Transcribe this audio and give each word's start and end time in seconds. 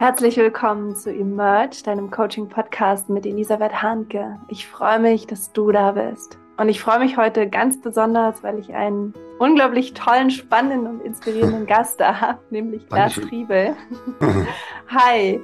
Herzlich 0.00 0.36
willkommen 0.36 0.94
zu 0.94 1.12
Emerge, 1.12 1.82
deinem 1.84 2.12
Coaching-Podcast 2.12 3.08
mit 3.08 3.26
Elisabeth 3.26 3.82
Hanke. 3.82 4.38
Ich 4.46 4.64
freue 4.68 5.00
mich, 5.00 5.26
dass 5.26 5.52
du 5.52 5.72
da 5.72 5.90
bist. 5.90 6.38
Und 6.56 6.68
ich 6.68 6.80
freue 6.80 7.00
mich 7.00 7.16
heute 7.16 7.48
ganz 7.48 7.80
besonders, 7.80 8.44
weil 8.44 8.60
ich 8.60 8.72
einen 8.72 9.12
unglaublich 9.40 9.94
tollen, 9.94 10.30
spannenden 10.30 10.86
und 10.86 11.00
inspirierenden 11.04 11.66
Gast 11.66 11.98
da 11.98 12.20
habe, 12.20 12.38
nämlich 12.50 12.88
Lars 12.90 13.14
Triebel. 13.14 13.74
Hi. 14.88 15.40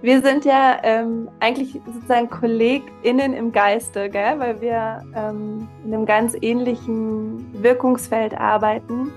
Wir 0.00 0.22
sind 0.22 0.44
ja 0.44 0.78
ähm, 0.84 1.28
eigentlich 1.40 1.80
sozusagen 1.84 2.30
KollegInnen 2.30 3.32
im 3.32 3.50
Geiste, 3.50 4.08
gell? 4.10 4.38
weil 4.38 4.60
wir 4.60 5.02
ähm, 5.16 5.66
in 5.84 5.92
einem 5.92 6.06
ganz 6.06 6.36
ähnlichen 6.40 7.64
Wirkungsfeld 7.64 8.38
arbeiten. 8.38 9.10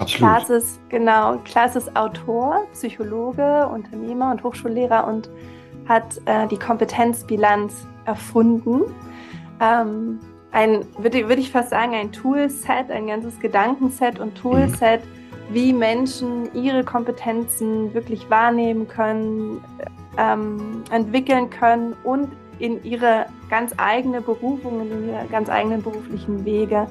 Absolut. 0.00 0.18
Klaas 0.18 0.50
ist, 0.50 0.80
genau, 0.88 1.36
Klaas 1.44 1.76
ist 1.76 1.94
Autor, 1.94 2.66
Psychologe, 2.72 3.68
Unternehmer 3.68 4.30
und 4.30 4.42
Hochschullehrer 4.42 5.06
und 5.06 5.28
hat 5.86 6.18
äh, 6.24 6.46
die 6.46 6.56
Kompetenzbilanz 6.56 7.86
erfunden. 8.06 8.82
Ähm, 9.60 10.18
ein, 10.52 10.86
würde, 10.98 11.28
würde 11.28 11.42
ich 11.42 11.50
fast 11.52 11.70
sagen, 11.70 11.94
ein 11.94 12.12
Toolset, 12.12 12.90
ein 12.90 13.08
ganzes 13.08 13.38
Gedankenset 13.40 14.18
und 14.18 14.34
Toolset, 14.36 15.04
mhm. 15.04 15.54
wie 15.54 15.72
Menschen 15.74 16.52
ihre 16.54 16.82
Kompetenzen 16.82 17.92
wirklich 17.92 18.30
wahrnehmen 18.30 18.88
können, 18.88 19.62
ähm, 20.16 20.82
entwickeln 20.90 21.50
können 21.50 21.94
und 22.04 22.30
in 22.58 22.82
ihre 22.84 23.26
ganz 23.50 23.74
eigene 23.76 24.22
Berufung, 24.22 24.80
in 24.80 25.08
ihre 25.08 25.26
ganz 25.30 25.50
eigenen 25.50 25.82
beruflichen 25.82 26.44
Wege 26.46 26.86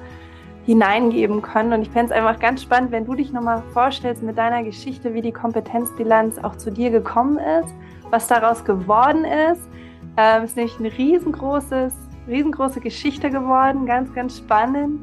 hineingeben 0.69 1.41
können. 1.41 1.73
Und 1.73 1.81
ich 1.81 1.89
fände 1.89 2.13
es 2.13 2.19
einfach 2.19 2.39
ganz 2.39 2.61
spannend, 2.61 2.91
wenn 2.91 3.03
du 3.03 3.15
dich 3.15 3.33
nochmal 3.33 3.63
vorstellst 3.73 4.21
mit 4.21 4.37
deiner 4.37 4.61
Geschichte, 4.61 5.15
wie 5.15 5.23
die 5.23 5.31
Kompetenzbilanz 5.31 6.37
auch 6.37 6.57
zu 6.57 6.71
dir 6.71 6.91
gekommen 6.91 7.39
ist, 7.39 7.73
was 8.11 8.27
daraus 8.27 8.63
geworden 8.63 9.25
ist. 9.25 9.67
Ähm, 10.15 10.43
es 10.43 10.51
ist 10.51 10.57
nämlich 10.57 10.77
eine 10.77 10.95
riesengroßes, 10.95 11.91
riesengroße 12.27 12.81
Geschichte 12.81 13.31
geworden, 13.31 13.87
ganz, 13.87 14.13
ganz 14.13 14.37
spannend. 14.37 15.01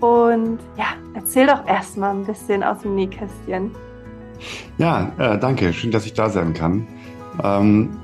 Und 0.00 0.60
ja, 0.78 0.86
erzähl 1.12 1.46
doch 1.46 1.66
erstmal 1.66 2.14
ein 2.14 2.24
bisschen 2.24 2.62
aus 2.62 2.80
dem 2.80 2.94
Nähkästchen. 2.94 3.70
Ja, 4.78 5.12
äh, 5.18 5.38
danke. 5.38 5.74
Schön, 5.74 5.90
dass 5.90 6.06
ich 6.06 6.14
da 6.14 6.30
sein 6.30 6.54
kann. 6.54 6.88
Ähm, 7.44 7.98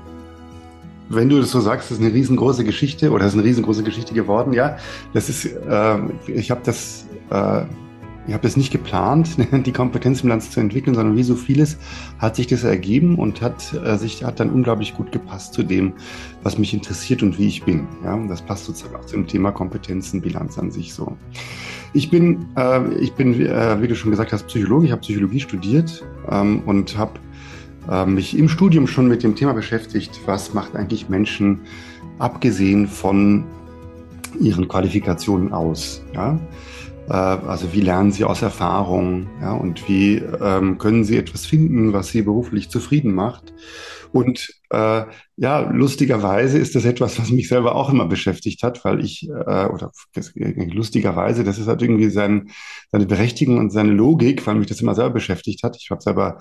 wenn 1.09 1.27
du 1.29 1.39
das 1.39 1.51
so 1.51 1.59
sagst, 1.59 1.89
das 1.89 1.97
ist 1.97 2.03
eine 2.03 2.13
riesengroße 2.13 2.63
Geschichte 2.63 3.11
oder 3.11 3.25
ist 3.25 3.33
eine 3.33 3.43
riesengroße 3.43 3.83
Geschichte 3.83 4.13
geworden, 4.13 4.53
ja. 4.53 4.77
Das 5.13 5.27
ist, 5.29 5.45
äh, 5.45 5.97
ich 6.27 6.51
habe 6.51 6.61
das, 6.63 7.07
äh, 7.31 7.63
ich 8.27 8.33
habe 8.33 8.43
das 8.43 8.55
nicht 8.55 8.71
geplant, 8.71 9.37
die 9.65 9.71
Kompetenzbilanz 9.71 10.51
zu 10.51 10.59
entwickeln, 10.59 10.93
sondern 10.93 11.17
wie 11.17 11.23
so 11.23 11.35
vieles 11.35 11.77
hat 12.19 12.35
sich 12.35 12.45
das 12.45 12.63
ergeben 12.63 13.17
und 13.17 13.41
hat 13.41 13.73
äh, 13.73 13.97
sich 13.97 14.23
hat 14.23 14.39
dann 14.39 14.51
unglaublich 14.51 14.93
gut 14.93 15.11
gepasst 15.11 15.53
zu 15.55 15.63
dem, 15.63 15.93
was 16.43 16.59
mich 16.59 16.73
interessiert 16.73 17.23
und 17.23 17.39
wie 17.39 17.47
ich 17.47 17.63
bin. 17.63 17.87
Ja, 18.03 18.13
und 18.13 18.27
das 18.27 18.43
passt 18.43 18.65
sozusagen 18.65 18.95
auch 18.95 19.05
zum 19.05 19.25
Thema 19.25 19.51
Kompetenzenbilanz 19.51 20.59
an 20.59 20.69
sich 20.69 20.93
so. 20.93 21.17
Ich 21.93 22.11
bin, 22.11 22.45
äh, 22.55 22.93
ich 22.99 23.13
bin, 23.13 23.33
äh, 23.47 23.81
wie 23.81 23.87
du 23.87 23.95
schon 23.95 24.11
gesagt 24.11 24.31
hast, 24.31 24.45
Psychologe. 24.45 24.85
Ich 24.85 24.91
habe 24.91 25.01
Psychologie 25.01 25.39
studiert 25.39 26.05
ähm, 26.29 26.61
und 26.67 26.95
habe 26.95 27.13
mich 28.05 28.37
im 28.37 28.49
Studium 28.49 28.87
schon 28.87 29.07
mit 29.07 29.23
dem 29.23 29.35
Thema 29.35 29.53
beschäftigt, 29.53 30.19
was 30.25 30.53
macht 30.53 30.75
eigentlich 30.75 31.09
Menschen 31.09 31.61
abgesehen 32.19 32.87
von 32.87 33.45
ihren 34.39 34.67
Qualifikationen 34.67 35.53
aus. 35.53 36.03
Ja? 36.13 36.39
Äh, 37.09 37.13
also 37.13 37.73
wie 37.73 37.81
lernen 37.81 38.11
sie 38.11 38.25
aus 38.25 38.41
Erfahrung 38.41 39.27
ja? 39.41 39.53
und 39.53 39.87
wie 39.87 40.17
ähm, 40.17 40.77
können 40.77 41.03
sie 41.03 41.17
etwas 41.17 41.45
finden, 41.45 41.93
was 41.93 42.09
sie 42.09 42.21
beruflich 42.21 42.69
zufrieden 42.69 43.13
macht. 43.13 43.53
Und 44.11 44.51
äh, 44.71 45.03
ja, 45.37 45.59
lustigerweise 45.69 46.57
ist 46.57 46.73
das 46.73 46.83
etwas, 46.83 47.19
was 47.19 47.29
mich 47.29 47.47
selber 47.47 47.75
auch 47.75 47.91
immer 47.91 48.07
beschäftigt 48.07 48.63
hat, 48.63 48.83
weil 48.83 49.05
ich, 49.05 49.29
äh, 49.29 49.65
oder 49.67 49.91
lustigerweise, 50.55 51.43
das 51.43 51.59
ist 51.59 51.67
halt 51.67 51.83
irgendwie 51.83 52.09
sein, 52.09 52.49
seine 52.91 53.05
Berechtigung 53.05 53.59
und 53.59 53.69
seine 53.69 53.91
Logik, 53.91 54.45
weil 54.47 54.55
mich 54.55 54.67
das 54.67 54.81
immer 54.81 54.95
selber 54.95 55.11
beschäftigt 55.11 55.61
hat. 55.63 55.77
Ich 55.79 55.91
habe 55.91 56.01
selber 56.01 56.39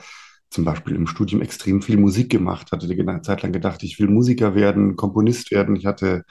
zum 0.50 0.64
Beispiel 0.64 0.94
im 0.94 1.06
Studium 1.06 1.42
extrem 1.42 1.82
viel 1.82 1.98
Musik 1.98 2.30
gemacht, 2.30 2.72
hatte 2.72 2.88
eine 2.88 3.22
Zeit 3.22 3.42
lang 3.42 3.52
gedacht, 3.52 3.82
ich 3.82 3.98
will 3.98 4.08
Musiker 4.08 4.54
werden, 4.54 4.96
Komponist 4.96 5.50
werden. 5.50 5.76
Ich 5.76 5.86
hatte 5.86 6.24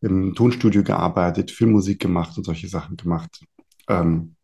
im 0.00 0.34
Tonstudio 0.34 0.82
gearbeitet, 0.82 1.50
Filmmusik 1.50 2.00
gemacht 2.00 2.36
und 2.36 2.44
solche 2.44 2.68
Sachen 2.68 2.96
gemacht. 2.96 3.40
Ähm, 3.88 4.36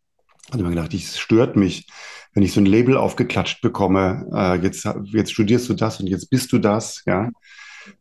hatte 0.51 0.63
mir 0.63 0.69
gedacht, 0.69 0.93
es 0.93 1.17
stört 1.17 1.55
mich, 1.55 1.87
wenn 2.33 2.43
ich 2.43 2.53
so 2.53 2.59
ein 2.59 2.65
Label 2.65 2.97
aufgeklatscht 2.97 3.61
bekomme, 3.61 4.27
äh, 4.33 4.55
jetzt, 4.61 4.87
jetzt 5.05 5.31
studierst 5.31 5.69
du 5.69 5.73
das 5.73 5.99
und 5.99 6.07
jetzt 6.07 6.29
bist 6.29 6.51
du 6.51 6.59
das, 6.59 7.03
ja. 7.05 7.29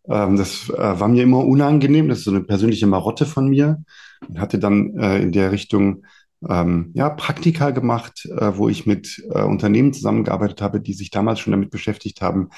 Ähm, 0.08 0.36
das 0.36 0.68
äh, 0.70 1.00
war 1.00 1.08
mir 1.08 1.22
immer 1.22 1.44
unangenehm, 1.44 2.08
das 2.08 2.18
ist 2.18 2.24
so 2.24 2.30
eine 2.30 2.42
persönliche 2.42 2.86
Marotte 2.86 3.26
von 3.26 3.48
mir 3.48 3.82
und 4.28 4.40
hatte 4.40 4.58
dann 4.58 4.96
äh, 4.96 5.20
in 5.20 5.32
der 5.32 5.52
Richtung 5.52 6.04
ähm, 6.48 6.90
ja, 6.94 7.10
Praktika 7.10 7.70
gemacht, 7.70 8.26
äh, 8.26 8.56
wo 8.56 8.68
ich 8.68 8.86
mit 8.86 9.22
äh, 9.30 9.42
Unternehmen 9.42 9.92
zusammengearbeitet 9.92 10.62
habe, 10.62 10.80
die 10.80 10.94
sich 10.94 11.10
damals 11.10 11.40
schon 11.40 11.52
damit 11.52 11.70
beschäftigt 11.70 12.22
haben, 12.22 12.50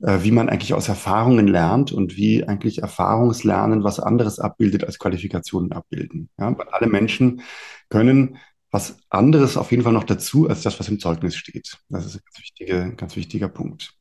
äh, 0.00 0.18
wie 0.22 0.30
man 0.30 0.48
eigentlich 0.48 0.74
aus 0.74 0.88
Erfahrungen 0.88 1.46
lernt 1.46 1.92
und 1.92 2.16
wie 2.16 2.46
eigentlich 2.46 2.82
Erfahrungslernen 2.82 3.84
was 3.84 4.00
anderes 4.00 4.38
abbildet 4.38 4.84
als 4.84 4.98
Qualifikationen 4.98 5.72
abbilden. 5.72 6.28
Ja, 6.38 6.56
weil 6.56 6.68
alle 6.70 6.88
Menschen 6.88 7.42
können 7.88 8.36
was 8.70 8.98
anderes 9.08 9.56
auf 9.56 9.70
jeden 9.72 9.82
Fall 9.82 9.92
noch 9.92 10.04
dazu 10.04 10.48
als 10.48 10.62
das, 10.62 10.78
was 10.78 10.88
im 10.88 11.00
Zeugnis 11.00 11.34
steht. 11.34 11.78
Das 11.88 12.06
ist 12.06 12.16
ein 12.16 12.20
ganz, 12.24 12.38
wichtige, 12.38 12.94
ganz 12.96 13.16
wichtiger 13.16 13.48
Punkt. 13.48 13.94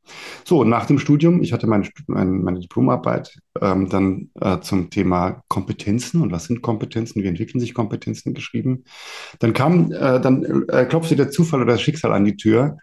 So, 0.46 0.63
nach 0.63 0.85
dem 0.85 1.00
Studium, 1.00 1.41
ich 1.41 1.53
hatte 1.53 1.66
meine, 1.66 1.90
meine, 2.07 2.59
Diplomarbeit 2.59 3.35
ähm, 3.62 3.90
dann 3.90 4.30
äh, 4.40 4.59
zum 4.59 4.91
Thema 4.91 5.44
Kompetenzen 5.47 6.22
und 6.22 6.31
was 6.31 6.46
sind 6.46 6.62
Kompetenzen, 6.62 7.24
wie 7.24 7.28
entwickeln 7.28 7.59
sich 7.59 7.74
Kompetenzen 7.74 8.34
geschrieben. 8.35 8.84
Dann 9.40 9.53
kam, 9.53 9.91
äh, 9.91 10.22
dann 10.22 10.68
äh, 10.69 10.86
klopfte 10.86 11.16
der 11.16 11.31
Zufall 11.31 11.62
oder 11.62 11.74
das 11.74 11.81
Schicksal 11.81 12.13
an 12.13 12.25
die 12.25 12.38
Tür 12.38 12.78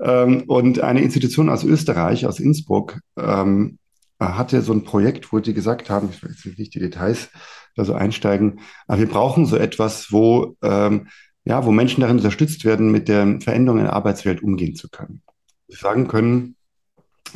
ähm, 0.00 0.44
und 0.46 0.80
eine 0.80 1.02
Institution 1.02 1.48
aus 1.48 1.64
Österreich, 1.64 2.26
aus 2.26 2.38
Innsbruck, 2.38 3.00
ähm, 3.16 3.78
hatte 4.20 4.62
so 4.62 4.72
ein 4.72 4.84
Projekt, 4.84 5.32
wo 5.32 5.40
die 5.40 5.54
gesagt 5.54 5.90
haben, 5.90 6.08
ich 6.10 6.22
weiß 6.22 6.56
nicht 6.56 6.74
die 6.74 6.78
Details 6.78 7.30
da 7.76 7.84
so 7.84 7.94
einsteigen, 7.94 8.60
aber 8.86 9.00
wir 9.00 9.08
brauchen 9.08 9.46
so 9.46 9.56
etwas, 9.56 10.12
wo 10.12 10.56
ähm, 10.62 11.08
ja, 11.44 11.64
wo 11.66 11.72
Menschen 11.72 12.00
darin 12.00 12.16
unterstützt 12.16 12.64
werden, 12.64 12.90
mit 12.90 13.08
der 13.08 13.38
Veränderung 13.40 13.78
in 13.78 13.84
der 13.84 13.92
Arbeitswelt 13.92 14.42
umgehen 14.42 14.74
zu 14.74 14.88
können. 14.88 15.22
Sie 15.68 15.76
sagen 15.76 16.08
können, 16.08 16.56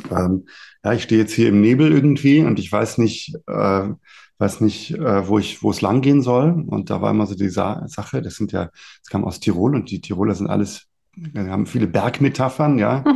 ähm, 0.09 0.47
ja, 0.83 0.93
ich 0.93 1.03
stehe 1.03 1.21
jetzt 1.21 1.33
hier 1.33 1.49
im 1.49 1.61
Nebel 1.61 1.91
irgendwie 1.91 2.39
und 2.41 2.57
ich 2.57 2.71
weiß 2.71 2.97
nicht, 2.97 3.35
äh, 3.47 3.89
weiß 4.39 4.61
nicht, 4.61 4.95
äh, 4.95 5.27
wo 5.27 5.37
ich, 5.37 5.61
wo 5.61 5.69
es 5.69 5.81
langgehen 5.81 6.21
soll. 6.21 6.63
Und 6.67 6.89
da 6.89 7.01
war 7.01 7.11
immer 7.11 7.27
so 7.27 7.35
die 7.35 7.49
Sa 7.49 7.83
Sache, 7.87 8.21
das 8.21 8.35
sind 8.35 8.51
ja, 8.51 8.65
das 9.01 9.09
kam 9.09 9.25
aus 9.25 9.39
Tirol 9.39 9.75
und 9.75 9.91
die 9.91 10.01
Tiroler 10.01 10.33
sind 10.33 10.47
alles, 10.47 10.87
wir 11.15 11.49
haben 11.51 11.67
viele 11.67 11.87
Bergmetaphern, 11.87 12.79
ja. 12.79 13.03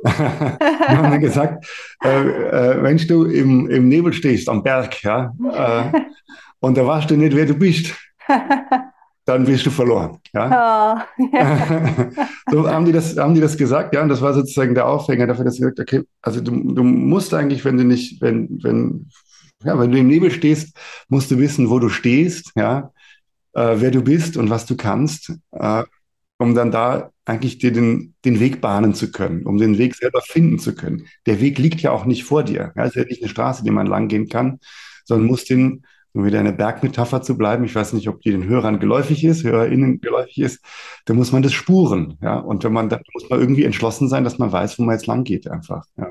wir 0.02 0.96
haben 0.96 1.10
dann 1.10 1.20
gesagt, 1.20 1.66
äh, 2.02 2.08
äh, 2.08 2.82
wenn 2.82 2.96
du 2.96 3.24
im, 3.24 3.68
im 3.68 3.88
Nebel 3.88 4.14
stehst 4.14 4.48
am 4.48 4.62
Berg, 4.62 5.02
ja, 5.02 5.34
äh, 5.52 6.00
und 6.60 6.76
da 6.76 6.86
weißt 6.86 7.10
du 7.10 7.16
nicht, 7.16 7.34
wer 7.34 7.46
du 7.46 7.54
bist 7.54 7.94
dann 9.30 9.46
wirst 9.46 9.66
du 9.66 9.70
verloren. 9.70 10.18
Ja? 10.34 11.06
Oh, 11.16 11.24
ja. 11.32 12.10
so 12.50 12.68
haben 12.68 12.84
die, 12.84 12.92
das, 12.92 13.16
haben 13.16 13.34
die 13.34 13.40
das 13.40 13.56
gesagt, 13.56 13.94
ja, 13.94 14.02
und 14.02 14.08
das 14.08 14.20
war 14.20 14.34
sozusagen 14.34 14.74
der 14.74 14.88
Aufhänger 14.88 15.26
dafür, 15.26 15.44
dass 15.44 15.54
sie 15.54 15.60
gesagt 15.60 15.80
okay, 15.80 16.02
also 16.20 16.40
du, 16.40 16.50
du 16.74 16.82
musst 16.82 17.32
eigentlich, 17.34 17.64
wenn 17.64 17.76
du 17.76 17.84
nicht, 17.84 18.20
wenn, 18.20 18.62
wenn, 18.62 19.08
ja, 19.62 19.78
wenn 19.78 19.92
du 19.92 19.98
im 19.98 20.08
Nebel 20.08 20.30
stehst, 20.30 20.76
musst 21.08 21.30
du 21.30 21.38
wissen, 21.38 21.70
wo 21.70 21.78
du 21.78 21.88
stehst, 21.88 22.52
ja, 22.56 22.92
äh, 23.52 23.76
wer 23.76 23.90
du 23.90 24.02
bist 24.02 24.36
und 24.36 24.50
was 24.50 24.66
du 24.66 24.76
kannst, 24.76 25.32
äh, 25.52 25.84
um 26.38 26.54
dann 26.54 26.70
da 26.70 27.10
eigentlich 27.26 27.58
dir 27.58 27.72
den, 27.72 28.14
den 28.24 28.40
Weg 28.40 28.60
bahnen 28.60 28.94
zu 28.94 29.12
können, 29.12 29.46
um 29.46 29.58
den 29.58 29.78
Weg 29.78 29.94
selber 29.94 30.22
finden 30.22 30.58
zu 30.58 30.74
können. 30.74 31.06
Der 31.26 31.40
Weg 31.40 31.58
liegt 31.58 31.80
ja 31.82 31.92
auch 31.92 32.06
nicht 32.06 32.24
vor 32.24 32.42
dir. 32.42 32.72
Ja, 32.74 32.84
es 32.84 32.90
ist 32.90 32.96
ja 32.96 33.04
nicht 33.04 33.22
eine 33.22 33.28
Straße, 33.28 33.62
die 33.62 33.70
man 33.70 33.86
lang 33.86 34.08
gehen 34.08 34.28
kann, 34.28 34.58
sondern 35.04 35.28
muss 35.28 35.44
den 35.44 35.84
um 36.12 36.24
wieder 36.24 36.40
eine 36.40 36.52
Bergmetapher 36.52 37.22
zu 37.22 37.36
bleiben, 37.36 37.64
ich 37.64 37.74
weiß 37.74 37.92
nicht, 37.92 38.08
ob 38.08 38.20
die 38.20 38.30
den 38.30 38.44
Hörern 38.44 38.80
geläufig 38.80 39.24
ist, 39.24 39.44
HörerInnen 39.44 40.00
geläufig 40.00 40.38
ist, 40.38 40.64
da 41.04 41.14
muss 41.14 41.32
man 41.32 41.42
das 41.42 41.52
spuren, 41.52 42.18
ja. 42.20 42.38
Und 42.38 42.64
wenn 42.64 42.72
man, 42.72 42.88
da 42.88 43.00
muss 43.14 43.28
man 43.30 43.40
irgendwie 43.40 43.64
entschlossen 43.64 44.08
sein, 44.08 44.24
dass 44.24 44.38
man 44.38 44.52
weiß, 44.52 44.78
wo 44.78 44.82
man 44.82 44.94
jetzt 44.94 45.06
lang 45.06 45.24
geht, 45.24 45.48
einfach, 45.48 45.84
ja. 45.96 46.10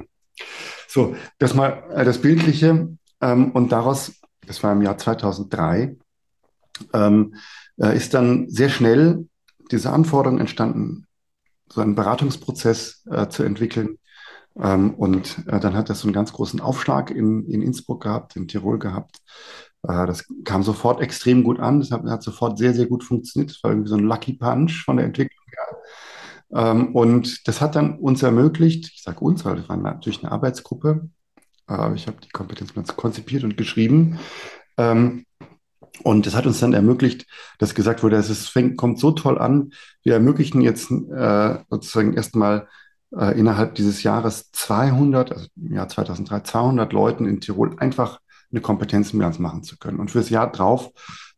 So, 0.88 1.16
das 1.38 1.54
mal 1.54 1.84
äh, 1.94 2.06
das 2.06 2.20
Bildliche 2.20 2.90
ähm, 3.22 3.52
und 3.52 3.72
daraus, 3.72 4.14
das 4.46 4.64
war 4.64 4.72
im 4.72 4.82
Jahr 4.82 4.98
2003, 4.98 5.98
ähm, 6.94 7.36
äh, 7.78 7.96
ist 7.96 8.14
dann 8.14 8.50
sehr 8.50 8.70
schnell 8.70 9.28
diese 9.72 9.92
Anforderung 9.92 10.40
entstanden, 10.40 11.06
so 11.68 11.82
einen 11.82 11.96
Beratungsprozess 11.96 13.06
äh, 13.12 13.28
zu 13.28 13.44
entwickeln. 13.44 13.98
Ähm, 14.60 14.94
und 14.96 15.48
äh, 15.48 15.60
dann 15.60 15.76
hat 15.76 15.90
das 15.90 16.00
so 16.00 16.08
einen 16.08 16.14
ganz 16.14 16.34
großen 16.34 16.60
Aufschlag 16.60 17.12
in, 17.12 17.46
in 17.46 17.62
Innsbruck 17.62 18.04
gehabt, 18.04 18.36
in 18.36 18.48
Tirol 18.48 18.80
gehabt. 18.80 19.20
Äh, 19.84 20.06
das 20.08 20.26
kam 20.44 20.64
sofort 20.64 21.02
extrem 21.02 21.44
gut 21.44 21.60
an. 21.60 21.80
Das 21.80 21.92
hat, 21.92 22.24
sofort 22.24 22.58
sehr, 22.58 22.74
sehr 22.74 22.88
gut 22.88 23.04
funktioniert. 23.04 23.52
Das 23.52 23.64
war 23.64 23.72
irgendwie 23.72 23.90
so 23.90 23.96
ein 23.96 24.04
Lucky 24.04 24.34
Punch 24.34 24.84
von 24.84 24.98
der 24.98 25.06
Entwicklung 25.06 25.46
her. 25.48 25.78
Ähm, 26.72 26.96
und 26.96 27.48
das 27.48 27.62
hat 27.62 27.76
dann 27.76 28.00
uns 28.00 28.24
ermöglicht, 28.24 28.92
ich 28.94 29.04
sage 29.04 29.20
uns, 29.20 29.46
weil 29.46 29.58
das 29.58 29.70
war 29.70 29.78
natürlich 29.78 30.24
eine 30.24 30.32
Arbeitsgruppe, 30.32 31.10
äh, 31.70 31.94
ich 31.94 32.08
habe 32.08 32.18
die 32.24 32.30
Kompetenzplan 32.30 32.86
konzipiert 32.96 33.44
und 33.44 33.58
geschrieben. 33.58 34.20
Ähm, 34.78 35.26
und 36.04 36.26
das 36.26 36.36
hat 36.36 36.46
uns 36.46 36.60
dann 36.60 36.74
ermöglicht, 36.74 37.26
dass 37.58 37.76
gesagt 37.76 38.04
wurde, 38.04 38.16
es 38.16 38.48
fängt, 38.48 38.78
kommt 38.78 39.00
so 39.00 39.12
toll 39.12 39.38
an. 39.38 39.72
Wir 40.04 40.14
ermöglichen 40.14 40.62
jetzt 40.62 40.92
äh, 40.92 41.58
sozusagen 41.70 42.14
erstmal 42.14 42.68
innerhalb 43.12 43.74
dieses 43.74 44.04
Jahres 44.04 44.52
200, 44.52 45.32
also 45.32 45.48
im 45.56 45.74
Jahr 45.74 45.90
2003, 45.90 46.42
200 46.42 46.94
Leuten 46.94 47.26
in 47.26 47.42
Tirol 47.42 47.76
einfach 47.80 48.20
eine 48.52 48.62
Kompetenzenbilanz 48.62 49.40
machen 49.40 49.64
zu 49.64 49.78
können. 49.78 50.00
Und 50.00 50.12
fürs 50.12 50.30
Jahr 50.30 50.52
drauf 50.52 50.92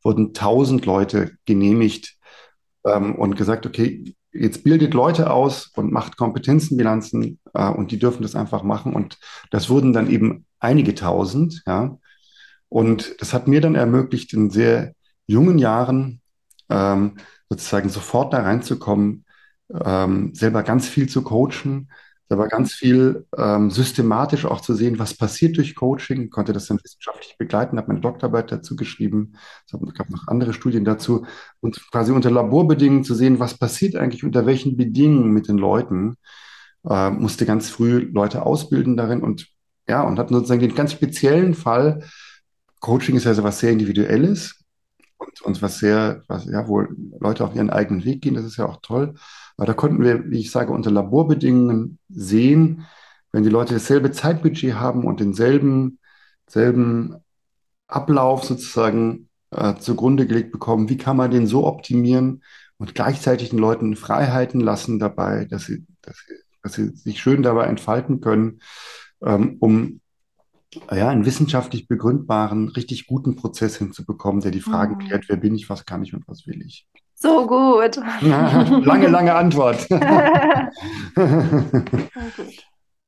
wurden 0.03 0.27
1000 0.27 0.85
Leute 0.85 1.31
genehmigt 1.45 2.17
ähm, 2.85 3.15
und 3.15 3.35
gesagt, 3.35 3.65
okay, 3.65 4.15
jetzt 4.33 4.63
bildet 4.63 4.93
Leute 4.93 5.31
aus 5.31 5.71
und 5.75 5.91
macht 5.91 6.17
Kompetenzenbilanzen 6.17 7.39
äh, 7.53 7.69
und 7.69 7.91
die 7.91 7.99
dürfen 7.99 8.23
das 8.23 8.35
einfach 8.35 8.63
machen. 8.63 8.93
Und 8.93 9.17
das 9.49 9.69
wurden 9.69 9.93
dann 9.93 10.09
eben 10.09 10.45
einige 10.59 10.95
tausend, 10.95 11.63
ja. 11.65 11.97
Und 12.69 13.19
das 13.19 13.33
hat 13.33 13.49
mir 13.49 13.59
dann 13.59 13.75
ermöglicht, 13.75 14.31
in 14.31 14.49
sehr 14.49 14.93
jungen 15.27 15.59
Jahren 15.59 16.21
ähm, 16.69 17.17
sozusagen 17.49 17.89
sofort 17.89 18.31
da 18.31 18.43
reinzukommen, 18.43 19.25
ähm, 19.83 20.33
selber 20.33 20.63
ganz 20.63 20.87
viel 20.87 21.09
zu 21.09 21.21
coachen, 21.21 21.91
selber 22.31 22.47
ganz 22.47 22.73
viel 22.73 23.25
ähm, 23.37 23.69
systematisch 23.71 24.45
auch 24.45 24.61
zu 24.61 24.73
sehen, 24.73 24.99
was 24.99 25.13
passiert 25.13 25.57
durch 25.57 25.75
Coaching, 25.75 26.29
konnte 26.29 26.53
das 26.53 26.67
dann 26.67 26.79
wissenschaftlich 26.81 27.37
begleiten, 27.37 27.75
habe 27.77 27.89
meine 27.89 27.99
Doktorarbeit 27.99 28.53
dazu 28.53 28.77
geschrieben, 28.77 29.33
es 29.65 29.93
gab 29.95 30.09
noch 30.09 30.29
andere 30.29 30.53
Studien 30.53 30.85
dazu. 30.85 31.25
Und 31.59 31.91
quasi 31.91 32.13
unter 32.13 32.31
Laborbedingungen 32.31 33.03
zu 33.03 33.15
sehen, 33.15 33.41
was 33.41 33.57
passiert 33.57 33.97
eigentlich, 33.97 34.23
unter 34.23 34.45
welchen 34.45 34.77
Bedingungen 34.77 35.31
mit 35.31 35.49
den 35.49 35.57
Leuten, 35.57 36.15
äh, 36.89 37.09
musste 37.09 37.45
ganz 37.45 37.69
früh 37.69 38.09
Leute 38.13 38.45
ausbilden 38.45 38.95
darin. 38.95 39.23
Und 39.23 39.49
ja, 39.89 40.01
und 40.03 40.17
hat 40.17 40.29
sozusagen 40.29 40.61
den 40.61 40.73
ganz 40.73 40.93
speziellen 40.93 41.53
Fall, 41.53 42.05
Coaching 42.79 43.17
ist 43.17 43.25
ja 43.25 43.33
so 43.33 43.43
was 43.43 43.59
sehr 43.59 43.71
Individuelles 43.71 44.63
und, 45.17 45.41
und 45.41 45.61
was 45.61 45.79
sehr, 45.79 46.23
was, 46.29 46.45
ja, 46.45 46.65
wo 46.69 46.85
Leute 47.19 47.43
auch 47.43 47.53
ihren 47.53 47.71
eigenen 47.71 48.05
Weg 48.05 48.21
gehen, 48.21 48.35
das 48.35 48.45
ist 48.45 48.55
ja 48.55 48.67
auch 48.67 48.79
toll. 48.81 49.15
Aber 49.57 49.65
da 49.67 49.73
konnten 49.73 50.03
wir, 50.03 50.29
wie 50.29 50.39
ich 50.39 50.51
sage, 50.51 50.71
unter 50.73 50.91
Laborbedingungen 50.91 51.99
sehen, 52.09 52.85
wenn 53.31 53.43
die 53.43 53.49
Leute 53.49 53.73
dasselbe 53.73 54.11
Zeitbudget 54.11 54.75
haben 54.75 55.05
und 55.05 55.19
denselben 55.19 55.99
selben 56.47 57.15
Ablauf 57.87 58.43
sozusagen 58.43 59.29
äh, 59.51 59.75
zugrunde 59.75 60.27
gelegt 60.27 60.51
bekommen, 60.51 60.89
wie 60.89 60.97
kann 60.97 61.17
man 61.17 61.31
den 61.31 61.47
so 61.47 61.65
optimieren 61.65 62.43
und 62.77 62.95
gleichzeitig 62.95 63.49
den 63.49 63.59
Leuten 63.59 63.95
Freiheiten 63.95 64.59
lassen 64.59 64.99
dabei, 64.99 65.45
dass 65.45 65.65
sie, 65.65 65.85
dass 66.01 66.17
sie, 66.17 66.33
dass 66.63 66.73
sie 66.73 66.89
sich 66.95 67.21
schön 67.21 67.43
dabei 67.43 67.65
entfalten 67.65 68.21
können, 68.21 68.61
ähm, 69.21 69.57
um 69.59 70.01
ja, 70.89 71.09
einen 71.09 71.25
wissenschaftlich 71.25 71.87
begründbaren, 71.87 72.69
richtig 72.69 73.07
guten 73.07 73.35
Prozess 73.35 73.75
hinzubekommen, 73.77 74.41
der 74.41 74.51
die 74.51 74.61
Fragen 74.61 74.95
mhm. 74.95 74.99
klärt, 74.99 75.25
wer 75.27 75.37
bin 75.37 75.55
ich, 75.55 75.69
was 75.69 75.85
kann 75.85 76.03
ich 76.03 76.13
und 76.13 76.27
was 76.27 76.47
will 76.47 76.61
ich. 76.61 76.87
So 77.21 77.45
gut. 77.45 77.97
lange, 78.21 79.07
lange 79.07 79.35
Antwort. 79.35 79.87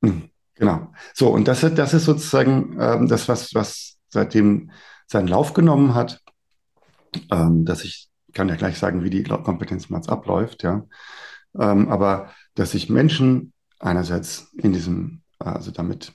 genau. 0.54 0.92
So, 1.12 1.30
und 1.30 1.48
das, 1.48 1.60
das 1.60 1.94
ist 1.94 2.04
sozusagen 2.04 2.76
ähm, 2.80 3.08
das, 3.08 3.28
was, 3.28 3.52
was 3.54 3.96
seitdem 4.08 4.70
seinen 5.08 5.26
Lauf 5.26 5.52
genommen 5.52 5.94
hat, 5.94 6.20
ähm, 7.32 7.64
dass 7.64 7.82
ich 7.82 8.08
kann 8.32 8.48
ja 8.48 8.54
gleich 8.54 8.78
sagen, 8.78 9.02
wie 9.02 9.10
die 9.10 9.24
Kompetenzmatz 9.24 10.08
abläuft, 10.08 10.62
ja. 10.62 10.84
Ähm, 11.58 11.88
aber 11.88 12.30
dass 12.54 12.74
ich 12.74 12.90
Menschen 12.90 13.52
einerseits 13.80 14.52
in 14.56 14.72
diesem, 14.72 15.22
also 15.38 15.72
damit 15.72 16.12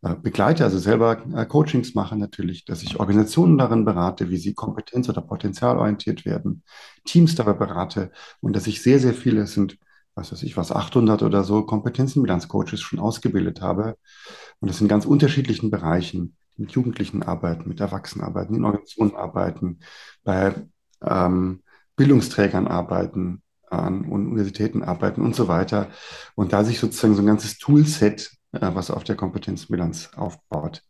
begleite, 0.00 0.64
also 0.64 0.78
selber 0.78 1.24
äh, 1.34 1.44
Coachings 1.46 1.94
mache 1.94 2.16
natürlich, 2.16 2.64
dass 2.64 2.82
ich 2.82 3.00
Organisationen 3.00 3.58
darin 3.58 3.84
berate, 3.84 4.30
wie 4.30 4.36
sie 4.36 4.54
kompetenz- 4.54 5.08
oder 5.08 5.22
potenzialorientiert 5.22 6.24
werden, 6.24 6.62
Teams 7.04 7.34
dabei 7.34 7.54
berate 7.54 8.12
und 8.40 8.54
dass 8.54 8.66
ich 8.66 8.82
sehr, 8.82 9.00
sehr 9.00 9.14
viele, 9.14 9.42
es 9.42 9.54
sind, 9.54 9.78
was 10.14 10.32
weiß 10.32 10.42
ich, 10.44 10.56
was 10.56 10.72
800 10.72 11.22
oder 11.22 11.42
so 11.42 11.64
Kompetenzenbilanzcoaches 11.64 12.80
schon 12.80 13.00
ausgebildet 13.00 13.60
habe 13.60 13.96
und 14.60 14.68
das 14.70 14.80
in 14.80 14.88
ganz 14.88 15.04
unterschiedlichen 15.04 15.70
Bereichen, 15.70 16.36
mit 16.56 16.72
Jugendlichen 16.72 17.22
arbeiten, 17.22 17.68
mit 17.68 17.80
Erwachsenen 17.80 18.24
arbeiten, 18.24 18.54
in 18.54 18.64
Organisationen 18.64 19.14
arbeiten, 19.14 19.80
bei 20.24 20.54
ähm, 21.02 21.62
Bildungsträgern 21.96 22.66
arbeiten, 22.66 23.42
an 23.70 24.04
Universitäten 24.04 24.82
arbeiten 24.82 25.22
und 25.22 25.34
so 25.34 25.48
weiter. 25.48 25.88
Und 26.34 26.52
da 26.52 26.64
sich 26.64 26.78
sozusagen 26.78 27.14
so 27.14 27.22
ein 27.22 27.26
ganzes 27.26 27.58
Toolset 27.58 28.37
äh, 28.52 28.74
was 28.74 28.90
auf 28.90 29.04
der 29.04 29.16
Kompetenzbilanz 29.16 30.10
aufbaut, 30.16 30.82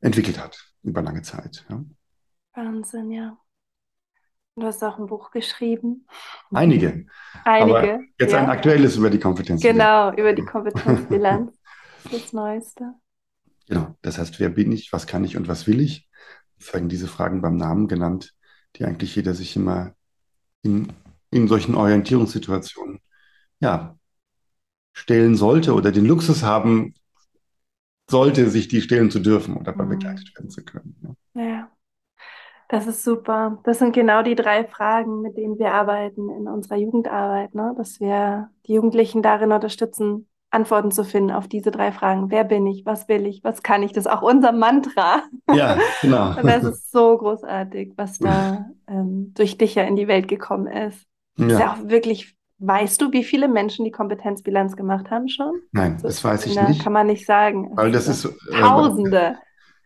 entwickelt 0.00 0.38
hat 0.42 0.72
über 0.82 1.02
lange 1.02 1.22
Zeit. 1.22 1.66
Ja. 1.68 1.84
Wahnsinn, 2.54 3.10
ja. 3.10 3.38
Du 4.56 4.66
hast 4.66 4.82
auch 4.82 4.98
ein 4.98 5.06
Buch 5.06 5.30
geschrieben. 5.30 6.06
Einige. 6.50 7.06
Einige. 7.44 7.78
Aber 7.78 8.00
jetzt 8.18 8.32
ja. 8.32 8.38
ein 8.38 8.50
aktuelles 8.50 8.96
über 8.96 9.10
die 9.10 9.20
Kompetenzbilanz. 9.20 9.78
Genau, 9.78 10.12
über 10.12 10.32
die 10.32 10.44
Kompetenzbilanz. 10.44 11.56
das 12.10 12.32
Neueste. 12.32 12.94
Genau. 13.68 13.96
Das 14.02 14.18
heißt, 14.18 14.40
wer 14.40 14.48
bin 14.48 14.72
ich, 14.72 14.92
was 14.92 15.06
kann 15.06 15.24
ich 15.24 15.36
und 15.36 15.46
was 15.46 15.66
will 15.66 15.80
ich? 15.80 16.08
Zeigen 16.58 16.88
diese 16.88 17.06
Fragen 17.06 17.40
beim 17.40 17.56
Namen 17.56 17.86
genannt, 17.86 18.34
die 18.74 18.84
eigentlich 18.84 19.14
jeder 19.14 19.34
sich 19.34 19.54
immer 19.54 19.94
in, 20.62 20.92
in 21.30 21.46
solchen 21.46 21.76
Orientierungssituationen 21.76 23.00
ja, 23.60 23.97
stellen 24.98 25.36
sollte 25.36 25.74
oder 25.74 25.92
den 25.92 26.04
Luxus 26.04 26.42
haben 26.42 26.94
sollte, 28.10 28.48
sich 28.50 28.68
die 28.68 28.80
stellen 28.80 29.10
zu 29.10 29.20
dürfen 29.20 29.56
und 29.56 29.66
dabei 29.66 29.84
mhm. 29.84 29.90
begleitet 29.90 30.34
werden 30.34 30.50
zu 30.50 30.64
können. 30.64 31.16
Ja. 31.34 31.42
ja. 31.42 31.70
Das 32.68 32.86
ist 32.86 33.02
super. 33.02 33.58
Das 33.64 33.78
sind 33.78 33.94
genau 33.94 34.22
die 34.22 34.34
drei 34.34 34.64
Fragen, 34.64 35.22
mit 35.22 35.38
denen 35.38 35.58
wir 35.58 35.72
arbeiten 35.72 36.28
in 36.28 36.48
unserer 36.48 36.76
Jugendarbeit, 36.76 37.54
ne? 37.54 37.74
dass 37.78 37.98
wir 37.98 38.50
die 38.66 38.74
Jugendlichen 38.74 39.22
darin 39.22 39.52
unterstützen, 39.52 40.28
Antworten 40.50 40.90
zu 40.90 41.04
finden 41.04 41.30
auf 41.30 41.48
diese 41.48 41.70
drei 41.70 41.92
Fragen. 41.92 42.30
Wer 42.30 42.44
bin 42.44 42.66
ich? 42.66 42.84
Was 42.84 43.08
will 43.08 43.26
ich? 43.26 43.44
Was 43.44 43.62
kann 43.62 43.82
ich? 43.82 43.92
Das 43.92 44.06
ist 44.06 44.10
auch 44.10 44.22
unser 44.22 44.52
Mantra. 44.52 45.22
Ja, 45.54 45.78
genau. 46.02 46.30
Und 46.30 46.44
das 46.44 46.64
ist 46.64 46.90
so 46.90 47.16
großartig, 47.16 47.92
was 47.96 48.18
da 48.18 48.66
ähm, 48.86 49.32
durch 49.34 49.56
dich 49.58 49.74
ja 49.74 49.84
in 49.84 49.96
die 49.96 50.08
Welt 50.08 50.28
gekommen 50.28 50.66
ist. 50.66 51.06
Ja. 51.38 51.46
Ist 51.46 51.60
ja 51.60 51.72
auch 51.72 51.88
wirklich 51.88 52.37
Weißt 52.60 53.00
du, 53.00 53.12
wie 53.12 53.22
viele 53.22 53.46
Menschen 53.46 53.84
die 53.84 53.92
Kompetenzbilanz 53.92 54.76
gemacht 54.76 55.10
haben 55.10 55.28
schon? 55.28 55.52
Nein, 55.70 55.98
das 56.02 56.24
weiß 56.24 56.46
ich 56.46 56.60
nicht. 56.60 56.82
Kann 56.82 56.92
man 56.92 57.06
nicht 57.06 57.24
sagen. 57.24 57.70
Weil 57.76 57.92
das 57.92 58.08
ist. 58.08 58.24
Äh, 58.24 58.60
Tausende. 58.60 59.36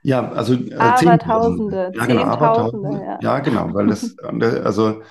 Ja, 0.03 0.31
also 0.33 0.55
äh, 0.55 0.75
aber 0.75 1.19
Tausende. 1.19 1.93
Ja, 1.95 2.07
genau, 2.07 2.23
aber 2.23 2.55
Tausende. 2.55 3.05
Ja. 3.05 3.19
ja. 3.21 3.39
genau, 3.41 3.73
weil 3.75 3.89
das, 3.89 4.17
also, 4.65 5.03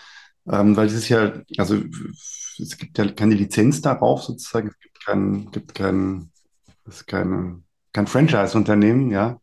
ähm, 0.50 0.75
weil 0.75 0.88
das 0.88 0.96
ist 0.96 1.10
ja, 1.10 1.34
also 1.58 1.77
es 2.60 2.77
gibt 2.77 2.98
ja 2.98 3.08
keine 3.12 3.36
Lizenz 3.36 3.82
darauf 3.82 4.24
sozusagen, 4.24 4.68
es 4.68 4.80
gibt 4.80 5.06
kein, 5.06 5.51
gibt 5.51 5.75
kein, 5.75 6.32
es 6.86 6.96
ist 6.96 7.08
keine, 7.08 7.62
kein 7.94 8.08
Franchise-Unternehmen, 8.08 9.12
ja. 9.12 9.39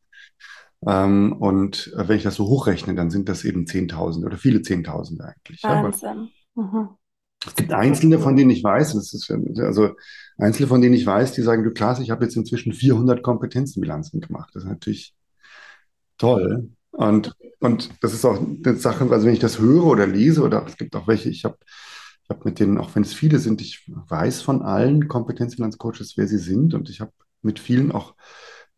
Ähm, 0.86 1.32
und 1.38 1.92
wenn 1.96 2.16
ich 2.16 2.22
das 2.22 2.36
so 2.36 2.46
hochrechne, 2.46 2.94
dann 2.94 3.10
sind 3.10 3.28
das 3.28 3.44
eben 3.44 3.66
Zehntausende 3.66 4.26
oder 4.26 4.36
viele 4.36 4.62
Zehntausende 4.62 5.24
eigentlich. 5.24 5.62
Wahnsinn. 5.62 6.30
Ja, 6.56 6.62
mhm. 6.62 6.88
Es 7.46 7.54
gibt 7.54 7.72
Einzelne, 7.72 8.18
von 8.18 8.36
denen 8.36 8.50
ich 8.50 8.64
weiß, 8.64 8.94
das 8.94 9.14
ist, 9.14 9.30
also 9.60 9.90
Einzelne, 10.38 10.68
von 10.68 10.80
denen 10.80 10.94
ich 10.94 11.06
weiß, 11.06 11.32
die 11.32 11.42
sagen, 11.42 11.64
du 11.64 11.70
Klaas, 11.70 12.00
ich 12.00 12.10
habe 12.10 12.24
jetzt 12.24 12.36
inzwischen 12.36 12.72
400 12.72 13.22
Kompetenzenbilanzen 13.22 14.20
gemacht. 14.20 14.50
Das 14.54 14.64
ist 14.64 14.68
natürlich 14.68 15.14
toll. 16.18 16.70
Und, 16.90 17.34
und 17.60 17.90
das 18.02 18.12
ist 18.12 18.24
auch 18.24 18.40
eine 18.40 18.76
Sache, 18.76 19.08
also 19.10 19.26
wenn 19.26 19.34
ich 19.34 19.38
das 19.38 19.58
höre 19.58 19.84
oder 19.84 20.06
lese, 20.06 20.42
oder 20.42 20.64
es 20.66 20.76
gibt 20.76 20.96
auch 20.96 21.06
welche, 21.06 21.28
ich 21.28 21.44
habe 21.44 21.58
ich 22.28 22.36
hab 22.36 22.44
mit 22.44 22.60
denen, 22.60 22.76
auch 22.78 22.94
wenn 22.94 23.02
es 23.02 23.14
viele 23.14 23.38
sind, 23.38 23.60
ich 23.60 23.84
weiß 23.88 24.42
von 24.42 24.62
allen 24.62 25.08
Kompetenzbilanzcoaches, 25.08 26.14
wer 26.16 26.26
sie 26.28 26.38
sind. 26.38 26.74
Und 26.74 26.90
ich 26.90 27.00
habe 27.00 27.12
mit 27.40 27.58
vielen 27.58 27.90
auch 27.92 28.14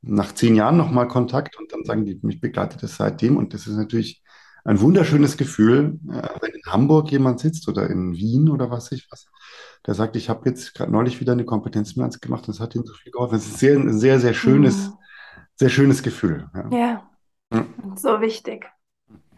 nach 0.03 0.35
zehn 0.35 0.55
Jahren 0.55 0.77
nochmal 0.77 1.09
Kontakt 1.09 1.59
und 1.59 1.73
dann 1.73 1.85
sagen 1.85 2.05
die, 2.05 2.19
mich 2.23 2.41
begleitet 2.41 2.83
das 2.83 2.97
seitdem. 2.97 3.37
Und 3.37 3.53
das 3.53 3.67
ist 3.67 3.77
natürlich 3.77 4.23
ein 4.65 4.81
wunderschönes 4.81 5.37
Gefühl, 5.37 5.99
äh, 6.11 6.29
wenn 6.41 6.53
in 6.53 6.63
Hamburg 6.67 7.11
jemand 7.11 7.41
sitzt 7.41 7.69
oder 7.69 7.89
in 7.89 8.13
Wien 8.13 8.49
oder 8.49 8.71
was 8.71 8.93
ich 8.93 9.09
was, 9.11 9.27
der 9.87 9.95
sagt, 9.95 10.17
ich 10.17 10.29
habe 10.29 10.49
jetzt 10.49 10.75
gerade 10.75 10.93
neulich 10.93 11.21
wieder 11.21 11.33
eine 11.33 11.45
Kompetenzbilanz 11.45 12.21
gemacht 12.21 12.47
und 12.47 12.55
es 12.55 12.61
hat 12.61 12.75
ihm 12.75 12.85
so 12.85 12.93
viel 12.95 13.13
geholfen. 13.13 13.35
Das 13.35 13.47
ist 13.47 13.59
sehr, 13.59 13.77
ein 13.77 13.99
sehr, 13.99 14.21
sehr 14.21 14.35
schönes, 14.35 14.89
mhm. 14.89 14.95
sehr 15.57 15.71
schönes 15.71 16.03
Gefühl. 16.03 16.49
Ja. 16.55 16.69
ja. 16.71 17.07
Mhm. 17.51 17.97
so 17.97 18.21
wichtig. 18.21 18.67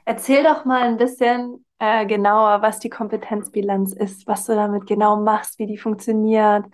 Erzähl 0.05 0.43
doch 0.43 0.64
mal 0.64 0.83
ein 0.83 0.97
bisschen 0.97 1.64
äh, 1.79 2.07
genauer, 2.07 2.61
was 2.62 2.81
die 2.81 2.91
Kompetenzbilanz 2.91 3.93
ist, 3.93 4.26
was 4.26 4.47
du 4.47 4.55
damit 4.55 4.87
genau 4.87 5.23
machst, 5.23 5.59
wie 5.59 5.67
die 5.67 5.79
funktioniert. 5.79 6.64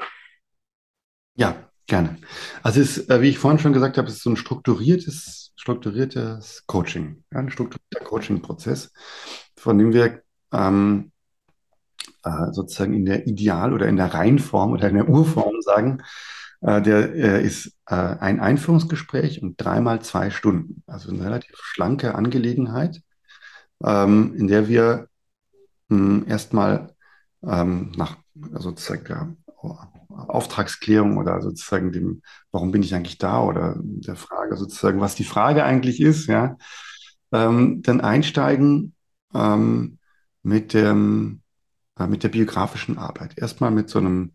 Ja, 1.37 1.55
gerne. 1.87 2.17
Also 2.63 2.81
es 2.81 2.99
ist, 2.99 3.11
äh, 3.11 3.21
wie 3.21 3.29
ich 3.29 3.39
vorhin 3.39 3.59
schon 3.59 3.73
gesagt 3.73 3.99
habe, 3.99 4.09
es 4.09 4.15
ist 4.15 4.23
so 4.23 4.31
ein 4.31 4.37
strukturiertes 4.37 5.48
strukturiertes 5.69 6.65
Coaching, 6.67 7.25
ja, 7.31 7.41
ein 7.41 7.51
strukturierter 7.51 8.03
Coaching-Prozess, 8.05 8.91
von 9.57 9.79
dem 9.79 9.93
wir 9.93 10.23
ähm, 10.53 11.13
äh, 12.25 12.53
sozusagen 12.53 12.95
in 12.95 13.05
der 13.05 13.27
Ideal- 13.27 13.75
oder 13.75 13.87
in 13.87 13.97
der 13.97 14.15
Reinform 14.15 14.73
oder 14.73 14.89
in 14.89 14.95
der 14.95 15.09
Urform 15.09 15.61
sagen, 15.61 16.03
äh, 16.63 16.81
der 16.81 17.15
äh, 17.15 17.45
ist 17.45 17.77
äh, 17.87 17.95
ein 17.95 18.41
Einführungsgespräch 18.41 19.43
und 19.43 19.57
dreimal 19.63 20.01
zwei 20.01 20.31
Stunden. 20.31 20.83
Also 20.87 21.11
eine 21.11 21.23
relativ 21.23 21.55
schlanke 21.57 22.15
Angelegenheit, 22.15 23.03
ähm, 23.85 24.35
in 24.37 24.47
der 24.47 24.69
wir 24.69 25.09
hm, 25.91 26.25
erstmal 26.27 26.95
ähm, 27.43 27.93
nach 27.95 28.17
sozusagen 28.35 29.05
der 29.05 29.37
Auftragsklärung 30.19 31.17
oder 31.17 31.41
sozusagen 31.43 31.93
dem, 31.93 32.23
warum 32.51 32.73
bin 32.73 32.83
ich 32.83 32.95
eigentlich 32.95 33.19
da 33.19 33.43
oder 33.43 33.77
der 33.79 34.17
Frage 34.17 34.57
sozusagen, 34.57 35.01
was 35.01 35.15
die 35.15 35.25
Frage 35.25 35.65
eigentlich 35.65 36.01
ist, 36.01 36.27
ja, 36.27 36.57
ähm, 37.33 37.83
dann 37.83 38.01
einsteigen 38.01 38.95
ähm, 39.35 39.99
mit 40.43 40.75
dem, 40.75 41.43
äh, 41.99 42.07
mit 42.07 42.23
der 42.23 42.31
biografischen 42.31 42.99
Arbeit. 42.99 43.39
Erstmal 43.39 43.71
mit 43.71 43.89
so 43.89 43.99
einem 43.99 44.33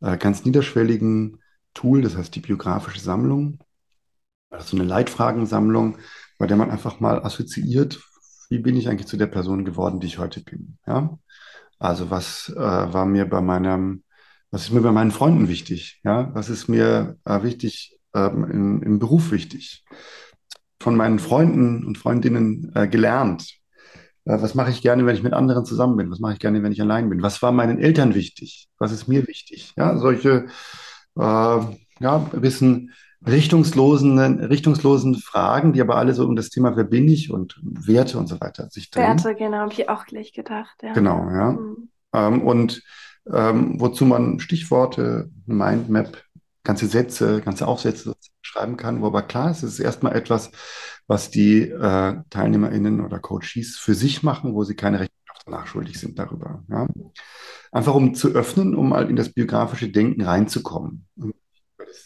äh, 0.00 0.16
ganz 0.16 0.44
niederschwelligen 0.44 1.42
Tool, 1.74 2.02
das 2.02 2.16
heißt 2.16 2.34
die 2.34 2.40
biografische 2.40 3.00
Sammlung, 3.00 3.58
also 4.50 4.76
eine 4.76 4.86
Leitfragensammlung, 4.86 5.98
bei 6.38 6.46
der 6.46 6.56
man 6.56 6.70
einfach 6.70 7.00
mal 7.00 7.22
assoziiert, 7.24 8.00
wie 8.48 8.58
bin 8.58 8.76
ich 8.76 8.88
eigentlich 8.88 9.08
zu 9.08 9.16
der 9.16 9.26
Person 9.26 9.64
geworden, 9.64 10.00
die 10.00 10.06
ich 10.06 10.18
heute 10.18 10.40
bin. 10.40 10.78
Ja? 10.86 11.18
Also 11.78 12.10
was 12.10 12.52
äh, 12.54 12.60
war 12.60 13.06
mir 13.06 13.28
bei 13.28 13.40
meinem, 13.40 14.04
was 14.50 14.62
ist 14.64 14.72
mir 14.72 14.80
bei 14.80 14.92
meinen 14.92 15.10
Freunden 15.10 15.48
wichtig? 15.48 16.00
Ja? 16.04 16.30
Was 16.34 16.48
ist 16.48 16.68
mir 16.68 17.16
äh, 17.24 17.42
wichtig 17.42 17.98
ähm, 18.14 18.44
im, 18.50 18.82
im, 18.82 18.98
Beruf 18.98 19.30
wichtig? 19.30 19.84
Von 20.80 20.96
meinen 20.96 21.18
Freunden 21.18 21.84
und 21.84 21.98
Freundinnen 21.98 22.70
äh, 22.74 22.86
gelernt. 22.86 23.58
Äh, 24.24 24.40
was 24.40 24.54
mache 24.54 24.70
ich 24.70 24.82
gerne, 24.82 25.06
wenn 25.06 25.16
ich 25.16 25.22
mit 25.22 25.32
anderen 25.32 25.64
zusammen 25.64 25.96
bin? 25.96 26.10
Was 26.10 26.20
mache 26.20 26.34
ich 26.34 26.38
gerne, 26.38 26.62
wenn 26.62 26.72
ich 26.72 26.80
allein 26.80 27.08
bin? 27.08 27.22
Was 27.22 27.42
war 27.42 27.52
meinen 27.52 27.78
Eltern 27.78 28.14
wichtig? 28.14 28.68
Was 28.78 28.92
ist 28.92 29.08
mir 29.08 29.26
wichtig? 29.26 29.72
Ja, 29.76 29.96
solche 29.98 30.46
äh, 31.16 31.60
ja, 32.00 32.30
ein 32.32 32.40
bisschen 32.40 32.92
richtungslosen, 33.26 34.18
richtungslosen 34.18 35.16
Fragen, 35.16 35.72
die 35.72 35.80
aber 35.80 35.96
alle 35.96 36.14
so 36.14 36.24
um 36.26 36.36
das 36.36 36.50
Thema, 36.50 36.76
wer 36.76 36.84
bin 36.84 37.08
ich 37.08 37.30
und 37.30 37.58
Werte 37.62 38.18
und 38.18 38.28
so 38.28 38.40
weiter 38.40 38.68
sich 38.70 38.90
drehen. 38.90 39.04
Werte, 39.04 39.34
genau, 39.34 39.58
habe 39.58 39.72
ich 39.72 39.88
auch 39.88 40.04
gleich 40.04 40.32
gedacht. 40.32 40.76
Ja. 40.82 40.92
Genau, 40.92 41.28
ja. 41.30 41.52
Mhm. 41.52 41.88
Ähm, 42.12 42.42
und 42.42 42.82
ähm, 43.32 43.80
wozu 43.80 44.04
man 44.04 44.40
Stichworte, 44.40 45.30
Mindmap, 45.46 46.22
ganze 46.64 46.86
Sätze, 46.86 47.40
ganze 47.40 47.66
Aufsätze 47.66 48.14
schreiben 48.42 48.76
kann, 48.76 49.00
wo 49.00 49.06
aber 49.06 49.22
klar 49.22 49.50
ist, 49.50 49.62
es 49.62 49.74
ist 49.74 49.80
erstmal 49.80 50.16
etwas, 50.16 50.50
was 51.06 51.30
die 51.30 51.62
äh, 51.62 52.16
TeilnehmerInnen 52.30 53.04
oder 53.04 53.18
Coaches 53.18 53.76
für 53.76 53.94
sich 53.94 54.22
machen, 54.22 54.54
wo 54.54 54.64
sie 54.64 54.74
keine 54.74 55.00
Rechenschaft 55.00 55.48
nachschuldig 55.48 55.98
sind 55.98 56.18
darüber. 56.18 56.64
Ja. 56.68 56.88
Einfach 57.70 57.94
um 57.94 58.14
zu 58.14 58.28
öffnen, 58.28 58.74
um 58.74 58.88
mal 58.88 59.08
in 59.08 59.16
das 59.16 59.28
biografische 59.28 59.88
Denken 59.88 60.22
reinzukommen. 60.22 61.06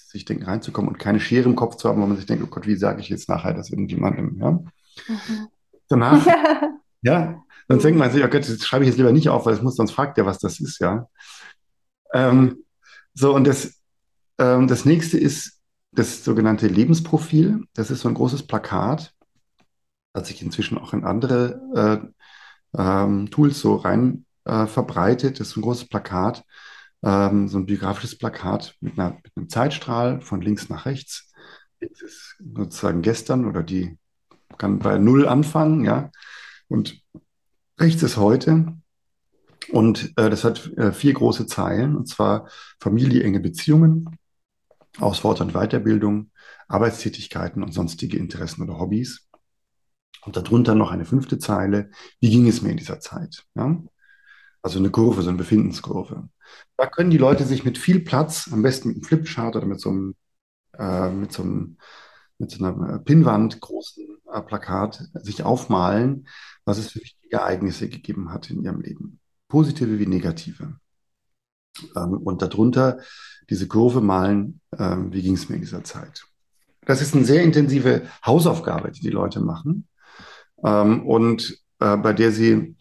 sich 0.08 0.24
denken 0.24 0.44
reinzukommen 0.44 0.90
und 0.90 0.98
keine 0.98 1.20
Schere 1.20 1.48
im 1.48 1.56
Kopf 1.56 1.76
zu 1.76 1.88
haben, 1.88 2.02
wo 2.02 2.06
man 2.06 2.16
sich 2.16 2.26
denkt, 2.26 2.44
oh 2.44 2.50
Gott, 2.50 2.66
wie 2.66 2.76
sage 2.76 3.00
ich 3.00 3.08
jetzt 3.08 3.28
nachher 3.28 3.54
das 3.54 3.70
irgendjemandem? 3.70 4.38
Ja? 4.40 4.50
Mhm. 4.50 5.48
Danach, 5.88 6.26
ja, 7.02 7.42
dann 7.70 7.78
denkt 7.78 8.00
man 8.00 8.10
sich, 8.10 8.24
oh 8.24 8.28
Gott, 8.28 8.48
das 8.48 8.66
schreibe 8.66 8.84
ich 8.84 8.88
jetzt 8.88 8.96
lieber 8.96 9.12
nicht 9.12 9.28
auf, 9.28 9.46
weil 9.46 9.54
es 9.54 9.62
muss, 9.62 9.76
sonst 9.76 9.92
fragt 9.92 10.16
der, 10.16 10.26
was 10.26 10.40
das 10.40 10.58
ist, 10.58 10.80
ja. 10.80 11.06
Ähm, 12.12 12.64
so, 13.14 13.32
und 13.32 13.46
das, 13.46 13.80
ähm, 14.38 14.66
das 14.66 14.84
nächste 14.84 15.18
ist 15.18 15.60
das 15.92 16.24
sogenannte 16.24 16.66
Lebensprofil. 16.66 17.62
Das 17.74 17.92
ist 17.92 18.00
so 18.00 18.08
ein 18.08 18.14
großes 18.14 18.48
Plakat, 18.48 19.14
das 20.12 20.26
sich 20.26 20.42
inzwischen 20.42 20.78
auch 20.78 20.92
in 20.94 21.04
andere 21.04 22.12
äh, 22.74 22.76
ähm, 22.76 23.30
Tools 23.30 23.60
so 23.60 23.76
rein 23.76 24.26
äh, 24.46 24.66
verbreitet. 24.66 25.38
Das 25.38 25.50
ist 25.50 25.56
ein 25.56 25.62
großes 25.62 25.88
Plakat, 25.88 26.42
ähm, 27.04 27.46
so 27.46 27.58
ein 27.58 27.66
biografisches 27.66 28.18
Plakat 28.18 28.74
mit, 28.80 28.98
einer, 28.98 29.12
mit 29.22 29.36
einem 29.36 29.48
Zeitstrahl 29.48 30.20
von 30.22 30.40
links 30.40 30.70
nach 30.70 30.86
rechts. 30.86 31.32
Das 31.78 32.02
ist 32.02 32.36
sozusagen 32.40 33.00
gestern 33.00 33.46
oder 33.46 33.62
die 33.62 33.96
kann 34.58 34.80
bei 34.80 34.98
Null 34.98 35.28
anfangen, 35.28 35.84
ja. 35.84 36.10
Und 36.66 37.00
rechts 37.80 38.02
ist 38.02 38.16
heute. 38.16 38.75
Und 39.72 40.12
äh, 40.16 40.30
das 40.30 40.44
hat 40.44 40.66
äh, 40.76 40.92
vier 40.92 41.14
große 41.14 41.46
Zeilen, 41.46 41.96
und 41.96 42.08
zwar 42.08 42.49
Familie, 42.80 43.22
enge 43.22 43.40
Beziehungen, 43.40 44.18
Ausfort- 44.99 45.40
und 45.40 45.52
Weiterbildung, 45.52 46.30
Arbeitstätigkeiten 46.68 47.62
und 47.62 47.72
sonstige 47.72 48.16
Interessen 48.16 48.62
oder 48.62 48.78
Hobbys. 48.78 49.28
Und 50.22 50.37
darunter 50.37 50.75
noch 50.75 50.90
eine 50.90 51.04
fünfte 51.04 51.38
Zeile, 51.38 51.90
wie 52.20 52.30
ging 52.30 52.46
es 52.46 52.62
mir 52.62 52.70
in 52.70 52.76
dieser 52.76 53.00
Zeit? 53.00 53.44
Ja? 53.54 53.82
Also 54.62 54.78
eine 54.78 54.90
Kurve, 54.90 55.22
so 55.22 55.28
eine 55.28 55.38
Befindenskurve. 55.38 56.28
Da 56.76 56.87
können 56.87 57.10
die 57.10 57.18
Leute 57.18 57.44
sich 57.44 57.64
mit 57.64 57.78
viel 57.78 58.00
Platz, 58.00 58.50
am 58.52 58.62
besten 58.62 58.88
mit 58.88 58.96
einem 58.96 59.04
Flipchart 59.04 59.56
oder 59.56 59.66
mit 59.66 59.80
so 59.80 59.90
einem, 59.90 60.14
äh, 60.76 61.10
mit 61.10 61.32
so 61.32 61.42
einem 61.42 61.78
mit 62.40 62.50
so 62.50 62.64
einer 62.64 62.99
Pinnwand, 63.00 63.60
großen 63.60 64.06
äh, 64.32 64.40
Plakat, 64.40 65.04
sich 65.14 65.44
aufmalen, 65.44 66.26
was 66.70 66.78
es 66.78 66.92
für 66.92 67.00
wichtige 67.00 67.36
Ereignisse 67.36 67.88
gegeben 67.88 68.32
hat 68.32 68.48
in 68.48 68.62
ihrem 68.62 68.80
Leben. 68.80 69.18
Positive 69.48 69.98
wie 69.98 70.06
negative. 70.06 70.76
Ähm, 71.96 72.18
und 72.18 72.42
darunter 72.42 73.00
diese 73.48 73.66
Kurve 73.66 74.00
malen, 74.00 74.60
ähm, 74.78 75.12
wie 75.12 75.22
ging 75.22 75.34
es 75.34 75.48
mir 75.48 75.56
in 75.56 75.62
dieser 75.62 75.82
Zeit. 75.82 76.24
Das 76.86 77.02
ist 77.02 77.14
eine 77.14 77.24
sehr 77.24 77.42
intensive 77.42 78.02
Hausaufgabe, 78.24 78.92
die 78.92 79.00
die 79.00 79.10
Leute 79.10 79.40
machen 79.40 79.88
ähm, 80.64 81.04
und 81.06 81.58
äh, 81.80 81.96
bei 81.96 82.12
der 82.12 82.30
sie 82.30 82.76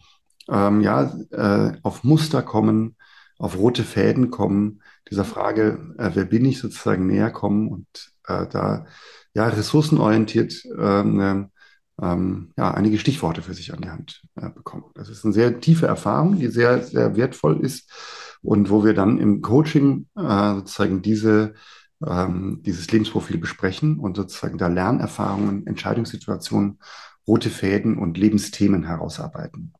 ähm, 0.48 0.80
ja, 0.80 1.12
äh, 1.30 1.72
auf 1.82 2.04
Muster 2.04 2.42
kommen, 2.42 2.96
auf 3.38 3.58
rote 3.58 3.82
Fäden 3.82 4.30
kommen, 4.30 4.82
dieser 5.10 5.24
Frage, 5.24 5.94
äh, 5.98 6.10
wer 6.14 6.24
bin 6.24 6.44
ich, 6.44 6.58
sozusagen 6.58 7.06
näher 7.06 7.30
kommen 7.30 7.68
und 7.68 7.86
äh, 8.26 8.46
da 8.46 8.86
ja 9.34 9.48
ressourcenorientiert 9.48 10.64
ähm, 10.78 11.50
ähm, 12.00 12.52
ja, 12.56 12.72
einige 12.72 12.98
Stichworte 12.98 13.42
für 13.42 13.54
sich 13.54 13.72
an 13.72 13.80
die 13.82 13.90
Hand 13.90 14.22
äh, 14.36 14.48
bekommen. 14.50 14.84
Das 14.94 15.08
ist 15.08 15.24
eine 15.24 15.34
sehr 15.34 15.60
tiefe 15.60 15.86
Erfahrung, 15.86 16.38
die 16.38 16.48
sehr, 16.48 16.82
sehr 16.82 17.16
wertvoll 17.16 17.60
ist 17.60 17.90
und 18.42 18.70
wo 18.70 18.84
wir 18.84 18.94
dann 18.94 19.18
im 19.18 19.42
Coaching 19.42 20.06
äh, 20.16 20.54
sozusagen 20.54 21.02
diese 21.02 21.54
ähm, 22.06 22.62
dieses 22.62 22.90
Lebensprofil 22.90 23.38
besprechen 23.38 23.98
und 23.98 24.16
sozusagen 24.16 24.58
da 24.58 24.68
Lernerfahrungen, 24.68 25.66
Entscheidungssituationen, 25.66 26.78
rote 27.26 27.50
Fäden 27.50 27.98
und 27.98 28.16
Lebensthemen 28.16 28.84
herausarbeiten. 28.84 29.74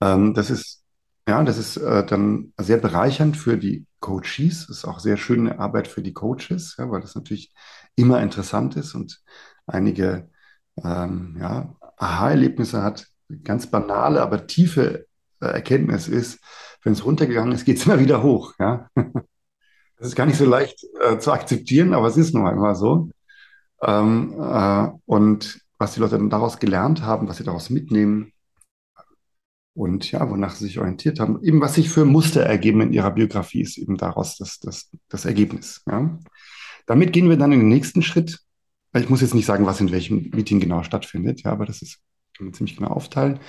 Ähm, 0.00 0.34
das 0.34 0.50
ist, 0.50 0.84
ja, 1.28 1.42
das 1.42 1.58
ist 1.58 1.76
äh, 1.78 2.04
dann 2.06 2.52
sehr 2.58 2.78
bereichernd 2.78 3.36
für 3.36 3.56
die 3.56 3.86
Coaches. 4.00 4.68
Ist 4.68 4.84
auch 4.84 5.00
sehr 5.00 5.16
schöne 5.16 5.58
Arbeit 5.58 5.88
für 5.88 6.02
die 6.02 6.12
Coaches, 6.12 6.76
ja, 6.78 6.90
weil 6.90 7.00
das 7.00 7.14
natürlich 7.14 7.52
immer 7.96 8.22
interessant 8.22 8.76
ist 8.76 8.94
und 8.94 9.22
einige 9.66 10.30
ähm, 10.82 11.36
ja, 11.40 11.74
Aha-Erlebnisse 11.96 12.82
hat. 12.82 13.06
Ganz 13.44 13.66
banale, 13.68 14.22
aber 14.22 14.46
tiefe 14.46 15.06
äh, 15.40 15.46
Erkenntnis 15.46 16.08
ist, 16.08 16.40
wenn 16.82 16.92
es 16.92 17.04
runtergegangen 17.04 17.52
ist, 17.52 17.64
geht 17.64 17.78
es 17.78 17.84
immer 17.86 18.00
wieder 18.00 18.22
hoch. 18.22 18.54
Ja? 18.58 18.88
Das 19.98 20.08
ist 20.08 20.14
gar 20.14 20.26
nicht 20.26 20.36
so 20.36 20.44
leicht 20.44 20.84
äh, 21.00 21.18
zu 21.18 21.32
akzeptieren, 21.32 21.94
aber 21.94 22.08
es 22.08 22.18
ist 22.18 22.34
nun 22.34 22.46
einmal 22.46 22.74
so. 22.74 23.08
Ähm, 23.80 24.34
äh, 24.38 24.88
und 25.06 25.62
was 25.78 25.94
die 25.94 26.00
Leute 26.00 26.18
dann 26.18 26.28
daraus 26.28 26.58
gelernt 26.58 27.00
haben, 27.00 27.28
was 27.28 27.38
sie 27.38 27.44
daraus 27.44 27.70
mitnehmen, 27.70 28.30
und 29.76 30.10
ja, 30.10 30.28
wonach 30.28 30.56
sie 30.56 30.64
sich 30.64 30.78
orientiert 30.78 31.20
haben. 31.20 31.42
Eben, 31.42 31.60
was 31.60 31.74
sich 31.74 31.90
für 31.90 32.06
Muster 32.06 32.42
ergeben 32.42 32.80
in 32.80 32.92
ihrer 32.92 33.10
Biografie, 33.10 33.60
ist 33.60 33.76
eben 33.76 33.98
daraus 33.98 34.38
das, 34.38 34.58
das, 34.58 34.90
das 35.08 35.26
Ergebnis. 35.26 35.82
Ja. 35.86 36.18
Damit 36.86 37.12
gehen 37.12 37.28
wir 37.28 37.36
dann 37.36 37.52
in 37.52 37.60
den 37.60 37.68
nächsten 37.68 38.02
Schritt. 38.02 38.40
Ich 38.96 39.08
muss 39.08 39.20
jetzt 39.20 39.34
nicht 39.34 39.46
sagen, 39.46 39.66
was 39.66 39.80
in 39.80 39.90
welchem 39.90 40.30
Meeting 40.34 40.60
genau 40.60 40.82
stattfindet, 40.82 41.42
ja, 41.42 41.52
aber 41.52 41.66
das 41.66 41.82
ist 41.82 42.00
kann 42.36 42.46
man 42.46 42.54
ziemlich 42.54 42.76
genau 42.76 42.90
aufteilen. 42.90 43.40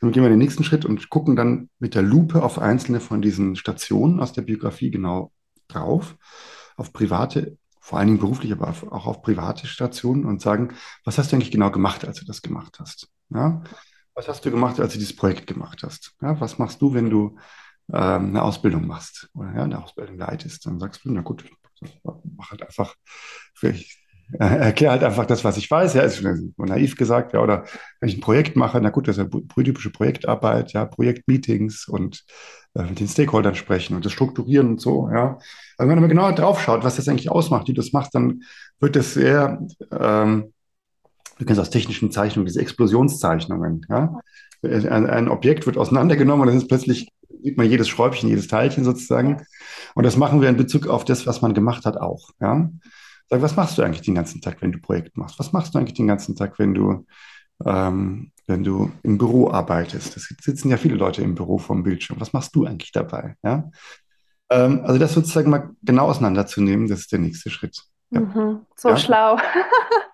Dann 0.00 0.12
gehen 0.12 0.22
wir 0.22 0.28
in 0.28 0.34
den 0.34 0.38
nächsten 0.38 0.64
Schritt 0.64 0.84
und 0.84 1.10
gucken 1.10 1.36
dann 1.36 1.68
mit 1.78 1.94
der 1.94 2.02
Lupe 2.02 2.42
auf 2.42 2.58
einzelne 2.58 3.00
von 3.00 3.20
diesen 3.20 3.56
Stationen 3.56 4.20
aus 4.20 4.32
der 4.32 4.42
Biografie 4.42 4.90
genau 4.90 5.32
drauf, 5.68 6.16
auf 6.76 6.92
private, 6.92 7.58
vor 7.80 7.98
allen 7.98 8.08
Dingen 8.08 8.20
beruflich, 8.20 8.52
aber 8.52 8.68
auch 8.68 9.06
auf 9.06 9.22
private 9.22 9.66
Stationen 9.66 10.24
und 10.24 10.40
sagen, 10.40 10.74
was 11.04 11.18
hast 11.18 11.32
du 11.32 11.36
eigentlich 11.36 11.50
genau 11.50 11.70
gemacht, 11.70 12.04
als 12.06 12.20
du 12.20 12.24
das 12.24 12.42
gemacht 12.42 12.78
hast? 12.78 13.08
Ja? 13.30 13.62
Was 14.14 14.28
hast 14.28 14.44
du 14.44 14.50
gemacht, 14.50 14.80
als 14.80 14.92
du 14.92 14.98
dieses 14.98 15.16
Projekt 15.16 15.46
gemacht 15.46 15.82
hast? 15.82 16.14
Ja, 16.22 16.40
was 16.40 16.58
machst 16.58 16.80
du, 16.80 16.94
wenn 16.94 17.10
du 17.10 17.36
ähm, 17.92 18.28
eine 18.28 18.42
Ausbildung 18.42 18.86
machst 18.86 19.28
oder 19.34 19.52
ja, 19.54 19.64
eine 19.64 19.82
Ausbildung 19.82 20.18
leitest? 20.18 20.66
Dann 20.66 20.80
sagst 20.80 21.04
du, 21.04 21.10
na 21.10 21.20
gut, 21.20 21.44
mach 22.36 22.50
halt 22.50 22.62
einfach, 22.62 22.94
ich 23.60 23.62
äh, 23.64 24.05
erkläre 24.38 24.92
halt 24.92 25.04
einfach 25.04 25.26
das, 25.26 25.44
was 25.44 25.56
ich 25.56 25.70
weiß. 25.70 25.94
Ja, 25.94 26.02
ist 26.02 26.22
naiv 26.56 26.96
gesagt, 26.96 27.32
ja, 27.32 27.40
oder 27.40 27.64
wenn 28.00 28.08
ich 28.08 28.16
ein 28.16 28.20
Projekt 28.20 28.56
mache, 28.56 28.80
na 28.80 28.90
gut, 28.90 29.08
das 29.08 29.18
ist 29.18 29.32
ja 29.32 29.40
typische 29.62 29.90
Projektarbeit, 29.90 30.72
ja, 30.72 30.84
Projektmeetings 30.84 31.86
und 31.88 32.24
äh, 32.74 32.82
mit 32.82 33.00
den 33.00 33.08
Stakeholdern 33.08 33.54
sprechen 33.54 33.94
und 33.94 34.04
das 34.04 34.12
strukturieren 34.12 34.70
und 34.70 34.80
so, 34.80 35.08
ja. 35.12 35.38
Aber 35.78 35.88
wenn 35.88 36.00
man 36.00 36.08
genauer 36.08 36.32
drauf 36.32 36.60
schaut, 36.60 36.84
was 36.84 36.96
das 36.96 37.08
eigentlich 37.08 37.30
ausmacht, 37.30 37.68
wie 37.68 37.72
du 37.72 37.80
das 37.80 37.92
machst, 37.92 38.14
dann 38.14 38.42
wird 38.80 38.96
das 38.96 39.14
sehr 39.14 39.60
ähm, 39.92 40.52
du 41.38 41.44
kennst 41.44 41.60
aus 41.60 41.70
technischen 41.70 42.10
Zeichnungen 42.10 42.46
diese 42.46 42.60
Explosionszeichnungen. 42.60 43.86
Ja? 43.88 44.20
Ein, 44.62 45.06
ein 45.06 45.28
Objekt 45.28 45.66
wird 45.66 45.78
auseinandergenommen 45.78 46.42
und 46.42 46.48
dann 46.48 46.56
ist 46.56 46.68
plötzlich, 46.68 47.08
sieht 47.42 47.56
man 47.56 47.68
jedes 47.68 47.88
Schräubchen, 47.88 48.28
jedes 48.28 48.48
Teilchen 48.48 48.84
sozusagen. 48.84 49.42
Und 49.94 50.04
das 50.04 50.16
machen 50.16 50.40
wir 50.40 50.48
in 50.48 50.56
Bezug 50.56 50.86
auf 50.86 51.04
das, 51.04 51.26
was 51.26 51.42
man 51.42 51.54
gemacht 51.54 51.84
hat, 51.84 51.96
auch. 51.96 52.30
Ja? 52.40 52.70
Sag, 53.28 53.42
was 53.42 53.56
machst 53.56 53.76
du 53.76 53.82
eigentlich 53.82 54.02
den 54.02 54.14
ganzen 54.14 54.40
Tag, 54.40 54.62
wenn 54.62 54.72
du 54.72 54.78
Projekt 54.78 55.16
machst? 55.16 55.38
Was 55.38 55.52
machst 55.52 55.74
du 55.74 55.78
eigentlich 55.78 55.94
den 55.94 56.06
ganzen 56.06 56.36
Tag, 56.36 56.58
wenn 56.58 56.74
du, 56.74 57.06
ähm, 57.64 58.30
wenn 58.46 58.62
du 58.62 58.92
im 59.02 59.18
Büro 59.18 59.50
arbeitest? 59.50 60.16
Es 60.16 60.34
sitzen 60.40 60.70
ja 60.70 60.76
viele 60.76 60.94
Leute 60.94 61.22
im 61.22 61.34
Büro 61.34 61.58
vom 61.58 61.82
Bildschirm. 61.82 62.20
Was 62.20 62.32
machst 62.32 62.54
du 62.54 62.66
eigentlich 62.66 62.92
dabei? 62.92 63.36
Ja? 63.42 63.70
Ähm, 64.50 64.82
also 64.84 64.98
das 64.98 65.14
sozusagen 65.14 65.50
mal 65.50 65.70
genau 65.82 66.06
auseinanderzunehmen, 66.06 66.88
das 66.88 67.00
ist 67.00 67.12
der 67.12 67.18
nächste 67.18 67.50
Schritt. 67.50 67.82
Ja. 68.10 68.20
Mhm, 68.20 68.60
so 68.76 68.90
ja? 68.90 68.96
schlau. 68.96 69.38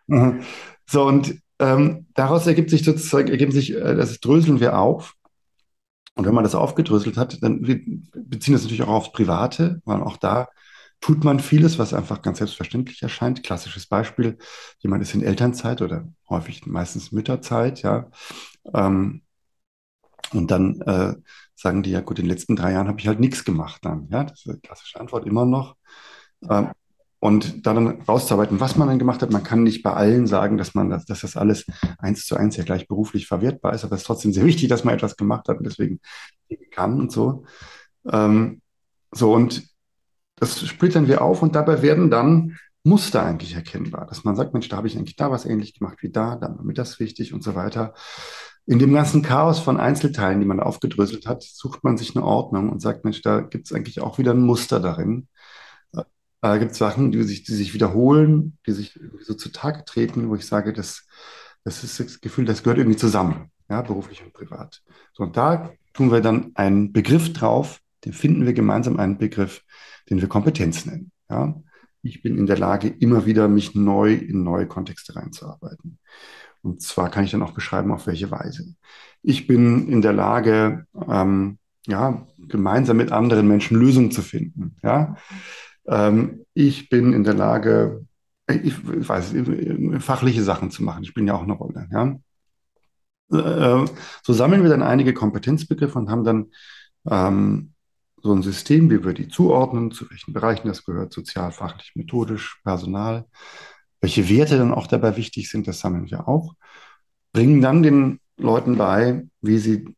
Mhm. 0.08 0.42
So, 0.84 1.06
und 1.06 1.40
ähm, 1.58 2.06
daraus 2.14 2.46
ergibt 2.46 2.70
sich 2.70 2.84
sozusagen, 2.84 3.28
ergeben 3.28 3.52
sich, 3.52 3.72
äh, 3.72 3.94
das 3.94 4.18
dröseln 4.18 4.58
wir 4.60 4.76
auf. 4.76 5.14
Und 6.16 6.26
wenn 6.26 6.34
man 6.34 6.44
das 6.44 6.56
aufgedröselt 6.56 7.16
hat, 7.16 7.42
dann 7.42 7.66
wir 7.66 7.80
beziehen 8.12 8.52
das 8.52 8.62
natürlich 8.62 8.82
auch 8.82 8.88
aufs 8.88 9.12
Private, 9.12 9.80
weil 9.84 10.02
auch 10.02 10.16
da 10.16 10.48
tut 11.02 11.24
man 11.24 11.40
vieles, 11.40 11.78
was 11.78 11.92
einfach 11.92 12.22
ganz 12.22 12.38
selbstverständlich 12.38 13.02
erscheint. 13.02 13.42
Klassisches 13.42 13.86
Beispiel, 13.86 14.38
jemand 14.78 15.02
ist 15.02 15.14
in 15.14 15.22
Elternzeit 15.22 15.82
oder 15.82 16.08
häufig 16.30 16.64
meistens 16.64 17.12
Mütterzeit, 17.12 17.82
ja. 17.82 18.08
Ähm, 18.72 19.22
und 20.32 20.50
dann 20.50 20.80
äh, 20.82 21.14
sagen 21.54 21.82
die, 21.82 21.90
ja 21.90 22.00
gut, 22.00 22.18
in 22.18 22.24
den 22.24 22.30
letzten 22.30 22.56
drei 22.56 22.72
Jahren 22.72 22.88
habe 22.88 23.00
ich 23.00 23.08
halt 23.08 23.20
nichts 23.20 23.44
gemacht 23.44 23.84
dann. 23.84 24.08
Ja, 24.10 24.24
das 24.24 24.40
ist 24.40 24.48
eine 24.48 24.60
klassische 24.60 24.98
Antwort 24.98 25.26
immer 25.26 25.44
noch. 25.44 25.76
Ähm, 26.48 26.70
und 27.18 27.66
dann 27.66 28.00
rauszuarbeiten, 28.02 28.60
was 28.60 28.76
man 28.76 28.88
dann 28.88 28.98
gemacht 28.98 29.22
hat. 29.22 29.30
Man 29.30 29.44
kann 29.44 29.62
nicht 29.62 29.82
bei 29.82 29.92
allen 29.92 30.26
sagen, 30.26 30.56
dass 30.56 30.74
man 30.74 30.90
das, 30.90 31.04
dass 31.04 31.20
das 31.20 31.36
alles 31.36 31.66
eins 31.98 32.26
zu 32.26 32.36
eins 32.36 32.56
ja 32.56 32.64
gleich 32.64 32.88
beruflich 32.88 33.26
verwertbar 33.26 33.74
ist, 33.74 33.84
aber 33.84 33.94
es 33.94 34.02
ist 34.02 34.06
trotzdem 34.06 34.32
sehr 34.32 34.44
wichtig, 34.44 34.68
dass 34.68 34.84
man 34.84 34.94
etwas 34.94 35.16
gemacht 35.16 35.48
hat 35.48 35.58
und 35.58 35.64
deswegen 35.64 36.00
kann 36.70 36.98
und 36.98 37.12
so. 37.12 37.44
Ähm, 38.10 38.60
so 39.12 39.32
und 39.32 39.71
das 40.42 40.66
splittern 40.66 41.06
wir 41.06 41.22
auf 41.22 41.40
und 41.42 41.54
dabei 41.54 41.82
werden 41.82 42.10
dann 42.10 42.56
Muster 42.84 43.22
eigentlich 43.22 43.54
erkennbar, 43.54 44.06
dass 44.06 44.24
man 44.24 44.34
sagt, 44.34 44.52
Mensch, 44.52 44.68
da 44.68 44.76
habe 44.76 44.88
ich 44.88 44.96
eigentlich 44.96 45.14
da 45.14 45.30
was 45.30 45.44
ähnlich 45.44 45.78
gemacht 45.78 45.98
wie 46.02 46.10
da, 46.10 46.34
dann 46.34 46.56
war 46.56 46.64
mir 46.64 46.74
das 46.74 46.98
wichtig 46.98 47.32
und 47.32 47.44
so 47.44 47.54
weiter. 47.54 47.94
In 48.66 48.78
dem 48.80 48.92
ganzen 48.92 49.22
Chaos 49.22 49.60
von 49.60 49.78
Einzelteilen, 49.78 50.40
die 50.40 50.46
man 50.46 50.60
aufgedröselt 50.60 51.26
hat, 51.26 51.42
sucht 51.42 51.84
man 51.84 51.96
sich 51.96 52.16
eine 52.16 52.24
Ordnung 52.24 52.70
und 52.70 52.80
sagt, 52.80 53.04
Mensch, 53.04 53.22
da 53.22 53.40
gibt 53.40 53.66
es 53.66 53.72
eigentlich 53.72 54.00
auch 54.00 54.18
wieder 54.18 54.32
ein 54.32 54.40
Muster 54.40 54.80
darin. 54.80 55.28
Da 56.40 56.58
gibt 56.58 56.72
es 56.72 56.78
Sachen, 56.78 57.12
die 57.12 57.22
sich, 57.22 57.44
die 57.44 57.54
sich 57.54 57.72
wiederholen, 57.72 58.58
die 58.66 58.72
sich 58.72 58.98
so 59.20 59.34
zutage 59.34 59.84
treten, 59.84 60.28
wo 60.28 60.34
ich 60.34 60.44
sage, 60.44 60.72
das, 60.72 61.06
das 61.62 61.84
ist 61.84 62.00
das 62.00 62.20
Gefühl, 62.20 62.46
das 62.46 62.64
gehört 62.64 62.78
irgendwie 62.78 62.98
zusammen, 62.98 63.52
ja, 63.70 63.80
beruflich 63.82 64.24
und 64.24 64.32
privat. 64.32 64.82
So, 65.12 65.22
und 65.22 65.36
da 65.36 65.70
tun 65.92 66.10
wir 66.10 66.20
dann 66.20 66.50
einen 66.54 66.92
Begriff 66.92 67.32
drauf, 67.32 67.80
den 68.04 68.12
finden 68.12 68.46
wir 68.46 68.52
gemeinsam 68.52 68.98
einen 68.98 69.18
Begriff, 69.18 69.62
den 70.10 70.20
wir 70.20 70.28
Kompetenz 70.28 70.86
nennen. 70.86 71.12
Ja. 71.30 71.60
Ich 72.02 72.22
bin 72.22 72.36
in 72.36 72.46
der 72.46 72.58
Lage, 72.58 72.88
immer 72.88 73.26
wieder 73.26 73.48
mich 73.48 73.74
neu 73.74 74.14
in 74.14 74.42
neue 74.42 74.66
Kontexte 74.66 75.14
reinzuarbeiten. 75.14 75.98
Und 76.62 76.82
zwar 76.82 77.10
kann 77.10 77.24
ich 77.24 77.30
dann 77.30 77.42
auch 77.42 77.52
beschreiben, 77.52 77.92
auf 77.92 78.06
welche 78.06 78.30
Weise. 78.30 78.74
Ich 79.22 79.46
bin 79.46 79.88
in 79.88 80.02
der 80.02 80.12
Lage, 80.12 80.86
ähm, 81.08 81.58
ja, 81.86 82.26
gemeinsam 82.38 82.96
mit 82.96 83.12
anderen 83.12 83.48
Menschen 83.48 83.76
Lösungen 83.76 84.10
zu 84.10 84.22
finden. 84.22 84.76
Ja. 84.82 85.16
Ähm, 85.86 86.44
ich 86.54 86.88
bin 86.88 87.12
in 87.12 87.24
der 87.24 87.34
Lage, 87.34 88.06
ich, 88.48 88.74
weiß, 88.84 89.34
fachliche 90.00 90.42
Sachen 90.42 90.70
zu 90.70 90.82
machen. 90.82 91.02
Ich 91.02 91.14
bin 91.14 91.26
ja 91.26 91.34
auch 91.34 91.42
eine 91.42 91.52
Rolle. 91.52 91.88
Ja? 91.90 92.16
Äh, 93.32 93.86
so 94.22 94.32
sammeln 94.32 94.62
wir 94.62 94.70
dann 94.70 94.82
einige 94.82 95.14
Kompetenzbegriffe 95.14 95.98
und 95.98 96.10
haben 96.10 96.24
dann 96.24 96.46
ähm, 97.08 97.71
so 98.22 98.32
ein 98.32 98.42
System, 98.42 98.88
wie 98.90 99.04
wir 99.04 99.14
die 99.14 99.28
zuordnen, 99.28 99.90
zu 99.90 100.08
welchen 100.10 100.32
Bereichen 100.32 100.68
das 100.68 100.84
gehört, 100.84 101.12
sozial, 101.12 101.52
fachlich, 101.52 101.92
methodisch, 101.94 102.60
Personal. 102.64 103.26
Welche 104.00 104.28
Werte 104.28 104.58
dann 104.58 104.72
auch 104.72 104.86
dabei 104.86 105.16
wichtig 105.16 105.50
sind, 105.50 105.66
das 105.66 105.80
sammeln 105.80 106.10
wir 106.10 106.28
auch. 106.28 106.54
Bringen 107.32 107.60
dann 107.60 107.82
den 107.82 108.20
Leuten 108.36 108.76
bei, 108.76 109.24
wie 109.40 109.58
sie 109.58 109.94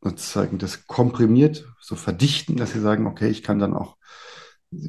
sozusagen 0.00 0.58
das 0.58 0.86
komprimiert 0.86 1.66
so 1.80 1.96
verdichten, 1.96 2.56
dass 2.56 2.72
sie 2.72 2.80
sagen, 2.80 3.06
okay, 3.06 3.28
ich 3.28 3.42
kann 3.42 3.58
dann 3.58 3.74
auch 3.74 3.96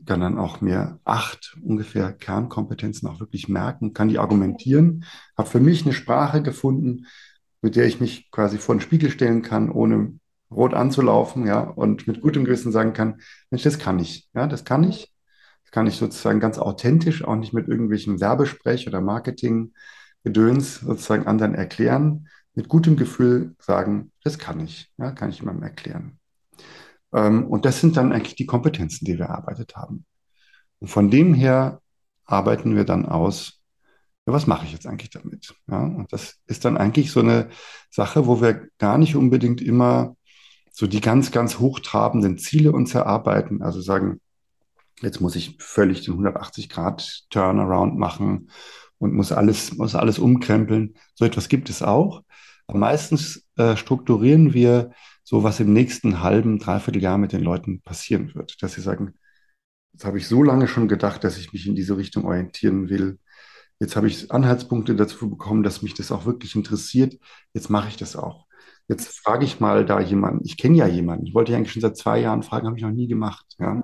kann 0.06 0.20
dann 0.20 0.38
auch 0.38 0.60
mir 0.60 1.00
acht 1.06 1.58
ungefähr 1.62 2.12
Kernkompetenzen 2.12 3.08
auch 3.08 3.22
wirklich 3.22 3.48
merken, 3.48 3.94
kann 3.94 4.10
die 4.10 4.20
argumentieren, 4.20 5.06
habe 5.38 5.50
für 5.50 5.62
mich 5.62 5.86
eine 5.86 5.94
Sprache 5.94 6.42
gefunden, 6.44 7.06
mit 7.62 7.78
der 7.78 7.86
ich 7.86 8.02
mich 8.02 8.30
quasi 8.32 8.58
vor 8.58 8.76
den 8.76 8.82
Spiegel 8.82 9.10
stellen 9.10 9.42
kann, 9.42 9.70
ohne 9.72 10.19
rot 10.52 10.74
anzulaufen, 10.74 11.46
ja, 11.46 11.62
und 11.62 12.08
mit 12.08 12.22
gutem 12.22 12.46
Gewissen 12.46 12.72
sagen 12.72 12.94
kann, 12.94 13.22
Mensch, 13.50 13.64
das 13.64 13.80
kann 13.80 14.00
ich, 14.00 14.30
ja, 14.34 14.48
das 14.48 14.66
kann 14.66 14.84
ich. 14.84 15.14
Das 15.64 15.72
kann 15.72 15.86
ich 15.86 15.98
sozusagen 15.98 16.40
ganz 16.40 16.58
authentisch, 16.58 17.24
auch 17.24 17.36
nicht 17.36 17.54
mit 17.54 17.68
irgendwelchen 17.68 18.20
Werbesprech 18.20 18.88
oder 18.88 19.02
Marketing-Gedöns 19.02 20.80
sozusagen 20.80 21.28
anderen 21.28 21.54
erklären, 21.54 22.28
mit 22.56 22.68
gutem 22.68 22.98
Gefühl 22.98 23.56
sagen, 23.60 24.12
das 24.24 24.40
kann 24.40 24.60
ich, 24.62 24.92
ja, 24.98 25.12
kann 25.12 25.30
ich 25.30 25.40
jemandem 25.40 25.64
erklären. 25.64 26.20
Ähm, 27.14 27.46
und 27.48 27.66
das 27.66 27.82
sind 27.82 27.98
dann 27.98 28.12
eigentlich 28.12 28.36
die 28.36 28.48
Kompetenzen, 28.48 29.06
die 29.06 29.18
wir 29.18 29.26
erarbeitet 29.26 29.76
haben. 29.76 30.06
Und 30.80 30.88
von 30.88 31.12
dem 31.12 31.36
her 31.36 31.82
arbeiten 32.26 32.76
wir 32.76 32.84
dann 32.84 33.06
aus, 33.06 33.62
ja, 34.26 34.34
was 34.34 34.48
mache 34.48 34.66
ich 34.66 34.74
jetzt 34.74 34.88
eigentlich 34.88 35.10
damit? 35.10 35.54
Ja, 35.68 35.84
und 35.84 36.12
das 36.12 36.38
ist 36.48 36.66
dann 36.66 36.78
eigentlich 36.78 37.12
so 37.12 37.20
eine 37.20 37.50
Sache, 37.92 38.28
wo 38.28 38.42
wir 38.42 38.70
gar 38.78 38.98
nicht 38.98 39.16
unbedingt 39.16 39.62
immer 39.62 40.16
so 40.72 40.88
die 40.88 41.02
ganz, 41.02 41.32
ganz 41.32 41.60
hochtrabenden 41.60 42.38
Ziele 42.38 42.72
uns 42.72 42.94
erarbeiten. 42.94 43.62
Also 43.62 43.82
sagen, 43.82 44.22
jetzt 45.02 45.22
muss 45.22 45.36
ich 45.36 45.58
völlig 45.60 46.02
den 46.02 46.14
180 46.14 46.70
Grad 46.70 47.26
Turnaround 47.30 47.98
machen 47.98 48.50
und 48.98 49.14
muss 49.14 49.32
alles, 49.32 49.76
muss 49.78 49.96
alles 49.96 50.20
umkrempeln. 50.20 50.96
So 51.16 51.26
etwas 51.26 51.50
gibt 51.50 51.70
es 51.70 51.82
auch. 51.82 52.24
Aber 52.68 52.80
meistens 52.80 53.48
äh, 53.58 53.76
strukturieren 53.76 54.54
wir 54.54 54.92
so 55.24 55.44
was 55.44 55.60
im 55.60 55.74
nächsten 55.74 56.22
halben, 56.22 56.60
dreiviertel 56.60 57.02
Jahr 57.02 57.18
mit 57.18 57.32
den 57.32 57.42
Leuten 57.42 57.82
passieren 57.82 58.34
wird. 58.36 58.62
Dass 58.62 58.74
sie 58.74 58.82
sagen, 58.82 59.14
jetzt 59.94 60.06
habe 60.06 60.18
ich 60.18 60.28
so 60.28 60.44
lange 60.44 60.68
schon 60.68 60.88
gedacht, 60.88 61.24
dass 61.24 61.38
ich 61.38 61.54
mich 61.54 61.66
in 61.68 61.76
diese 61.76 61.98
Richtung 61.98 62.26
orientieren 62.26 62.90
will. 62.90 63.20
Jetzt 63.80 63.96
habe 63.96 64.08
ich 64.08 64.32
Anhaltspunkte 64.32 64.96
dazu 64.96 65.30
bekommen, 65.30 65.64
dass 65.64 65.82
mich 65.82 65.94
das 65.94 66.12
auch 66.12 66.26
wirklich 66.26 66.56
interessiert. 66.56 67.18
Jetzt 67.54 67.70
mache 67.70 67.88
ich 67.88 67.98
das 67.98 68.16
auch. 68.16 68.49
Jetzt 68.90 69.20
frage 69.20 69.46
ich 69.46 69.60
mal 69.60 69.86
da 69.86 70.00
jemanden. 70.00 70.44
Ich 70.44 70.58
kenne 70.58 70.78
ja 70.78 70.88
jemanden. 70.88 71.28
Ich 71.28 71.36
wollte 71.36 71.52
ja 71.52 71.58
eigentlich 71.58 71.72
schon 71.72 71.82
seit 71.82 71.96
zwei 71.96 72.20
Jahren 72.20 72.44
fragen, 72.44 72.68
habe 72.68 72.78
ich 72.78 72.84
noch 72.84 72.92
nie 72.92 73.08
gemacht. 73.08 73.46
Ja. 73.60 73.84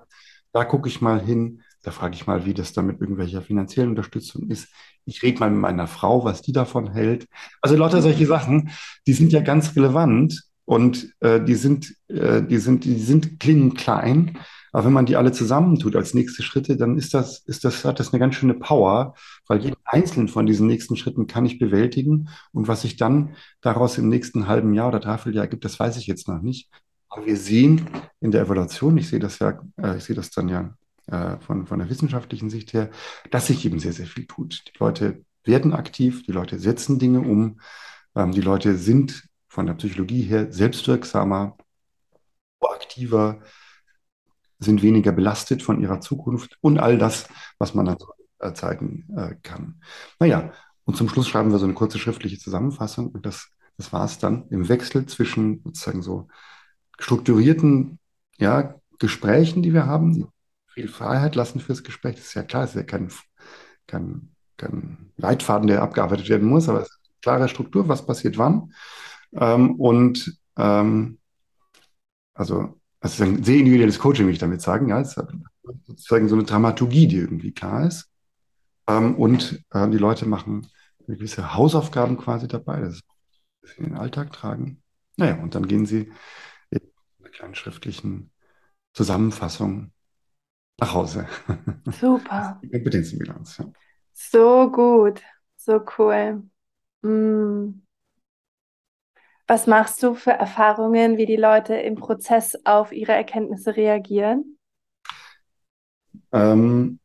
Da 0.52 0.66
gucke 0.66 0.90
ich 0.90 1.00
mal 1.00 1.22
hin. 1.22 1.62
Da 1.84 1.92
frage 1.92 2.16
ich 2.16 2.26
mal, 2.26 2.46
wie 2.46 2.56
das 2.56 2.74
da 2.74 2.82
mit 2.82 3.00
irgendwelcher 3.00 3.44
finanziellen 3.44 3.92
Unterstützung 3.92 4.50
ist. 4.50 4.68
Ich 5.06 5.22
rede 5.22 5.40
mal 5.40 5.52
mit 5.52 5.62
meiner 5.62 5.86
Frau, 5.86 6.26
was 6.26 6.42
die 6.42 6.54
davon 6.54 6.92
hält. 6.92 7.28
Also 7.62 7.76
lauter 7.76 8.02
solche 8.02 8.26
Sachen, 8.26 8.72
die 9.06 9.14
sind 9.14 9.32
ja 9.32 9.42
ganz 9.42 9.76
relevant 9.76 10.42
und 10.66 11.14
äh, 11.20 11.40
die 11.40 11.54
sind, 11.54 11.96
äh, 12.08 12.42
die 12.42 12.58
sind, 12.58 12.86
die 12.86 12.98
sind 12.98 13.40
klingen 13.40 13.76
klein, 13.76 14.40
aber 14.76 14.86
wenn 14.86 14.94
man 14.94 15.06
die 15.06 15.16
alle 15.16 15.32
zusammentut 15.32 15.96
als 15.96 16.14
nächste 16.14 16.44
Schritte, 16.44 16.76
dann 16.76 16.98
ist 16.98 17.14
das, 17.14 17.40
ist 17.46 17.64
das, 17.64 17.86
hat 17.86 18.00
das 18.00 18.12
eine 18.12 18.20
ganz 18.20 18.36
schöne 18.36 18.56
Power, 18.56 19.14
weil 19.48 19.64
jeden 19.64 19.78
einzelnen 19.86 20.28
von 20.28 20.46
diesen 20.46 20.68
nächsten 20.68 20.96
Schritten 20.96 21.28
kann 21.28 21.46
ich 21.46 21.60
bewältigen. 21.60 22.30
Und 22.52 22.68
was 22.68 22.82
sich 22.82 22.98
dann 22.98 23.36
daraus 23.62 23.98
im 23.98 24.10
nächsten 24.10 24.48
halben 24.48 24.74
Jahr 24.74 24.90
oder 24.90 25.00
Dreivierteljahr 25.00 25.48
gibt, 25.48 25.66
das 25.66 25.80
weiß 25.80 25.98
ich 25.98 26.08
jetzt 26.08 26.28
noch 26.28 26.42
nicht. 26.42 26.70
Aber 27.10 27.26
wir 27.26 27.38
sehen 27.38 27.88
in 28.20 28.32
der 28.32 28.42
Evaluation, 28.42 28.98
ich 28.98 29.10
sehe 29.10 29.20
das 29.20 29.40
ja, 29.40 29.62
äh, 29.78 29.98
ich 29.98 30.04
sehe 30.04 30.16
das 30.16 30.32
dann 30.32 30.50
ja 30.50 30.76
äh, 31.08 31.38
von, 31.40 31.68
von 31.68 31.80
der 31.80 31.90
wissenschaftlichen 31.90 32.50
Sicht 32.50 32.74
her, 32.74 32.90
dass 33.32 33.48
sich 33.48 33.66
eben 33.66 33.80
sehr, 33.80 33.94
sehr 33.94 34.08
viel 34.08 34.26
tut. 34.26 34.64
Die 34.68 34.78
Leute 34.80 35.24
werden 35.44 35.74
aktiv, 35.74 36.24
die 36.24 36.32
Leute 36.32 36.60
setzen 36.60 37.00
Dinge 37.00 37.22
um, 37.22 37.60
ähm, 38.16 38.32
die 38.32 38.42
Leute 38.42 38.78
sind 38.78 39.24
von 39.48 39.68
der 39.68 39.76
Psychologie 39.76 40.24
her 40.24 40.52
selbstwirksamer, 40.52 41.58
proaktiver, 42.60 43.42
sind 44.60 44.82
weniger 44.82 45.12
belastet 45.12 45.62
von 45.64 45.82
ihrer 45.82 46.02
Zukunft 46.02 46.58
und 46.62 46.80
all 46.80 46.98
das, 46.98 47.28
was 47.60 47.74
man 47.74 47.86
dann 47.86 47.98
äh, 47.98 48.15
zeigen 48.54 49.08
äh, 49.16 49.36
kann. 49.42 49.82
Naja, 50.20 50.52
und 50.84 50.96
zum 50.96 51.10
Schluss 51.10 51.28
schreiben 51.28 51.52
wir 51.52 51.60
so 51.60 51.66
eine 51.66 51.74
kurze 51.74 52.00
schriftliche 52.00 52.38
Zusammenfassung 52.38 53.10
und 53.10 53.26
das, 53.26 53.50
das 53.78 53.92
war 53.92 54.06
es 54.06 54.20
dann 54.20 54.48
im 54.50 54.70
Wechsel 54.70 55.06
zwischen 55.08 55.62
sozusagen 55.64 56.02
so 56.02 56.28
strukturierten 57.00 58.00
ja, 58.38 58.76
Gesprächen, 59.00 59.64
die 59.64 59.74
wir 59.74 59.86
haben, 59.86 60.28
viel 60.68 60.88
Freiheit 60.88 61.36
lassen 61.36 61.60
fürs 61.60 61.84
Gespräch. 61.84 62.16
Das 62.16 62.26
ist 62.26 62.34
ja 62.34 62.44
klar, 62.44 62.64
es 62.64 62.72
ist 62.72 62.76
ja 62.76 62.84
kein, 62.84 63.10
kein, 63.88 64.30
kein 64.58 65.12
Leitfaden, 65.18 65.68
der 65.68 65.82
abgearbeitet 65.82 66.30
werden 66.30 66.48
muss, 66.48 66.70
aber 66.70 66.82
es 66.82 66.90
ist 66.90 67.00
eine 67.04 67.20
klare 67.22 67.50
Struktur, 67.50 67.88
was 67.88 68.06
passiert 68.06 68.38
wann. 68.38 68.74
Ähm, 69.34 69.76
und 69.80 70.38
ähm, 70.58 71.18
also, 72.34 72.76
ist 73.02 73.22
ein 73.22 73.44
sehr 73.44 73.58
individuelles 73.58 74.00
Coaching, 74.00 74.26
will 74.26 74.34
ich 74.34 74.40
damit 74.40 74.62
sagen. 74.62 74.90
Ja, 74.90 75.00
es 75.00 75.16
ist 75.16 75.24
sozusagen 75.86 76.28
so 76.28 76.36
eine 76.36 76.44
Dramaturgie, 76.44 77.08
die 77.08 77.18
irgendwie 77.18 77.52
klar 77.52 77.86
ist. 77.88 78.10
Ähm, 78.88 79.16
und 79.16 79.64
äh, 79.72 79.90
die 79.90 79.98
Leute 79.98 80.26
machen 80.26 80.68
gewisse 81.08 81.54
Hausaufgaben 81.54 82.18
quasi 82.18 82.48
dabei, 82.48 82.82
das 82.82 83.02
in 83.78 83.86
den 83.86 83.98
Alltag 83.98 84.32
tragen. 84.32 84.82
Naja, 85.18 85.42
und 85.42 85.56
dann 85.56 85.68
gehen 85.68 85.86
sie 85.86 86.12
in 86.70 86.82
einer 87.20 87.30
kleinen 87.30 87.56
schriftlichen 87.56 88.32
Zusammenfassung 88.94 89.92
nach 90.80 90.94
Hause. 90.94 91.28
Super. 92.00 92.60
Die 92.64 92.70
Kompetenzenbilanz, 92.70 93.58
ja. 93.58 93.66
So 94.14 94.72
gut, 94.72 95.22
so 95.58 95.84
cool. 95.98 96.44
Mm. 97.02 97.82
Was 99.48 99.68
machst 99.68 100.02
du 100.02 100.16
für 100.16 100.32
Erfahrungen, 100.32 101.18
wie 101.18 101.28
die 101.28 101.36
Leute 101.36 101.76
im 101.76 101.96
Prozess 101.96 102.58
auf 102.66 102.92
ihre 102.92 103.12
Erkenntnisse 103.12 103.76
reagieren? 103.76 104.58
Ähm, 106.32 107.00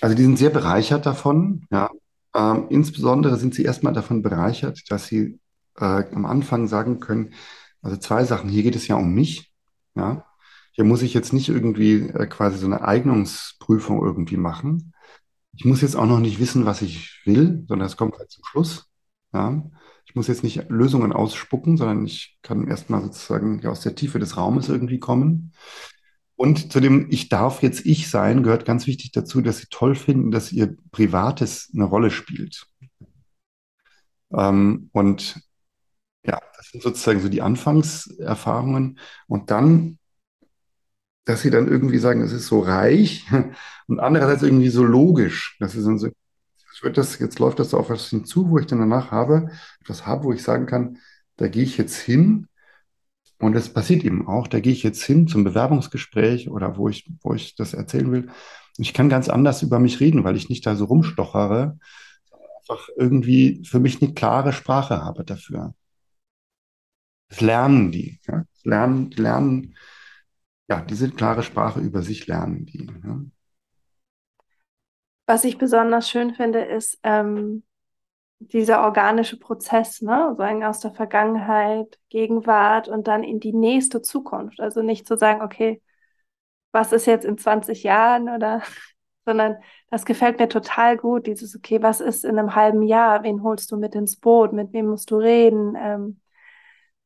also 0.00 0.14
die 0.16 0.22
sind 0.22 0.38
sehr 0.38 0.50
bereichert 0.50 1.06
davon, 1.06 1.66
ja. 1.70 1.90
Ähm, 2.34 2.66
insbesondere 2.68 3.36
sind 3.36 3.54
sie 3.54 3.62
erstmal 3.62 3.92
davon 3.92 4.22
bereichert, 4.22 4.90
dass 4.90 5.06
sie 5.06 5.38
äh, 5.76 5.84
am 6.12 6.26
Anfang 6.26 6.66
sagen 6.66 6.98
können, 6.98 7.34
also 7.80 7.96
zwei 7.96 8.24
Sachen, 8.24 8.50
hier 8.50 8.64
geht 8.64 8.76
es 8.76 8.88
ja 8.88 8.96
um 8.96 9.14
mich, 9.14 9.52
ja. 9.94 10.24
Hier 10.72 10.84
muss 10.84 11.02
ich 11.02 11.14
jetzt 11.14 11.32
nicht 11.32 11.48
irgendwie 11.48 12.00
äh, 12.08 12.26
quasi 12.26 12.58
so 12.58 12.66
eine 12.66 12.82
Eignungsprüfung 12.82 14.02
irgendwie 14.04 14.36
machen. 14.36 14.92
Ich 15.56 15.64
muss 15.64 15.82
jetzt 15.82 15.94
auch 15.94 16.06
noch 16.06 16.18
nicht 16.18 16.40
wissen, 16.40 16.66
was 16.66 16.82
ich 16.82 17.20
will, 17.24 17.64
sondern 17.68 17.86
es 17.86 17.96
kommt 17.96 18.18
halt 18.18 18.30
zum 18.30 18.44
Schluss. 18.44 18.86
Ja. 19.32 19.62
Ich 20.04 20.16
muss 20.16 20.26
jetzt 20.26 20.42
nicht 20.42 20.68
Lösungen 20.68 21.12
ausspucken, 21.12 21.76
sondern 21.76 22.04
ich 22.04 22.38
kann 22.42 22.66
erstmal 22.66 23.02
sozusagen 23.02 23.60
ja, 23.60 23.70
aus 23.70 23.80
der 23.80 23.94
Tiefe 23.94 24.18
des 24.18 24.36
Raumes 24.36 24.68
irgendwie 24.68 24.98
kommen. 24.98 25.52
Und 26.36 26.72
zu 26.72 26.80
dem 26.80 27.06
Ich 27.10 27.28
darf 27.28 27.62
jetzt 27.62 27.86
ich 27.86 28.10
sein 28.10 28.42
gehört 28.42 28.64
ganz 28.64 28.86
wichtig 28.86 29.12
dazu, 29.12 29.40
dass 29.40 29.58
sie 29.58 29.66
toll 29.70 29.94
finden, 29.94 30.30
dass 30.30 30.52
ihr 30.52 30.76
Privates 30.90 31.70
eine 31.74 31.84
Rolle 31.84 32.10
spielt. 32.10 32.66
Ähm, 34.32 34.90
und 34.92 35.40
ja, 36.24 36.40
das 36.56 36.70
sind 36.70 36.82
sozusagen 36.82 37.20
so 37.20 37.28
die 37.28 37.42
Anfangserfahrungen. 37.42 38.98
Und 39.28 39.50
dann, 39.50 39.98
dass 41.24 41.42
sie 41.42 41.50
dann 41.50 41.68
irgendwie 41.68 41.98
sagen, 41.98 42.20
es 42.20 42.32
ist 42.32 42.46
so 42.46 42.60
reich 42.60 43.26
und 43.86 44.00
andererseits 44.00 44.42
irgendwie 44.42 44.68
so 44.68 44.84
logisch. 44.84 45.56
Das 45.60 45.74
ist 45.74 45.86
dann 45.86 45.98
so, 45.98 46.08
das, 46.92 47.18
jetzt 47.18 47.38
läuft 47.38 47.58
das 47.60 47.74
auf 47.74 47.90
was 47.90 48.08
hinzu, 48.08 48.50
wo 48.50 48.58
ich 48.58 48.66
dann 48.66 48.80
danach 48.80 49.10
habe, 49.10 49.50
etwas 49.80 50.06
habe, 50.06 50.24
wo 50.24 50.32
ich 50.32 50.42
sagen 50.42 50.66
kann, 50.66 50.98
da 51.36 51.48
gehe 51.48 51.62
ich 51.62 51.78
jetzt 51.78 51.96
hin 51.96 52.48
und 53.44 53.54
es 53.54 53.68
passiert 53.68 54.04
eben 54.04 54.26
auch, 54.26 54.48
da 54.48 54.58
gehe 54.58 54.72
ich 54.72 54.82
jetzt 54.82 55.02
hin 55.02 55.28
zum 55.28 55.44
Bewerbungsgespräch 55.44 56.48
oder 56.48 56.78
wo 56.78 56.88
ich, 56.88 57.10
wo 57.22 57.34
ich 57.34 57.54
das 57.54 57.74
erzählen 57.74 58.10
will. 58.10 58.30
Ich 58.78 58.94
kann 58.94 59.10
ganz 59.10 59.28
anders 59.28 59.62
über 59.62 59.78
mich 59.78 60.00
reden, 60.00 60.24
weil 60.24 60.36
ich 60.36 60.48
nicht 60.48 60.64
da 60.64 60.74
so 60.74 60.86
rumstochere, 60.86 61.78
einfach 62.32 62.88
irgendwie 62.96 63.62
für 63.64 63.80
mich 63.80 64.00
eine 64.00 64.14
klare 64.14 64.54
Sprache 64.54 65.04
habe 65.04 65.24
dafür. 65.24 65.74
Das 67.28 67.42
lernen 67.42 67.92
die. 67.92 68.18
Ja? 68.26 68.44
Lernen, 68.62 69.10
lernen, 69.10 69.76
ja, 70.68 70.80
diese 70.80 71.10
klare 71.10 71.42
Sprache 71.42 71.80
über 71.80 72.00
sich 72.00 72.26
lernen 72.26 72.64
die. 72.64 72.86
Ja? 73.04 73.20
Was 75.26 75.44
ich 75.44 75.58
besonders 75.58 76.08
schön 76.08 76.34
finde, 76.34 76.60
ist, 76.60 76.98
ähm, 77.02 77.62
dieser 78.38 78.82
organische 78.84 79.38
Prozess, 79.38 80.02
ne, 80.02 80.34
sagen 80.36 80.64
aus 80.64 80.80
der 80.80 80.92
Vergangenheit, 80.92 81.98
Gegenwart 82.10 82.88
und 82.88 83.08
dann 83.08 83.22
in 83.22 83.40
die 83.40 83.52
nächste 83.52 84.02
Zukunft. 84.02 84.60
Also 84.60 84.82
nicht 84.82 85.06
zu 85.06 85.16
sagen, 85.16 85.42
okay, 85.42 85.80
was 86.72 86.92
ist 86.92 87.06
jetzt 87.06 87.24
in 87.24 87.38
20 87.38 87.82
Jahren 87.84 88.28
oder, 88.28 88.62
sondern 89.24 89.56
das 89.90 90.04
gefällt 90.04 90.38
mir 90.38 90.48
total 90.48 90.96
gut, 90.96 91.26
dieses, 91.26 91.56
okay, 91.56 91.82
was 91.82 92.00
ist 92.00 92.24
in 92.24 92.38
einem 92.38 92.54
halben 92.54 92.82
Jahr, 92.82 93.22
wen 93.22 93.42
holst 93.42 93.70
du 93.72 93.76
mit 93.76 93.94
ins 93.94 94.16
Boot, 94.16 94.52
mit 94.52 94.72
wem 94.72 94.86
musst 94.86 95.10
du 95.10 95.16
reden, 95.16 95.76
ähm, 95.78 96.20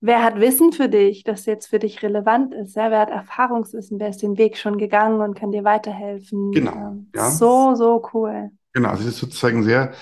wer 0.00 0.22
hat 0.22 0.40
Wissen 0.40 0.72
für 0.72 0.88
dich, 0.88 1.24
das 1.24 1.46
jetzt 1.46 1.66
für 1.66 1.78
dich 1.78 2.02
relevant 2.02 2.54
ist, 2.54 2.76
ja? 2.76 2.90
wer 2.90 3.00
hat 3.00 3.10
Erfahrungswissen, 3.10 4.00
wer 4.00 4.08
ist 4.08 4.22
den 4.22 4.38
Weg 4.38 4.56
schon 4.56 4.78
gegangen 4.78 5.20
und 5.20 5.34
kann 5.34 5.52
dir 5.52 5.64
weiterhelfen. 5.64 6.50
Genau, 6.52 6.72
ähm, 6.72 7.10
ja. 7.14 7.30
So, 7.30 7.74
so 7.74 8.02
cool. 8.12 8.50
Genau, 8.72 8.90
also 8.90 9.04
das 9.04 9.14
ist 9.14 9.20
sozusagen 9.20 9.62
sehr, 9.62 9.92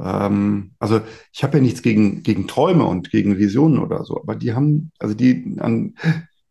ähm, 0.00 0.72
also 0.78 1.00
ich 1.32 1.42
habe 1.42 1.58
ja 1.58 1.62
nichts 1.62 1.82
gegen, 1.82 2.22
gegen 2.22 2.46
Träume 2.46 2.84
und 2.84 3.10
gegen 3.10 3.38
Visionen 3.38 3.78
oder 3.78 4.04
so, 4.04 4.20
aber 4.20 4.36
die 4.36 4.52
haben, 4.54 4.92
also 4.98 5.14
die 5.14 5.56
an, 5.58 5.94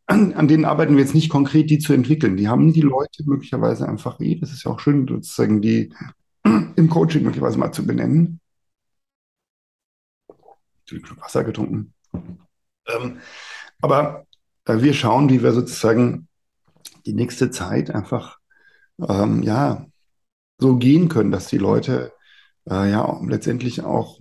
an, 0.08 0.34
an 0.36 0.48
denen 0.48 0.66
arbeiten 0.66 0.96
wir 0.96 1.04
jetzt 1.04 1.16
nicht 1.16 1.30
konkret, 1.30 1.70
die 1.70 1.80
zu 1.80 1.94
entwickeln. 1.94 2.38
Die 2.38 2.48
haben 2.48 2.74
die 2.74 2.82
Leute 2.82 3.24
möglicherweise 3.26 3.88
einfach 3.88 4.20
eh, 4.20 4.36
das 4.36 4.52
ist 4.52 4.64
ja 4.66 4.72
auch 4.72 4.80
schön, 4.80 5.08
sozusagen 5.08 5.62
die 5.62 5.94
im 6.44 6.90
Coaching 6.90 7.24
möglicherweise 7.24 7.58
mal 7.58 7.72
zu 7.72 7.86
benennen. 7.86 8.40
Ich 10.86 10.94
habe 10.94 11.06
Schluck 11.06 11.22
Wasser 11.22 11.44
getrunken. 11.44 11.94
Ähm, 12.88 13.20
aber 13.82 14.26
äh, 14.66 14.82
wir 14.82 14.94
schauen, 14.94 15.30
wie 15.30 15.42
wir 15.42 15.52
sozusagen 15.52 16.28
die 17.06 17.14
nächste 17.14 17.52
Zeit 17.52 17.90
einfach 17.90 18.40
ähm, 19.00 19.44
ja 19.44 19.86
so 20.60 20.78
gehen 20.78 21.10
können, 21.10 21.32
dass 21.32 21.48
die 21.48 21.58
Leute 21.58 22.14
äh, 22.69 22.91
ja 22.91 23.21
letztendlich 23.25 23.82
auch, 23.82 24.19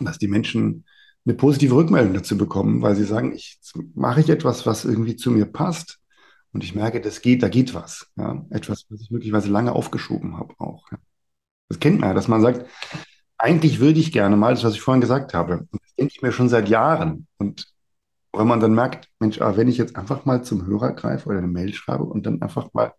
dass 0.00 0.18
die 0.18 0.28
Menschen 0.28 0.84
eine 1.24 1.34
positive 1.34 1.74
Rückmeldung 1.74 2.14
dazu 2.14 2.36
bekommen, 2.38 2.82
weil 2.82 2.94
sie 2.94 3.04
sagen, 3.04 3.34
ich 3.34 3.58
mache 3.94 4.20
ich 4.20 4.28
etwas, 4.28 4.64
was 4.64 4.84
irgendwie 4.84 5.16
zu 5.16 5.30
mir 5.30 5.46
passt 5.46 5.98
und 6.52 6.62
ich 6.62 6.74
merke, 6.74 7.00
das 7.00 7.20
geht, 7.20 7.42
da 7.42 7.48
geht 7.48 7.74
was. 7.74 8.06
Ja? 8.16 8.44
Etwas, 8.50 8.86
was 8.88 9.00
ich 9.00 9.10
möglicherweise 9.10 9.50
lange 9.50 9.72
aufgeschoben 9.72 10.38
habe 10.38 10.54
auch. 10.58 10.90
Ja? 10.92 10.98
Das 11.68 11.80
kennt 11.80 12.00
man 12.00 12.10
ja, 12.10 12.14
dass 12.14 12.28
man 12.28 12.42
sagt, 12.42 12.66
eigentlich 13.38 13.80
würde 13.80 13.98
ich 13.98 14.12
gerne 14.12 14.36
mal, 14.36 14.54
das, 14.54 14.64
was 14.64 14.74
ich 14.74 14.80
vorhin 14.80 15.00
gesagt 15.00 15.34
habe, 15.34 15.66
und 15.70 15.82
das 15.82 15.94
denke 15.96 16.12
ich 16.14 16.22
mir 16.22 16.32
schon 16.32 16.48
seit 16.48 16.68
Jahren. 16.68 17.26
Und 17.38 17.66
wenn 18.32 18.46
man 18.46 18.60
dann 18.60 18.74
merkt, 18.74 19.08
Mensch, 19.18 19.40
ah, 19.40 19.56
wenn 19.56 19.68
ich 19.68 19.78
jetzt 19.78 19.96
einfach 19.96 20.24
mal 20.24 20.42
zum 20.42 20.66
Hörer 20.66 20.92
greife 20.92 21.28
oder 21.28 21.38
eine 21.38 21.48
Mail 21.48 21.74
schreibe 21.74 22.04
und 22.04 22.24
dann 22.24 22.40
einfach 22.40 22.72
mal 22.72 22.94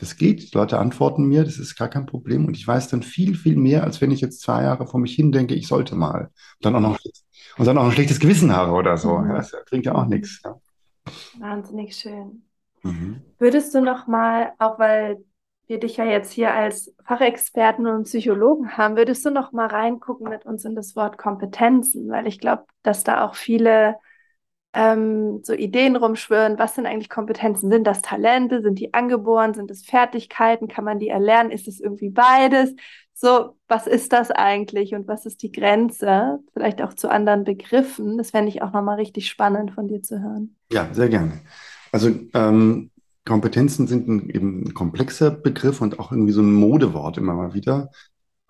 das 0.00 0.16
geht, 0.16 0.42
die 0.42 0.56
Leute 0.56 0.78
antworten 0.78 1.24
mir, 1.24 1.44
das 1.44 1.58
ist 1.58 1.76
gar 1.76 1.88
kein 1.88 2.06
Problem. 2.06 2.46
Und 2.46 2.56
ich 2.56 2.66
weiß 2.66 2.88
dann 2.88 3.02
viel, 3.02 3.34
viel 3.34 3.56
mehr, 3.56 3.84
als 3.84 4.00
wenn 4.00 4.10
ich 4.10 4.22
jetzt 4.22 4.40
zwei 4.40 4.62
Jahre 4.62 4.86
vor 4.86 4.98
mich 4.98 5.14
hin 5.14 5.30
denke, 5.30 5.54
ich 5.54 5.68
sollte 5.68 5.94
mal. 5.94 6.22
Und 6.22 6.64
dann 6.64 6.74
auch 6.74 6.80
noch, 6.80 6.98
und 7.58 7.66
dann 7.66 7.76
auch 7.76 7.84
ein 7.84 7.92
schlechtes 7.92 8.18
Gewissen 8.18 8.56
habe 8.56 8.72
oder 8.72 8.96
so. 8.96 9.18
Mhm. 9.18 9.28
Ja, 9.28 9.36
das 9.36 9.54
bringt 9.68 9.84
ja 9.84 9.94
auch 9.94 10.06
nichts. 10.06 10.40
Ja. 10.42 10.58
Wahnsinnig 11.38 11.94
schön. 11.94 12.42
Mhm. 12.82 13.20
Würdest 13.38 13.74
du 13.74 13.82
noch 13.82 14.06
mal, 14.06 14.52
auch 14.58 14.78
weil 14.78 15.18
wir 15.66 15.78
dich 15.78 15.98
ja 15.98 16.04
jetzt 16.04 16.32
hier 16.32 16.52
als 16.54 16.94
Fachexperten 17.04 17.86
und 17.86 18.04
Psychologen 18.04 18.76
haben, 18.78 18.96
würdest 18.96 19.24
du 19.26 19.30
noch 19.30 19.52
mal 19.52 19.66
reingucken 19.66 20.28
mit 20.30 20.46
uns 20.46 20.64
in 20.64 20.74
das 20.74 20.96
Wort 20.96 21.18
Kompetenzen? 21.18 22.08
Weil 22.08 22.26
ich 22.26 22.40
glaube, 22.40 22.64
dass 22.82 23.04
da 23.04 23.24
auch 23.24 23.34
viele 23.34 23.96
ähm, 24.72 25.40
so 25.42 25.52
Ideen 25.52 25.96
rumschwören, 25.96 26.58
was 26.58 26.74
sind 26.74 26.86
eigentlich 26.86 27.08
Kompetenzen? 27.08 27.70
Sind 27.70 27.86
das 27.86 28.02
Talente? 28.02 28.62
Sind 28.62 28.78
die 28.78 28.94
angeboren? 28.94 29.54
Sind 29.54 29.70
es 29.70 29.84
Fertigkeiten? 29.84 30.68
Kann 30.68 30.84
man 30.84 30.98
die 30.98 31.08
erlernen? 31.08 31.50
Ist 31.50 31.66
es 31.66 31.80
irgendwie 31.80 32.10
beides? 32.10 32.74
So, 33.12 33.56
was 33.68 33.86
ist 33.86 34.12
das 34.12 34.30
eigentlich 34.30 34.94
und 34.94 35.06
was 35.06 35.26
ist 35.26 35.42
die 35.42 35.52
Grenze? 35.52 36.38
Vielleicht 36.52 36.80
auch 36.80 36.94
zu 36.94 37.10
anderen 37.10 37.44
Begriffen. 37.44 38.16
Das 38.16 38.30
fände 38.30 38.48
ich 38.48 38.62
auch 38.62 38.72
nochmal 38.72 38.96
richtig 38.96 39.28
spannend 39.28 39.72
von 39.72 39.88
dir 39.88 40.02
zu 40.02 40.22
hören. 40.22 40.56
Ja, 40.72 40.88
sehr 40.92 41.08
gerne. 41.08 41.32
Also 41.92 42.10
ähm, 42.34 42.90
Kompetenzen 43.26 43.86
sind 43.88 44.08
ein, 44.08 44.30
eben 44.30 44.62
ein 44.62 44.74
komplexer 44.74 45.30
Begriff 45.30 45.80
und 45.80 45.98
auch 45.98 46.12
irgendwie 46.12 46.32
so 46.32 46.40
ein 46.40 46.52
Modewort 46.52 47.18
immer 47.18 47.34
mal 47.34 47.52
wieder. 47.52 47.90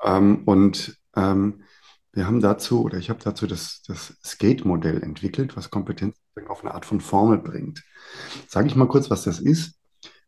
Ähm, 0.04 0.42
und 0.44 0.96
ähm, 1.16 1.62
wir 2.12 2.26
haben 2.26 2.40
dazu, 2.40 2.82
oder 2.82 2.98
ich 2.98 3.08
habe 3.08 3.20
dazu 3.22 3.46
das, 3.46 3.82
das 3.86 4.18
Skate-Modell 4.24 5.02
entwickelt, 5.02 5.56
was 5.56 5.70
Kompetenzen 5.70 6.18
auf 6.48 6.62
eine 6.62 6.74
Art 6.74 6.84
von 6.84 7.00
Formel 7.00 7.38
bringt. 7.38 7.84
Sage 8.48 8.66
ich 8.66 8.74
mal 8.76 8.88
kurz, 8.88 9.10
was 9.10 9.22
das 9.22 9.38
ist. 9.38 9.78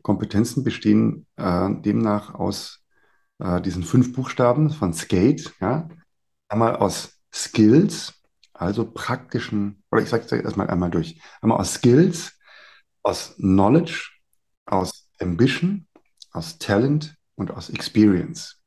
Kompetenzen 0.03 0.63
bestehen 0.63 1.27
äh, 1.37 1.71
demnach 1.81 2.35
aus 2.35 2.85
äh, 3.39 3.61
diesen 3.61 3.83
fünf 3.83 4.13
Buchstaben 4.13 4.71
von 4.71 4.93
Skate. 4.93 5.53
Ja? 5.61 5.89
Einmal 6.49 6.77
aus 6.77 7.19
Skills, 7.33 8.15
also 8.53 8.85
praktischen, 8.85 9.83
oder 9.91 10.03
ich 10.03 10.09
sage 10.09 10.25
es 10.25 10.33
erstmal 10.33 10.71
einmal 10.71 10.91
durch. 10.91 11.21
Einmal 11.41 11.59
aus 11.59 11.75
Skills, 11.75 12.39
aus 13.03 13.35
Knowledge, 13.37 14.11
aus 14.67 15.09
Ambition, 15.21 15.87
aus 16.31 16.59
Talent 16.59 17.17
und 17.35 17.51
aus 17.51 17.71
Experience 17.71 18.62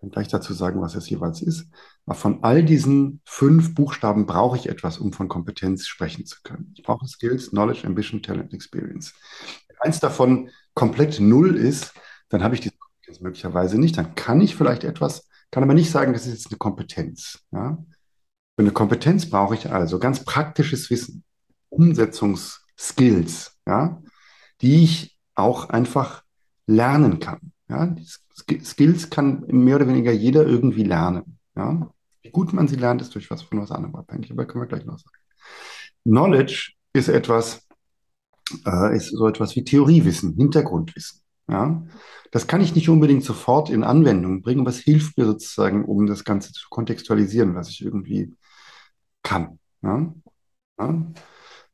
kann 0.00 0.10
gleich 0.10 0.28
dazu 0.28 0.52
sagen, 0.52 0.80
was 0.80 0.94
es 0.94 1.10
jeweils 1.10 1.42
ist. 1.42 1.68
Aber 2.06 2.14
von 2.14 2.44
all 2.44 2.64
diesen 2.64 3.20
fünf 3.24 3.74
Buchstaben 3.74 4.26
brauche 4.26 4.56
ich 4.56 4.68
etwas, 4.68 4.98
um 4.98 5.12
von 5.12 5.28
Kompetenz 5.28 5.86
sprechen 5.86 6.24
zu 6.24 6.36
können. 6.42 6.72
Ich 6.76 6.82
brauche 6.84 7.06
Skills, 7.06 7.50
Knowledge, 7.50 7.86
Ambition, 7.86 8.22
Talent, 8.22 8.52
Experience. 8.54 9.14
Wenn 9.68 9.76
eins 9.80 10.00
davon 10.00 10.50
komplett 10.74 11.18
null 11.20 11.56
ist, 11.56 11.92
dann 12.28 12.42
habe 12.42 12.54
ich 12.54 12.60
diese 12.60 12.76
Kompetenz 12.76 13.20
möglicherweise 13.20 13.78
nicht. 13.78 13.98
Dann 13.98 14.14
kann 14.14 14.40
ich 14.40 14.54
vielleicht 14.54 14.84
etwas, 14.84 15.28
kann 15.50 15.62
aber 15.62 15.74
nicht 15.74 15.90
sagen, 15.90 16.12
das 16.12 16.26
ist 16.26 16.32
jetzt 16.32 16.46
eine 16.48 16.58
Kompetenz. 16.58 17.40
Ja? 17.50 17.78
Für 18.56 18.62
eine 18.62 18.72
Kompetenz 18.72 19.28
brauche 19.28 19.54
ich 19.54 19.70
also 19.70 19.98
ganz 19.98 20.24
praktisches 20.24 20.90
Wissen, 20.90 21.24
Umsetzungsskills, 21.70 23.58
ja? 23.66 24.00
die 24.60 24.84
ich 24.84 25.18
auch 25.34 25.70
einfach 25.70 26.22
lernen 26.66 27.18
kann. 27.18 27.52
Ja? 27.68 27.94
Skills 28.64 29.10
kann 29.10 29.44
mehr 29.46 29.76
oder 29.76 29.88
weniger 29.88 30.12
jeder 30.12 30.46
irgendwie 30.46 30.84
lernen. 30.84 31.38
Ja? 31.56 31.90
Wie 32.22 32.30
gut 32.30 32.52
man 32.52 32.68
sie 32.68 32.76
lernt, 32.76 33.02
ist 33.02 33.14
durch 33.14 33.30
was 33.30 33.42
von 33.42 33.60
was 33.60 33.70
anderem 33.70 33.96
abhängig, 33.96 34.30
aber 34.30 34.46
können 34.46 34.62
wir 34.62 34.68
gleich 34.68 34.84
noch 34.84 34.98
sagen. 34.98 35.16
Knowledge 36.04 36.72
ist 36.92 37.08
etwas, 37.08 37.66
äh, 38.66 38.96
ist 38.96 39.10
so 39.10 39.26
etwas 39.26 39.56
wie 39.56 39.64
Theoriewissen, 39.64 40.34
Hintergrundwissen. 40.34 41.20
Ja? 41.48 41.82
Das 42.30 42.46
kann 42.46 42.60
ich 42.60 42.74
nicht 42.74 42.88
unbedingt 42.88 43.24
sofort 43.24 43.70
in 43.70 43.84
Anwendung 43.84 44.42
bringen, 44.42 44.60
aber 44.60 44.70
es 44.70 44.78
hilft 44.78 45.16
mir 45.16 45.24
sozusagen, 45.24 45.84
um 45.84 46.06
das 46.06 46.24
Ganze 46.24 46.52
zu 46.52 46.68
kontextualisieren, 46.68 47.54
was 47.54 47.70
ich 47.70 47.84
irgendwie 47.84 48.34
kann. 49.22 49.58
Ja? 49.82 50.14
Ja? 50.78 51.02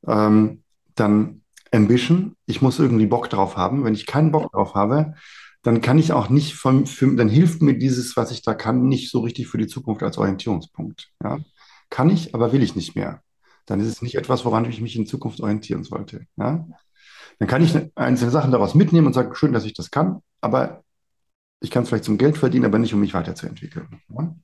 Ähm, 0.07 0.63
dann 0.95 1.43
Ambition, 1.73 2.37
ich 2.47 2.63
muss 2.63 2.79
irgendwie 2.79 3.07
Bock 3.07 3.29
drauf 3.29 3.57
haben. 3.57 3.85
Wenn 3.85 3.95
ich 3.95 4.07
keinen 4.07 4.31
Bock 4.31 4.53
drauf 4.53 4.75
habe, 4.75 5.15
dann 5.65 5.81
kann 5.81 5.99
ich 5.99 6.13
auch 6.13 6.29
nicht 6.29 6.55
von, 6.55 6.87
für, 6.87 7.17
dann 7.17 7.31
hilft 7.31 7.63
mir 7.63 7.79
dieses, 7.79 8.19
was 8.19 8.31
ich 8.31 8.43
da 8.43 8.55
kann, 8.55 8.87
nicht 8.87 9.11
so 9.11 9.21
richtig 9.21 9.49
für 9.49 9.57
die 9.57 9.67
Zukunft 9.67 10.03
als 10.03 10.19
Orientierungspunkt. 10.19 11.11
Ja? 11.23 11.39
Kann 11.89 12.11
ich, 12.11 12.35
aber 12.35 12.53
will 12.53 12.63
ich 12.63 12.77
nicht 12.77 12.95
mehr. 12.95 13.23
Dann 13.65 13.81
ist 13.81 13.89
es 13.89 14.03
nicht 14.03 14.17
etwas, 14.17 14.45
woran 14.45 14.67
ich 14.67 14.83
mich 14.83 14.95
in 14.95 15.07
Zukunft 15.07 15.41
orientieren 15.41 15.83
sollte. 15.83 16.27
Ja? 16.37 16.69
Dann 17.39 17.49
kann 17.49 17.63
ich 17.63 17.75
einzelne 17.95 18.31
Sachen 18.31 18.53
daraus 18.53 18.75
mitnehmen 18.75 19.07
und 19.07 19.15
sagen, 19.15 19.35
schön, 19.35 19.55
dass 19.55 19.65
ich 19.65 19.73
das 19.73 19.91
kann, 19.91 20.21
aber 20.43 20.85
ich 21.61 21.71
kann 21.71 21.85
es 21.85 21.89
vielleicht 21.89 22.05
zum 22.05 22.19
Geld 22.19 22.37
verdienen, 22.37 22.67
aber 22.67 22.79
nicht, 22.79 22.93
um 22.93 23.01
mich 23.01 23.15
weiterzuentwickeln. 23.15 24.03
Ja? 24.11 24.37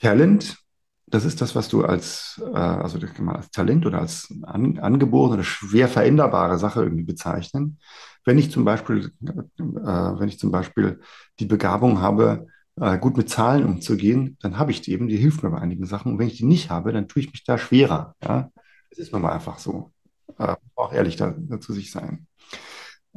Talent, 0.00 0.56
das 1.06 1.24
ist 1.24 1.40
das, 1.40 1.54
was 1.54 1.68
du 1.68 1.84
als, 1.84 2.40
äh, 2.54 2.56
also 2.56 2.98
man 3.18 3.36
als 3.36 3.50
Talent 3.50 3.86
oder 3.86 4.00
als 4.00 4.32
an, 4.42 4.78
angeborene 4.78 5.34
oder 5.34 5.44
schwer 5.44 5.88
veränderbare 5.88 6.58
Sache 6.58 6.82
irgendwie 6.82 7.04
bezeichnen. 7.04 7.78
Wenn 8.24 8.38
ich 8.38 8.50
zum 8.50 8.64
Beispiel, 8.64 9.12
äh, 9.26 9.32
wenn 9.62 10.28
ich 10.28 10.38
zum 10.38 10.50
Beispiel 10.50 11.00
die 11.38 11.46
Begabung 11.46 12.00
habe, 12.00 12.46
äh, 12.76 12.98
gut 12.98 13.16
mit 13.16 13.28
Zahlen 13.28 13.64
umzugehen, 13.64 14.38
dann 14.40 14.58
habe 14.58 14.70
ich 14.70 14.80
die 14.80 14.92
eben, 14.92 15.08
die 15.08 15.16
hilft 15.16 15.42
mir 15.42 15.50
bei 15.50 15.58
einigen 15.58 15.86
Sachen. 15.86 16.12
Und 16.12 16.18
wenn 16.18 16.28
ich 16.28 16.38
die 16.38 16.46
nicht 16.46 16.70
habe, 16.70 16.92
dann 16.92 17.08
tue 17.08 17.22
ich 17.22 17.32
mich 17.32 17.44
da 17.44 17.58
schwerer. 17.58 18.14
Ja? 18.22 18.50
Das 18.90 18.98
ist 18.98 19.12
nun 19.12 19.22
mal 19.22 19.32
einfach 19.32 19.58
so. 19.58 19.92
Äh, 20.38 20.56
auch 20.76 20.92
ehrlich 20.92 21.16
da, 21.16 21.34
zu 21.60 21.72
sich 21.72 21.90
sein. 21.90 22.26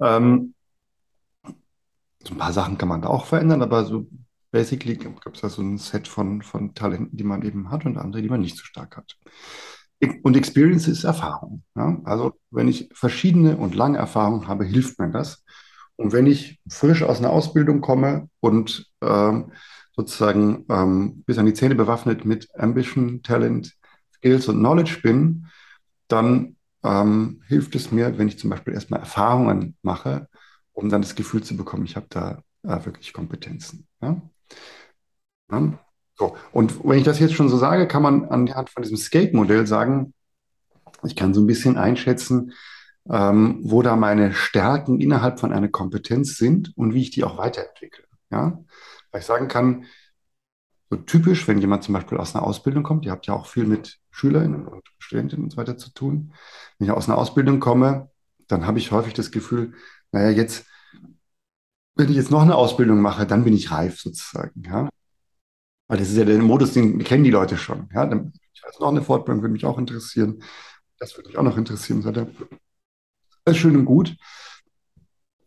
Ähm, 0.01 0.53
so 2.23 2.33
ein 2.33 2.37
paar 2.37 2.53
Sachen 2.53 2.77
kann 2.77 2.89
man 2.89 3.01
da 3.01 3.07
auch 3.07 3.25
verändern, 3.25 3.61
aber 3.61 3.85
so 3.85 4.07
basically 4.55 4.95
gibt 4.95 5.19
es 5.35 5.41
da 5.41 5.49
so 5.49 5.61
ein 5.61 5.77
Set 5.77 6.07
von, 6.07 6.41
von 6.41 6.73
Talenten, 6.73 7.17
die 7.17 7.25
man 7.25 7.41
eben 7.41 7.71
hat 7.71 7.85
und 7.85 7.97
andere, 7.97 8.21
die 8.21 8.29
man 8.29 8.39
nicht 8.39 8.55
so 8.55 8.63
stark 8.63 8.95
hat. 8.95 9.17
Und 10.23 10.37
Experience 10.37 10.87
ist 10.87 11.03
Erfahrung. 11.03 11.63
Ja? 11.75 11.99
Also 12.05 12.39
wenn 12.51 12.69
ich 12.69 12.87
verschiedene 12.93 13.57
und 13.57 13.75
lange 13.75 13.97
Erfahrungen 13.97 14.47
habe, 14.47 14.63
hilft 14.63 14.97
mir 14.97 15.11
das. 15.11 15.43
Und 15.97 16.13
wenn 16.13 16.25
ich 16.25 16.61
frisch 16.69 17.03
aus 17.03 17.19
einer 17.19 17.31
Ausbildung 17.31 17.81
komme 17.81 18.29
und 18.39 18.89
ähm, 19.01 19.51
sozusagen 19.93 20.65
ähm, 20.69 21.23
bis 21.25 21.37
an 21.37 21.47
die 21.47 21.53
Zähne 21.53 21.75
bewaffnet 21.75 22.23
mit 22.23 22.47
Ambition, 22.57 23.23
Talent, 23.23 23.75
Skills 24.13 24.47
und 24.47 24.59
Knowledge 24.59 25.01
bin, 25.03 25.47
dann 26.07 26.55
ähm, 26.81 27.41
hilft 27.45 27.75
es 27.75 27.91
mir, 27.91 28.17
wenn 28.17 28.29
ich 28.29 28.39
zum 28.39 28.51
Beispiel 28.51 28.73
erstmal 28.73 29.01
Erfahrungen 29.01 29.75
mache, 29.81 30.29
um 30.71 30.87
dann 30.87 31.01
das 31.01 31.15
Gefühl 31.15 31.43
zu 31.43 31.57
bekommen, 31.57 31.83
ich 31.83 31.97
habe 31.97 32.07
da 32.09 32.41
äh, 32.63 32.85
wirklich 32.85 33.11
Kompetenzen. 33.11 33.85
Ja? 34.01 34.21
Ja? 35.51 35.79
So. 36.17 36.37
Und 36.51 36.83
wenn 36.83 36.97
ich 36.97 37.03
das 37.03 37.19
jetzt 37.19 37.33
schon 37.33 37.49
so 37.49 37.57
sage, 37.57 37.87
kann 37.87 38.01
man 38.01 38.25
anhand 38.25 38.69
von 38.69 38.83
diesem 38.83 38.97
Skate-Modell 38.97 39.67
sagen, 39.67 40.13
ich 41.03 41.15
kann 41.15 41.33
so 41.33 41.41
ein 41.41 41.47
bisschen 41.47 41.77
einschätzen, 41.77 42.53
ähm, 43.09 43.59
wo 43.61 43.81
da 43.81 43.95
meine 43.95 44.33
Stärken 44.33 44.99
innerhalb 44.99 45.39
von 45.39 45.53
einer 45.53 45.67
Kompetenz 45.67 46.37
sind 46.37 46.75
und 46.75 46.93
wie 46.93 47.01
ich 47.01 47.11
die 47.11 47.23
auch 47.23 47.37
weiterentwickle. 47.37 48.05
Ja? 48.31 48.63
Weil 49.11 49.21
ich 49.21 49.27
sagen 49.27 49.47
kann, 49.47 49.85
so 50.89 50.97
typisch, 50.97 51.47
wenn 51.47 51.59
jemand 51.59 51.83
zum 51.83 51.93
Beispiel 51.93 52.17
aus 52.17 52.35
einer 52.35 52.45
Ausbildung 52.45 52.83
kommt, 52.83 53.05
ihr 53.05 53.11
habt 53.11 53.27
ja 53.27 53.33
auch 53.33 53.47
viel 53.47 53.65
mit 53.65 53.99
Schülerinnen 54.11 54.67
und 54.67 54.83
Studentinnen 54.99 55.45
und 55.45 55.51
so 55.51 55.57
weiter 55.57 55.77
zu 55.77 55.91
tun. 55.93 56.33
Wenn 56.77 56.87
ich 56.87 56.93
aus 56.93 57.09
einer 57.09 57.17
Ausbildung 57.17 57.59
komme, 57.59 58.09
dann 58.47 58.65
habe 58.67 58.77
ich 58.79 58.91
häufig 58.91 59.13
das 59.13 59.31
Gefühl, 59.31 59.73
naja, 60.11 60.29
jetzt, 60.29 60.65
wenn 61.95 62.09
ich 62.09 62.15
jetzt 62.15 62.31
noch 62.31 62.41
eine 62.41 62.55
Ausbildung 62.55 63.01
mache, 63.01 63.25
dann 63.25 63.43
bin 63.43 63.53
ich 63.53 63.71
reif 63.71 63.99
sozusagen. 63.99 64.61
Ja? 64.63 64.89
Weil 65.87 65.97
das 65.97 66.09
ist 66.09 66.17
ja 66.17 66.25
der 66.25 66.39
Modus, 66.39 66.73
den 66.73 66.99
kennen 67.03 67.23
die 67.23 67.31
Leute 67.31 67.57
schon. 67.57 67.89
Ja? 67.93 68.05
Dann, 68.05 68.33
weiß 68.65 68.79
noch 68.79 68.89
eine 68.89 69.01
Fortbildung, 69.01 69.41
würde 69.41 69.53
mich 69.53 69.65
auch 69.65 69.77
interessieren. 69.77 70.41
Das 70.99 71.15
würde 71.15 71.29
mich 71.29 71.37
auch 71.37 71.43
noch 71.43 71.57
interessieren. 71.57 72.01
Das 72.01 73.55
ist 73.55 73.57
schön 73.57 73.77
und 73.77 73.85
gut. 73.85 74.15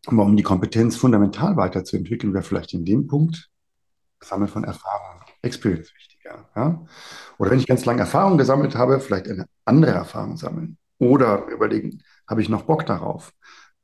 Aber 0.07 0.23
um 0.23 0.37
die 0.37 0.43
Kompetenz 0.43 0.97
fundamental 0.97 1.57
weiterzuentwickeln, 1.57 2.33
wäre 2.33 2.45
vielleicht 2.45 2.73
in 2.73 2.85
dem 2.85 3.07
Punkt 3.07 3.51
Sammeln 4.21 4.49
von 4.49 4.65
Erfahrungen, 4.65 5.23
Experience 5.43 5.93
wichtiger. 5.95 6.49
Ja? 6.57 6.85
Oder 7.39 7.51
wenn 7.51 7.59
ich 7.59 7.67
ganz 7.67 7.85
lange 7.85 8.01
Erfahrung 8.01 8.39
gesammelt 8.39 8.75
habe, 8.75 9.01
vielleicht 9.01 9.29
eine 9.29 9.47
andere 9.65 9.93
Erfahrung 9.93 10.37
sammeln. 10.37 10.79
Oder 10.99 11.47
überlegen, 11.47 12.03
habe 12.27 12.43
ich 12.43 12.49
noch 12.49 12.63
Bock 12.63 12.85
darauf? 12.87 13.33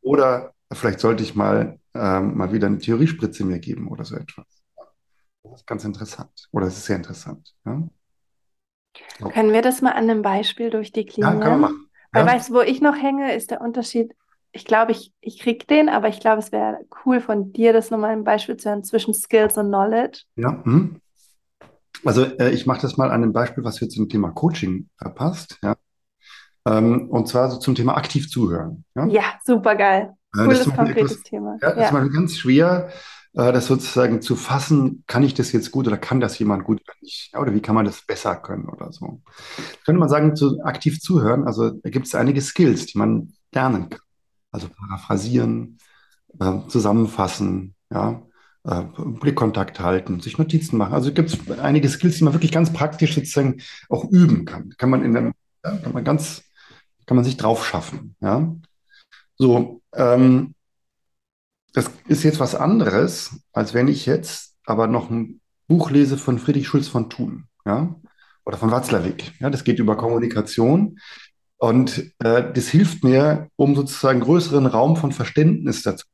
Oder 0.01 0.54
vielleicht 0.75 1.01
sollte 1.01 1.23
ich 1.23 1.35
mal, 1.35 1.79
ähm, 1.95 2.37
mal 2.37 2.53
wieder 2.53 2.67
eine 2.67 2.79
Theoriespritze 2.79 3.45
mir 3.45 3.59
geben 3.59 3.89
oder 3.89 4.05
so 4.05 4.17
etwas. 4.17 4.47
Das 5.43 5.61
ist 5.61 5.67
ganz 5.67 5.85
interessant. 5.85 6.49
Oder 6.53 6.67
es 6.67 6.77
ist 6.77 6.87
sehr 6.87 6.97
interessant. 6.97 7.55
Ja? 7.65 7.83
So. 9.21 9.29
Können 9.29 9.53
wir 9.53 9.63
das 9.63 9.83
mal 9.83 9.93
an 9.93 10.11
einem 10.11 10.23
Beispiel 10.23 10.71
durchdeklinieren? 10.71 11.39
Ja, 11.39 11.41
kann 11.41 11.61
man 11.61 11.73
machen. 11.73 11.91
Weil 12.13 12.27
weißt 12.27 12.51
du, 12.51 12.55
wo 12.55 12.61
ich 12.61 12.81
noch 12.81 12.97
hänge, 12.97 13.35
ist 13.35 13.51
der 13.51 13.61
Unterschied. 13.61 14.15
Ich 14.53 14.65
glaube, 14.65 14.93
ich, 14.93 15.13
ich 15.21 15.41
krieg 15.41 15.67
den, 15.67 15.89
aber 15.89 16.09
ich 16.09 16.21
glaube, 16.21 16.39
es 16.39 16.53
wäre 16.53 16.79
cool 17.05 17.21
von 17.21 17.53
dir, 17.53 17.73
das 17.73 17.91
nochmal 17.91 18.11
ein 18.11 18.23
Beispiel 18.23 18.57
zu 18.57 18.69
hören 18.69 18.85
zwischen 18.85 19.13
Skills 19.13 19.59
und 19.59 19.67
Knowledge. 19.67 20.23
Ja, 20.37 20.63
hm. 20.65 21.01
also 22.05 22.23
äh, 22.23 22.51
ich 22.51 22.67
mache 22.67 22.83
das 22.83 22.97
mal 22.97 23.11
an 23.11 23.25
einem 23.25 23.33
Beispiel, 23.33 23.65
was 23.65 23.81
jetzt 23.81 23.97
zum 23.97 24.09
Thema 24.09 24.31
Coaching 24.31 24.89
äh, 25.01 25.11
passt. 25.11 25.59
Ja. 25.61 25.75
Ähm, 26.67 27.11
und 27.11 27.27
zwar 27.27 27.51
so 27.51 27.59
zum 27.59 27.75
Thema 27.75 27.97
aktiv 27.97 28.31
zuhören. 28.31 28.85
Ja, 28.95 29.07
ja 29.07 29.23
super 29.45 29.75
geil. 29.75 30.15
Cooles, 30.35 30.65
konkretes 30.65 31.13
etwas, 31.13 31.23
Thema. 31.23 31.59
Ja, 31.63 31.75
das 31.75 31.87
ist 31.87 31.93
mal 31.93 32.09
ganz 32.11 32.37
schwer, 32.37 32.91
äh, 33.35 33.53
das 33.53 33.67
sozusagen 33.67 34.23
zu 34.23 34.37
fassen, 34.37 35.05
kann 35.07 35.23
ich 35.23 35.35
das 35.35 35.53
jetzt 35.53 35.71
gut 35.71 35.87
oder 35.87 35.97
kann 35.97 36.21
das 36.21 36.39
jemand 36.39 36.65
gut 36.65 36.81
oder 36.83 36.95
nicht? 37.01 37.31
Ja, 37.33 37.41
oder 37.41 37.55
wie 37.55 37.61
kann 37.61 37.75
man 37.75 37.85
das 37.85 38.03
besser 38.03 38.37
können 38.37 38.69
oder 38.69 38.93
so? 38.93 39.23
Könnte 39.85 39.99
man 39.99 40.09
sagen, 40.09 40.37
zu 40.37 40.61
aktiv 40.63 41.01
zuhören, 41.01 41.45
also 41.45 41.71
da 41.71 41.91
gibt 41.91 42.07
es 42.07 42.15
einige 42.15 42.41
Skills, 42.41 42.87
die 42.87 42.99
man 42.99 43.33
lernen 43.53 43.91
kann. 43.91 44.01
Also 44.51 44.69
paraphrasieren, 44.69 45.79
äh, 46.41 46.59
zusammenfassen, 46.69 47.75
ja, 47.91 48.23
äh, 48.65 48.83
Blickkontakt 48.97 49.81
halten, 49.81 50.21
sich 50.21 50.39
Notizen 50.39 50.79
machen. 50.79 50.95
Also 50.95 51.13
gibt 51.13 51.31
es 51.31 51.59
einige 51.59 51.89
Skills, 51.89 52.19
die 52.19 52.25
man 52.25 52.35
wirklich 52.35 52.53
ganz 52.53 52.73
praktisch 52.73 53.15
sozusagen 53.15 53.61
auch 53.89 54.05
üben 54.11 54.45
kann. 54.45 54.71
Kann 54.79 54.91
man 54.91 55.05
in 55.05 55.17
einem, 55.17 55.33
ja, 55.65 55.77
kann 55.77 55.93
man 55.93 56.05
ganz, 56.05 56.45
kann 57.07 57.17
man 57.17 57.25
sich 57.25 57.37
drauf 57.37 57.67
schaffen, 57.67 58.17
ja. 58.21 58.55
So, 59.37 59.83
ähm, 59.95 60.55
das 61.73 61.91
ist 62.07 62.23
jetzt 62.23 62.41
was 62.41 62.55
anderes, 62.55 63.41
als 63.53 63.75
wenn 63.75 63.89
ich 63.89 64.07
jetzt 64.07 64.55
aber 64.65 64.87
noch 64.87 65.11
ein 65.11 65.41
Buch 65.67 65.91
lese 65.91 66.17
von 66.17 66.39
Friedrich 66.39 66.69
Schulz 66.69 66.89
von 66.89 67.11
Thun, 67.11 67.45
ja, 67.65 67.95
oder 68.45 68.57
von 68.57 68.71
Watzlawick. 68.71 69.33
Ja, 69.41 69.51
das 69.51 69.65
geht 69.65 69.79
über 69.79 69.97
Kommunikation 69.97 70.99
und 71.57 72.13
äh, 72.21 72.53
das 72.53 72.69
hilft 72.69 73.03
mir, 73.05 73.49
um 73.57 73.75
sozusagen 73.75 74.21
größeren 74.21 74.67
Raum 74.67 74.97
von 74.97 75.13
Verständnis 75.13 75.83
dazu, 75.83 76.07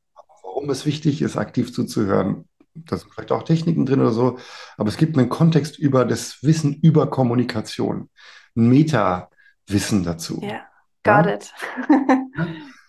warum 0.43 0.69
es 0.69 0.85
wichtig 0.85 1.21
ist, 1.21 1.37
aktiv 1.37 1.73
zuzuhören. 1.73 2.45
Da 2.73 2.95
sind 2.95 3.11
vielleicht 3.13 3.33
auch 3.33 3.43
Techniken 3.43 3.85
drin 3.85 3.99
oder 3.99 4.13
so, 4.13 4.39
aber 4.77 4.89
es 4.89 4.97
gibt 4.97 5.17
einen 5.17 5.29
Kontext 5.29 5.77
über 5.77 6.05
das 6.05 6.41
Wissen 6.41 6.73
über 6.81 7.09
Kommunikation, 7.09 8.09
ein 8.55 8.69
Meta-Wissen 8.69 10.03
dazu. 10.03 10.41
Ja, 10.41 10.61
got 11.03 11.25
ja? 11.25 11.33
it. 11.33 11.53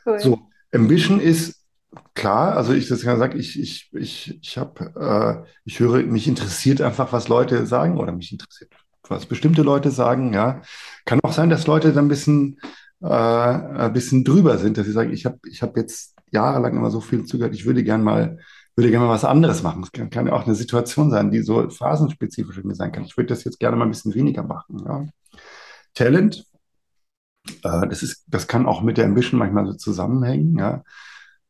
Cool. 0.06 0.20
So, 0.20 0.38
Ambition 0.72 1.20
ist 1.20 1.62
klar, 2.14 2.56
also 2.56 2.72
ich 2.72 2.88
das 2.88 3.02
ja 3.02 3.16
sage, 3.16 3.38
ich, 3.38 3.58
ich, 3.60 3.90
ich, 3.92 4.38
ich 4.42 4.58
habe, 4.58 5.44
äh, 5.44 5.48
ich 5.64 5.80
höre, 5.80 6.02
mich 6.04 6.26
interessiert 6.28 6.80
einfach, 6.80 7.12
was 7.12 7.28
Leute 7.28 7.66
sagen 7.66 7.98
oder 7.98 8.12
mich 8.12 8.32
interessiert, 8.32 8.72
was 9.08 9.26
bestimmte 9.26 9.62
Leute 9.62 9.90
sagen, 9.90 10.32
ja. 10.32 10.62
Kann 11.04 11.20
auch 11.22 11.32
sein, 11.32 11.50
dass 11.50 11.66
Leute 11.66 11.92
dann 11.92 12.06
ein 12.06 12.08
bisschen, 12.08 12.58
äh, 13.02 13.06
ein 13.06 13.92
bisschen 13.92 14.24
drüber 14.24 14.58
sind, 14.58 14.78
dass 14.78 14.86
sie 14.86 14.92
sagen, 14.92 15.12
ich 15.12 15.26
habe 15.26 15.38
ich 15.46 15.62
hab 15.62 15.76
jetzt 15.76 16.14
jahrelang 16.30 16.76
immer 16.76 16.90
so 16.90 17.00
viel 17.00 17.24
zugehört, 17.24 17.54
ich 17.54 17.66
würde 17.66 17.84
gern 17.84 18.02
mal, 18.02 18.38
würde 18.74 18.90
gerne 18.90 19.06
mal 19.06 19.12
was 19.12 19.24
anderes 19.24 19.62
machen. 19.62 19.82
Es 19.82 19.92
kann, 19.92 20.08
kann 20.08 20.26
ja 20.26 20.32
auch 20.32 20.46
eine 20.46 20.54
Situation 20.54 21.10
sein, 21.10 21.30
die 21.30 21.42
so 21.42 21.68
phasenspezifisch 21.68 22.56
irgendwie 22.56 22.76
sein 22.76 22.92
kann. 22.92 23.04
Ich 23.04 23.16
würde 23.16 23.28
das 23.28 23.44
jetzt 23.44 23.60
gerne 23.60 23.76
mal 23.76 23.84
ein 23.84 23.90
bisschen 23.90 24.14
weniger 24.14 24.42
machen, 24.42 24.82
ja. 24.86 25.06
Talent, 25.94 26.46
äh, 27.62 27.88
das 27.88 28.02
ist, 28.02 28.24
das 28.28 28.48
kann 28.48 28.66
auch 28.66 28.83
mit 28.83 28.98
der 28.98 29.07
Ambition 29.07 29.38
manchmal 29.38 29.66
so 29.66 29.74
zusammenhängen, 29.74 30.59
ja. 30.59 30.83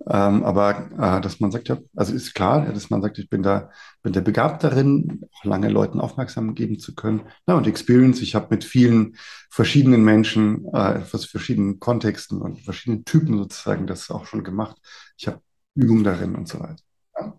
Ähm, 0.09 0.42
aber 0.42 0.90
äh, 0.98 1.20
dass 1.20 1.38
man 1.38 1.52
sagt, 1.52 1.68
ja, 1.68 1.78
also 1.94 2.12
ist 2.12 2.35
klar, 2.35 2.66
dass 2.66 2.90
man 2.90 3.02
sagt, 3.02 3.18
ich 3.18 3.28
bin 3.31 3.42
da, 3.42 3.70
bin 4.02 4.12
der 4.12 4.20
begabt 4.20 4.64
darin, 4.64 5.22
auch 5.33 5.44
lange 5.44 5.68
Leuten 5.68 6.00
aufmerksam 6.00 6.55
geben 6.55 6.78
zu 6.81 6.94
können. 6.94 7.22
Na, 7.46 7.55
und 7.55 7.68
Experience, 7.68 8.20
ich 8.20 8.35
habe 8.35 8.48
mit 8.50 8.64
vielen 8.64 9.16
verschiedenen 9.48 10.02
Menschen, 10.05 10.66
äh, 10.72 11.00
aus 11.12 11.24
verschiedenen 11.26 11.78
Kontexten 11.78 12.40
und 12.42 12.61
verschiedenen 12.61 13.05
Typen 13.05 13.38
sozusagen 13.38 13.87
das 13.87 14.11
auch 14.11 14.26
schon 14.26 14.42
gemacht. 14.42 14.76
Ich 15.16 15.28
habe 15.28 15.40
Übung 15.74 16.02
darin 16.02 16.35
und 16.35 16.48
so 16.48 16.59
weiter. 16.59 16.83
Ja? 17.16 17.35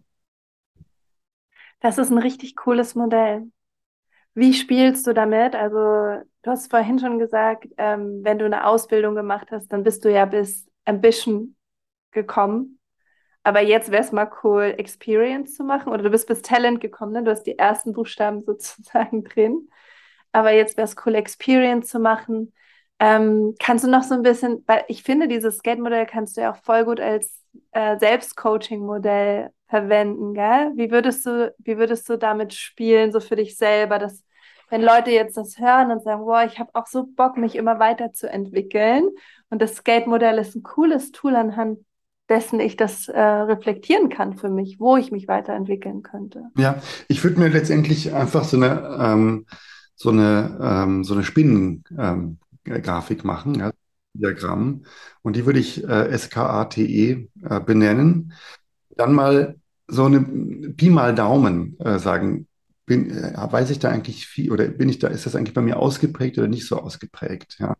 Das 1.82 1.98
ist 1.98 2.12
ein 2.12 2.18
richtig 2.18 2.56
cooles 2.56 2.96
Modell. 2.96 3.52
Wie 4.36 4.54
spielst 4.54 5.06
du 5.08 5.14
damit? 5.14 5.56
Also, 5.56 5.76
du 6.42 6.52
hast 6.52 6.70
vorhin 6.72 7.00
schon 7.00 7.20
gesagt, 7.20 7.68
ähm, 7.78 8.22
wenn 8.24 8.40
du 8.40 8.46
eine 8.46 8.66
Ausbildung 8.66 9.16
gemacht 9.16 9.50
hast, 9.52 9.68
dann 9.72 9.84
bist 9.84 10.04
du 10.06 10.12
ja 10.12 10.26
bis 10.26 10.68
Ambition 10.86 11.56
gekommen. 12.12 12.80
Aber 13.44 13.62
jetzt 13.62 13.92
wäre 13.92 14.04
es 14.04 14.12
mal 14.12 14.32
cool, 14.44 14.76
Experience 14.78 15.56
zu 15.56 15.64
machen. 15.64 15.92
Oder 15.94 16.04
du 16.04 16.10
bist 16.12 16.28
bis 16.28 16.42
Talent 16.44 16.82
gekommen, 16.82 17.14
ne? 17.14 17.24
Du 17.24 17.32
hast 17.32 17.44
die 17.44 17.60
ersten 17.60 17.94
Buchstaben 17.94 18.44
sozusagen 18.48 19.24
drin. 19.26 19.70
Aber 20.32 20.52
jetzt 20.54 20.78
wäre 20.78 20.88
es 20.88 20.96
cool, 21.06 21.16
Experience 21.16 21.90
zu 21.90 22.00
machen. 22.00 22.54
Ähm, 23.00 23.56
kannst 23.60 23.86
du 23.86 23.90
noch 23.90 24.04
so 24.04 24.16
ein 24.16 24.24
bisschen, 24.24 24.64
weil 24.68 24.86
ich 24.88 25.04
finde, 25.04 25.28
dieses 25.28 25.58
Skate-Modell 25.60 26.06
kannst 26.08 26.38
du 26.38 26.42
ja 26.42 26.54
auch 26.54 26.58
voll 26.64 26.86
gut 26.86 27.00
als 27.00 27.43
äh, 27.72 27.98
Selbstcoaching-Modell 27.98 29.50
verwenden, 29.68 30.34
gell? 30.34 30.72
Wie 30.76 30.92
würdest 30.92 31.26
du, 31.26 31.54
wie 31.58 31.78
würdest 31.78 32.08
du 32.10 32.18
damit 32.18 32.54
spielen, 32.54 33.12
so 33.12 33.20
für 33.20 33.36
dich 33.36 33.58
selber, 33.58 34.00
dass 34.00 34.24
wenn 34.70 34.82
Leute 34.82 35.12
jetzt 35.12 35.38
das 35.38 35.60
hören 35.60 35.92
und 35.92 36.04
sagen, 36.04 36.26
wow, 36.26 36.44
ich 36.46 36.58
habe 36.60 36.72
auch 36.74 36.88
so 36.88 37.06
Bock, 37.06 37.38
mich 37.38 37.56
immer 37.56 37.80
weiterzuentwickeln 37.80 39.08
und 39.50 39.62
das 39.62 39.76
Skate-Modell 39.76 40.40
ist 40.40 40.56
ein 40.56 40.64
cooles 40.64 41.12
Tool, 41.12 41.36
anhand 41.36 41.80
dessen 42.30 42.60
ich 42.60 42.76
das 42.76 43.08
äh, 43.08 43.20
reflektieren 43.20 44.10
kann 44.10 44.36
für 44.36 44.50
mich, 44.50 44.80
wo 44.80 44.98
ich 44.98 45.12
mich 45.12 45.28
weiterentwickeln 45.28 46.02
könnte. 46.02 46.46
Ja, 46.58 46.82
ich 47.08 47.24
würde 47.24 47.40
mir 47.40 47.50
letztendlich 47.50 48.14
einfach 48.14 48.46
so 48.46 48.58
eine, 48.58 48.98
ähm, 49.00 49.46
so 49.96 50.10
eine, 50.10 50.58
ähm, 50.62 51.04
so 51.04 51.14
eine 51.14 51.24
Spinnengrafik 51.24 53.20
ähm, 53.24 53.28
machen, 53.28 53.56
ja, 53.56 53.72
Diagramm, 54.14 54.86
und 55.22 55.36
die 55.36 55.46
würde 55.46 55.60
ich 55.60 55.84
äh, 55.84 56.18
SKATE 56.18 56.82
äh, 56.82 57.28
benennen. 57.66 58.34
Dann 58.96 59.14
mal 59.14 59.56
so 59.88 60.06
eine 60.06 60.22
Pi 60.22 60.90
mal 60.90 61.16
Daumen 61.16 61.78
äh, 61.80 62.00
sagen, 62.00 62.48
bin, 62.86 63.12
äh, 63.12 63.34
weiß 63.36 63.70
ich 63.72 63.80
da 63.80 63.90
eigentlich 63.90 64.28
viel 64.28 64.52
oder 64.52 64.68
bin 64.68 64.90
ich 64.90 65.00
da, 65.00 65.08
ist 65.08 65.26
das 65.26 65.36
eigentlich 65.36 65.54
bei 65.54 65.62
mir 65.62 65.78
ausgeprägt 65.80 66.38
oder 66.38 66.48
nicht 66.48 66.68
so 66.68 66.78
ausgeprägt? 66.80 67.58
Ja. 67.60 67.76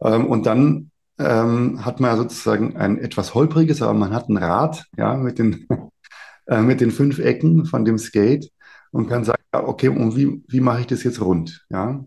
Ähm, 0.00 0.26
und 0.26 0.46
dann 0.46 0.90
ähm, 1.18 1.84
hat 1.84 2.00
man 2.00 2.16
sozusagen 2.16 2.76
ein 2.76 2.98
etwas 2.98 3.34
holpriges, 3.34 3.82
aber 3.82 3.94
man 3.94 4.14
hat 4.14 4.28
ein 4.28 4.36
Rad, 4.36 4.84
ja, 4.96 5.14
mit 5.16 5.38
den, 5.38 5.66
äh, 6.46 6.60
mit 6.60 6.80
den 6.80 6.90
fünf 6.90 7.18
Ecken 7.18 7.66
von 7.66 7.84
dem 7.84 7.98
Skate 7.98 8.50
und 8.90 9.08
kann 9.08 9.24
sagen, 9.24 9.42
okay, 9.52 9.88
und 9.88 10.16
wie, 10.16 10.42
wie 10.48 10.60
mache 10.60 10.80
ich 10.80 10.86
das 10.86 11.04
jetzt 11.04 11.20
rund? 11.20 11.66
Ja. 11.70 12.04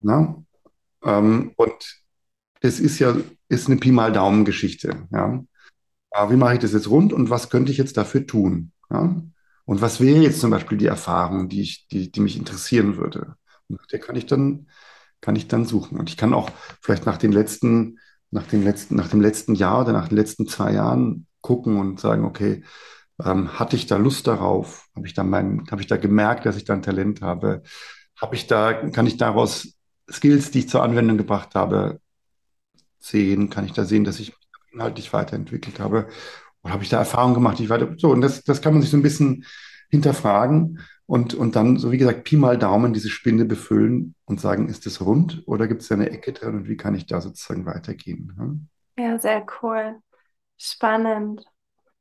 Na? 0.00 0.42
Ähm, 1.04 1.52
und 1.56 2.02
das 2.60 2.80
ist 2.80 2.98
ja, 2.98 3.16
ist 3.48 3.68
eine 3.68 3.76
Pi 3.76 3.92
mal 3.92 4.12
Daumen-Geschichte, 4.12 5.06
ja. 5.12 5.42
Aber 6.12 6.32
wie 6.32 6.36
mache 6.36 6.54
ich 6.54 6.60
das 6.60 6.72
jetzt 6.72 6.90
rund 6.90 7.12
und 7.12 7.30
was 7.30 7.50
könnte 7.50 7.70
ich 7.70 7.78
jetzt 7.78 7.96
dafür 7.96 8.26
tun? 8.26 8.72
Ja? 8.90 9.22
Und 9.64 9.80
was 9.80 10.00
wäre 10.00 10.20
jetzt 10.20 10.40
zum 10.40 10.50
Beispiel 10.50 10.76
die 10.76 10.86
Erfahrung, 10.86 11.48
die 11.48 11.62
ich, 11.62 11.86
die, 11.88 12.10
die 12.10 12.20
mich 12.20 12.36
interessieren 12.36 12.96
würde? 12.96 13.36
Und 13.68 13.80
nach 13.80 13.86
der 13.86 14.00
kann 14.00 14.16
ich 14.16 14.26
dann, 14.26 14.66
kann 15.20 15.36
ich 15.36 15.46
dann 15.46 15.64
suchen. 15.64 16.00
Und 16.00 16.10
ich 16.10 16.16
kann 16.16 16.34
auch 16.34 16.50
vielleicht 16.80 17.06
nach 17.06 17.16
den 17.16 17.30
letzten 17.30 17.98
nach 18.30 18.46
dem 18.46 18.62
letzten, 18.62 18.96
nach 18.96 19.08
dem 19.08 19.20
letzten 19.20 19.54
Jahr 19.54 19.82
oder 19.82 19.92
nach 19.92 20.08
den 20.08 20.16
letzten 20.16 20.46
zwei 20.46 20.72
Jahren 20.72 21.26
gucken 21.40 21.78
und 21.78 22.00
sagen, 22.00 22.24
okay, 22.24 22.64
ähm, 23.24 23.58
hatte 23.58 23.76
ich 23.76 23.86
da 23.86 23.96
Lust 23.96 24.26
darauf? 24.26 24.86
Habe 24.96 25.06
ich 25.06 25.14
da 25.14 25.24
mein, 25.24 25.66
habe 25.70 25.80
ich 25.80 25.88
da 25.88 25.96
gemerkt, 25.96 26.46
dass 26.46 26.56
ich 26.56 26.64
da 26.64 26.74
ein 26.74 26.82
Talent 26.82 27.22
habe? 27.22 27.62
Habe 28.20 28.36
ich 28.36 28.46
da, 28.46 28.72
kann 28.90 29.06
ich 29.06 29.16
daraus 29.16 29.74
Skills, 30.10 30.50
die 30.50 30.60
ich 30.60 30.68
zur 30.68 30.82
Anwendung 30.82 31.18
gebracht 31.18 31.54
habe, 31.54 32.00
sehen? 33.00 33.50
Kann 33.50 33.64
ich 33.64 33.72
da 33.72 33.84
sehen, 33.84 34.04
dass 34.04 34.20
ich 34.20 34.28
mich 34.30 34.72
inhaltlich 34.72 35.12
weiterentwickelt 35.12 35.80
habe? 35.80 36.08
Oder 36.62 36.74
habe 36.74 36.82
ich 36.82 36.90
da 36.90 36.98
Erfahrungen 36.98 37.34
gemacht, 37.34 37.58
die 37.58 37.64
ich 37.64 37.70
weiter, 37.70 37.94
so, 37.96 38.10
und 38.10 38.20
das, 38.20 38.44
das 38.44 38.60
kann 38.60 38.72
man 38.74 38.82
sich 38.82 38.90
so 38.90 38.96
ein 38.96 39.02
bisschen 39.02 39.44
hinterfragen 39.90 40.80
und, 41.06 41.34
und 41.34 41.56
dann, 41.56 41.78
so 41.78 41.90
wie 41.90 41.98
gesagt, 41.98 42.24
Pi 42.24 42.36
mal 42.36 42.56
Daumen 42.58 42.92
diese 42.92 43.08
Spinde 43.08 43.44
befüllen 43.44 44.14
und 44.26 44.40
sagen, 44.40 44.68
ist 44.68 44.86
es 44.86 45.04
rund 45.04 45.42
oder 45.46 45.66
gibt 45.66 45.82
es 45.82 45.88
da 45.88 45.96
eine 45.96 46.10
Ecke 46.10 46.32
drin 46.32 46.54
und 46.54 46.68
wie 46.68 46.76
kann 46.76 46.94
ich 46.94 47.06
da 47.06 47.20
sozusagen 47.20 47.66
weitergehen? 47.66 48.32
Hm? 48.36 48.68
Ja, 48.96 49.18
sehr 49.18 49.44
cool. 49.60 49.96
Spannend. 50.58 51.44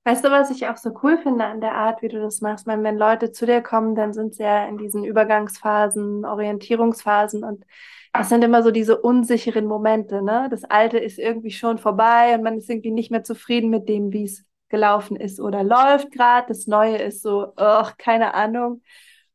Weißt 0.04 0.24
du, 0.24 0.32
was 0.32 0.52
ich 0.52 0.68
auch 0.68 0.78
so 0.78 0.92
cool 1.04 1.18
finde 1.18 1.46
an 1.46 1.62
der 1.62 1.76
Art, 1.76 2.02
wie 2.02 2.08
du 2.08 2.22
das 2.22 2.42
machst? 2.42 2.68
Meine, 2.68 2.84
wenn 2.84 2.98
Leute 2.98 3.32
zu 3.32 3.46
dir 3.46 3.62
kommen, 3.62 3.96
dann 3.96 4.14
sind 4.14 4.36
sie 4.36 4.44
ja 4.44 4.66
in 4.68 4.78
diesen 4.78 5.04
Übergangsphasen, 5.04 6.26
Orientierungsphasen 6.26 7.44
und 7.44 7.66
das 8.14 8.30
sind 8.30 8.44
immer 8.44 8.64
so 8.64 8.72
diese 8.72 9.00
unsicheren 9.02 9.66
Momente, 9.66 10.22
ne? 10.22 10.48
Das 10.52 10.64
Alte 10.64 10.98
ist 10.98 11.20
irgendwie 11.20 11.52
schon 11.52 11.78
vorbei 11.78 12.36
und 12.36 12.44
man 12.44 12.58
ist 12.58 12.70
irgendwie 12.70 12.92
nicht 12.92 13.12
mehr 13.12 13.24
zufrieden 13.24 13.70
mit 13.70 13.88
dem, 13.90 14.12
wie 14.12 14.24
es 14.26 14.46
gelaufen 14.70 15.16
ist 15.18 15.40
oder 15.40 15.64
läuft 15.64 16.12
gerade. 16.12 16.48
Das 16.48 16.68
Neue 16.68 16.98
ist 16.98 17.22
so, 17.22 17.54
oh, 17.58 17.86
keine 17.98 18.34
Ahnung, 18.34 18.82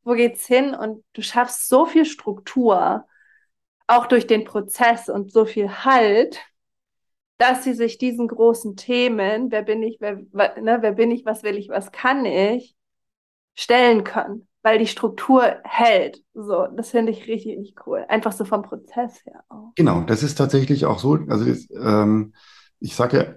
wo 0.03 0.13
geht's 0.15 0.47
hin? 0.47 0.75
Und 0.75 1.05
du 1.13 1.23
schaffst 1.23 1.69
so 1.69 1.87
viel 1.87 2.05
Struktur, 2.05 3.07
auch 3.87 4.07
durch 4.07 4.27
den 4.27 4.45
Prozess 4.45 5.09
und 5.09 5.33
so 5.33 5.45
viel 5.47 5.85
Halt, 5.85 6.41
dass 7.39 7.65
sie 7.65 7.75
sich 7.75 7.99
diesen 7.99 8.29
großen 8.29 8.77
Themen, 8.77 9.51
wer 9.51 9.63
bin 9.63 9.83
ich, 9.83 9.99
wer, 10.01 10.17
ne, 10.61 10.79
wer 10.81 10.93
bin 10.93 11.11
ich, 11.11 11.25
was 11.25 11.43
will 11.43 11.57
ich, 11.57 11.69
was 11.69 11.93
kann 11.93 12.25
ich, 12.25 12.77
stellen 13.55 14.05
können, 14.05 14.49
weil 14.65 14.79
die 14.79 14.87
Struktur 14.87 15.43
hält. 15.63 16.25
So, 16.33 16.67
das 16.75 16.91
finde 16.91 17.13
ich 17.13 17.29
richtig, 17.29 17.59
richtig 17.59 17.87
cool. 17.87 18.05
Einfach 18.09 18.33
so 18.33 18.47
vom 18.47 18.63
Prozess 18.63 19.25
her 19.27 19.45
auch. 19.51 19.73
Genau, 19.77 20.01
das 20.01 20.23
ist 20.23 20.37
tatsächlich 20.37 20.87
auch 20.87 20.99
so. 20.99 21.19
Also 21.29 21.45
ähm, 21.79 22.33
ich 22.81 22.97
sage 22.97 23.17
ja 23.19 23.35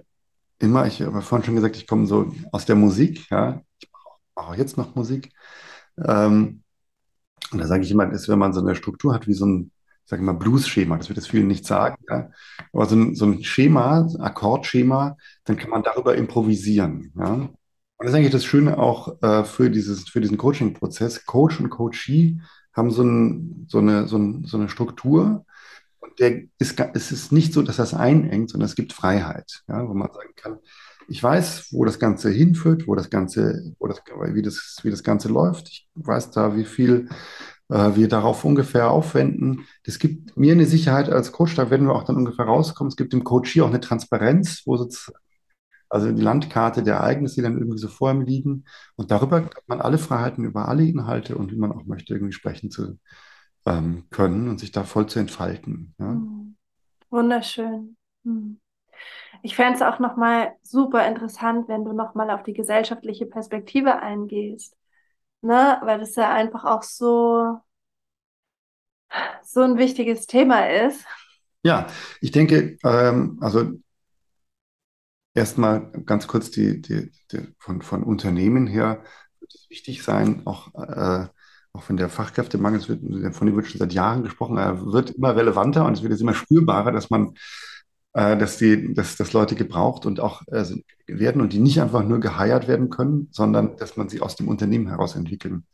immer, 0.58 0.86
ich 0.86 1.02
habe 1.02 1.20
vorhin 1.20 1.44
schon 1.44 1.54
gesagt, 1.54 1.76
ich 1.76 1.86
komme 1.86 2.06
so 2.06 2.32
aus 2.50 2.64
der 2.64 2.76
Musik, 2.76 3.30
ja, 3.30 3.60
ich 3.78 3.90
mache 4.34 4.48
auch 4.48 4.54
jetzt 4.54 4.78
noch 4.78 4.94
Musik. 4.94 5.30
Ähm, 6.02 6.62
und 7.52 7.58
da 7.58 7.66
sage 7.66 7.82
ich 7.82 7.90
immer, 7.90 8.10
ist, 8.10 8.28
wenn 8.30 8.38
man 8.38 8.54
so 8.54 8.60
eine 8.60 8.74
Struktur 8.74 9.12
hat 9.12 9.26
wie 9.26 9.34
so 9.34 9.44
ein, 9.44 9.70
ich 10.04 10.10
sage 10.10 10.22
immer 10.22 10.34
Blues-Schema, 10.34 10.96
das 10.96 11.10
wird 11.10 11.18
das 11.18 11.26
vielen 11.26 11.46
nicht 11.46 11.66
sagen, 11.66 12.02
ja, 12.08 12.30
aber 12.72 12.86
so 12.86 12.96
ein, 12.96 13.14
so 13.14 13.26
ein 13.26 13.44
Schema, 13.44 14.00
ein 14.00 14.20
Akkordschema, 14.22 15.18
dann 15.44 15.58
kann 15.58 15.68
man 15.68 15.82
darüber 15.82 16.16
improvisieren, 16.16 17.12
ja. 17.18 17.50
Und 17.98 18.06
das 18.06 18.12
ist 18.12 18.18
eigentlich 18.18 18.32
das 18.32 18.44
Schöne 18.44 18.78
auch 18.78 19.20
äh, 19.22 19.44
für, 19.44 19.70
dieses, 19.70 20.08
für 20.08 20.20
diesen 20.20 20.38
Coaching-Prozess. 20.38 21.26
Coach 21.26 21.60
und 21.60 21.68
Coachee 21.68 22.38
haben 22.72 22.90
so, 22.90 23.02
ein, 23.02 23.66
so, 23.68 23.78
eine, 23.78 24.06
so, 24.06 24.16
ein, 24.16 24.44
so 24.44 24.56
eine 24.56 24.68
Struktur, 24.68 25.44
der 26.18 26.42
ist, 26.58 26.80
es 26.94 27.12
ist 27.12 27.32
nicht 27.32 27.52
so, 27.52 27.62
dass 27.62 27.76
das 27.76 27.94
einengt, 27.94 28.50
sondern 28.50 28.66
es 28.66 28.74
gibt 28.74 28.92
Freiheit, 28.92 29.62
ja, 29.68 29.88
wo 29.88 29.94
man 29.94 30.12
sagen 30.12 30.32
kann, 30.36 30.58
ich 31.08 31.22
weiß, 31.22 31.68
wo 31.72 31.84
das 31.84 31.98
Ganze 31.98 32.30
hinführt, 32.30 32.86
wo 32.86 32.94
das 32.94 33.08
Ganze, 33.08 33.74
wo 33.78 33.86
das, 33.86 34.02
wie 34.34 34.42
das, 34.42 34.78
wie 34.82 34.90
das 34.90 35.02
Ganze 35.02 35.28
läuft. 35.28 35.68
Ich 35.68 35.88
weiß 35.94 36.32
da, 36.32 36.54
wie 36.54 36.66
viel 36.66 37.08
äh, 37.70 37.96
wir 37.96 38.08
darauf 38.08 38.44
ungefähr 38.44 38.90
aufwenden. 38.90 39.64
Das 39.84 39.98
gibt 39.98 40.36
mir 40.36 40.52
eine 40.52 40.66
Sicherheit 40.66 41.08
als 41.08 41.32
Coach, 41.32 41.54
da 41.54 41.70
werden 41.70 41.86
wir 41.86 41.94
auch 41.94 42.04
dann 42.04 42.16
ungefähr 42.16 42.44
rauskommen. 42.44 42.90
Es 42.90 42.96
gibt 42.96 43.12
dem 43.14 43.24
Coach 43.24 43.50
hier 43.50 43.64
auch 43.64 43.70
eine 43.70 43.80
Transparenz, 43.80 44.62
wo 44.66 44.76
sozusagen 44.76 45.18
also 45.88 46.12
die 46.12 46.22
Landkarte 46.22 46.82
der 46.82 46.96
Ereignisse, 46.96 47.36
die 47.36 47.42
dann 47.42 47.58
irgendwie 47.58 47.78
so 47.78 47.88
vor 47.88 48.10
ihm 48.10 48.22
liegen. 48.22 48.64
Und 48.96 49.10
darüber 49.10 49.42
hat 49.44 49.62
man 49.66 49.80
alle 49.80 49.98
Freiheiten 49.98 50.44
über 50.44 50.68
alle 50.68 50.84
Inhalte 50.84 51.36
und 51.36 51.52
wie 51.52 51.56
man 51.56 51.72
auch 51.72 51.84
möchte, 51.84 52.14
irgendwie 52.14 52.32
sprechen 52.32 52.70
zu, 52.70 52.98
ähm, 53.66 54.04
können 54.10 54.48
und 54.48 54.60
sich 54.60 54.72
da 54.72 54.84
voll 54.84 55.06
zu 55.06 55.18
entfalten. 55.18 55.94
Ja? 55.98 56.10
Hm. 56.10 56.56
Wunderschön. 57.10 57.96
Hm. 58.24 58.60
Ich 59.42 59.54
fände 59.54 59.74
es 59.74 59.82
auch 59.82 59.98
nochmal 59.98 60.52
super 60.62 61.06
interessant, 61.06 61.68
wenn 61.68 61.84
du 61.84 61.92
nochmal 61.92 62.30
auf 62.30 62.42
die 62.42 62.54
gesellschaftliche 62.54 63.26
Perspektive 63.26 64.00
eingehst. 64.00 64.76
Ne? 65.42 65.78
Weil 65.82 66.00
das 66.00 66.16
ja 66.16 66.32
einfach 66.32 66.64
auch 66.64 66.82
so, 66.82 67.60
so 69.44 69.62
ein 69.62 69.78
wichtiges 69.78 70.26
Thema 70.26 70.68
ist. 70.68 71.04
Ja, 71.62 71.86
ich 72.20 72.30
denke, 72.30 72.78
ähm, 72.84 73.38
also 73.40 73.72
erstmal 75.38 75.90
ganz 76.04 76.26
kurz 76.26 76.50
die, 76.50 76.80
die, 76.82 77.10
die, 77.32 77.48
von, 77.58 77.82
von 77.82 78.02
Unternehmen 78.02 78.66
her 78.66 79.02
wird 79.40 79.54
es 79.54 79.70
wichtig 79.70 80.02
sein, 80.02 80.42
auch 80.46 80.74
äh, 80.74 81.28
auch 81.78 81.88
wenn 81.88 81.96
der 81.96 82.08
Fachkräftemangel, 82.08 82.88
wird, 82.88 83.34
von 83.34 83.46
dem 83.46 83.56
wird 83.56 83.66
schon 83.66 83.78
seit 83.78 83.92
Jahren 83.92 84.22
gesprochen, 84.22 84.56
er 84.56 84.84
wird 84.92 85.10
immer 85.10 85.36
relevanter 85.36 85.84
und 85.84 85.94
es 85.94 86.02
wird 86.02 86.12
jetzt 86.12 86.20
immer 86.20 86.34
spürbarer, 86.34 86.92
dass 86.92 87.10
man, 87.10 87.34
äh, 88.14 88.36
dass 88.36 88.58
die, 88.58 88.94
dass, 88.94 89.16
dass 89.16 89.32
Leute 89.32 89.54
gebraucht 89.54 90.06
und 90.06 90.20
auch 90.20 90.42
äh, 90.48 90.64
werden 91.06 91.40
und 91.40 91.52
die 91.52 91.60
nicht 91.60 91.80
einfach 91.80 92.04
nur 92.04 92.20
geheiert 92.20 92.68
werden 92.68 92.90
können, 92.90 93.28
sondern 93.32 93.76
dass 93.76 93.96
man 93.96 94.08
sie 94.08 94.20
aus 94.20 94.36
dem 94.36 94.48
Unternehmen 94.48 94.88
heraus 94.88 95.14
entwickeln 95.14 95.64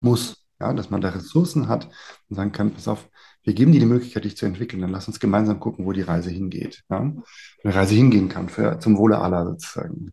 muss. 0.00 0.44
Ja, 0.60 0.72
dass 0.72 0.90
man 0.90 1.00
da 1.00 1.10
Ressourcen 1.10 1.68
hat 1.68 1.88
und 2.28 2.34
sagen 2.34 2.50
kann, 2.50 2.72
pass 2.72 2.88
auf, 2.88 3.08
wir 3.48 3.54
geben 3.54 3.72
dir 3.72 3.80
die 3.80 3.86
Möglichkeit, 3.86 4.26
dich 4.26 4.36
zu 4.36 4.44
entwickeln, 4.44 4.82
dann 4.82 4.90
lass 4.90 5.08
uns 5.08 5.20
gemeinsam 5.20 5.58
gucken, 5.58 5.86
wo 5.86 5.92
die 5.92 6.02
Reise 6.02 6.28
hingeht. 6.28 6.84
Ja? 6.90 7.10
Die 7.64 7.68
Reise 7.68 7.94
hingehen 7.94 8.28
kann, 8.28 8.50
für, 8.50 8.78
zum 8.78 8.98
Wohle 8.98 9.18
aller 9.20 9.46
sozusagen. 9.46 10.12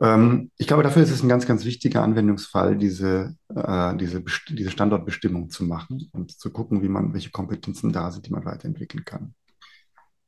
Ähm, 0.00 0.52
ich 0.56 0.68
glaube, 0.68 0.84
dafür 0.84 1.02
ist 1.02 1.10
es 1.10 1.24
ein 1.24 1.28
ganz, 1.28 1.44
ganz 1.44 1.64
wichtiger 1.64 2.04
Anwendungsfall, 2.04 2.76
diese, 2.78 3.34
äh, 3.52 3.96
diese, 3.96 4.22
diese 4.48 4.70
Standortbestimmung 4.70 5.50
zu 5.50 5.64
machen 5.64 6.08
und 6.12 6.38
zu 6.38 6.50
gucken, 6.50 6.84
wie 6.84 6.88
man, 6.88 7.12
welche 7.14 7.32
Kompetenzen 7.32 7.92
da 7.92 8.12
sind, 8.12 8.26
die 8.26 8.32
man 8.32 8.44
weiterentwickeln 8.44 9.04
kann. 9.04 9.34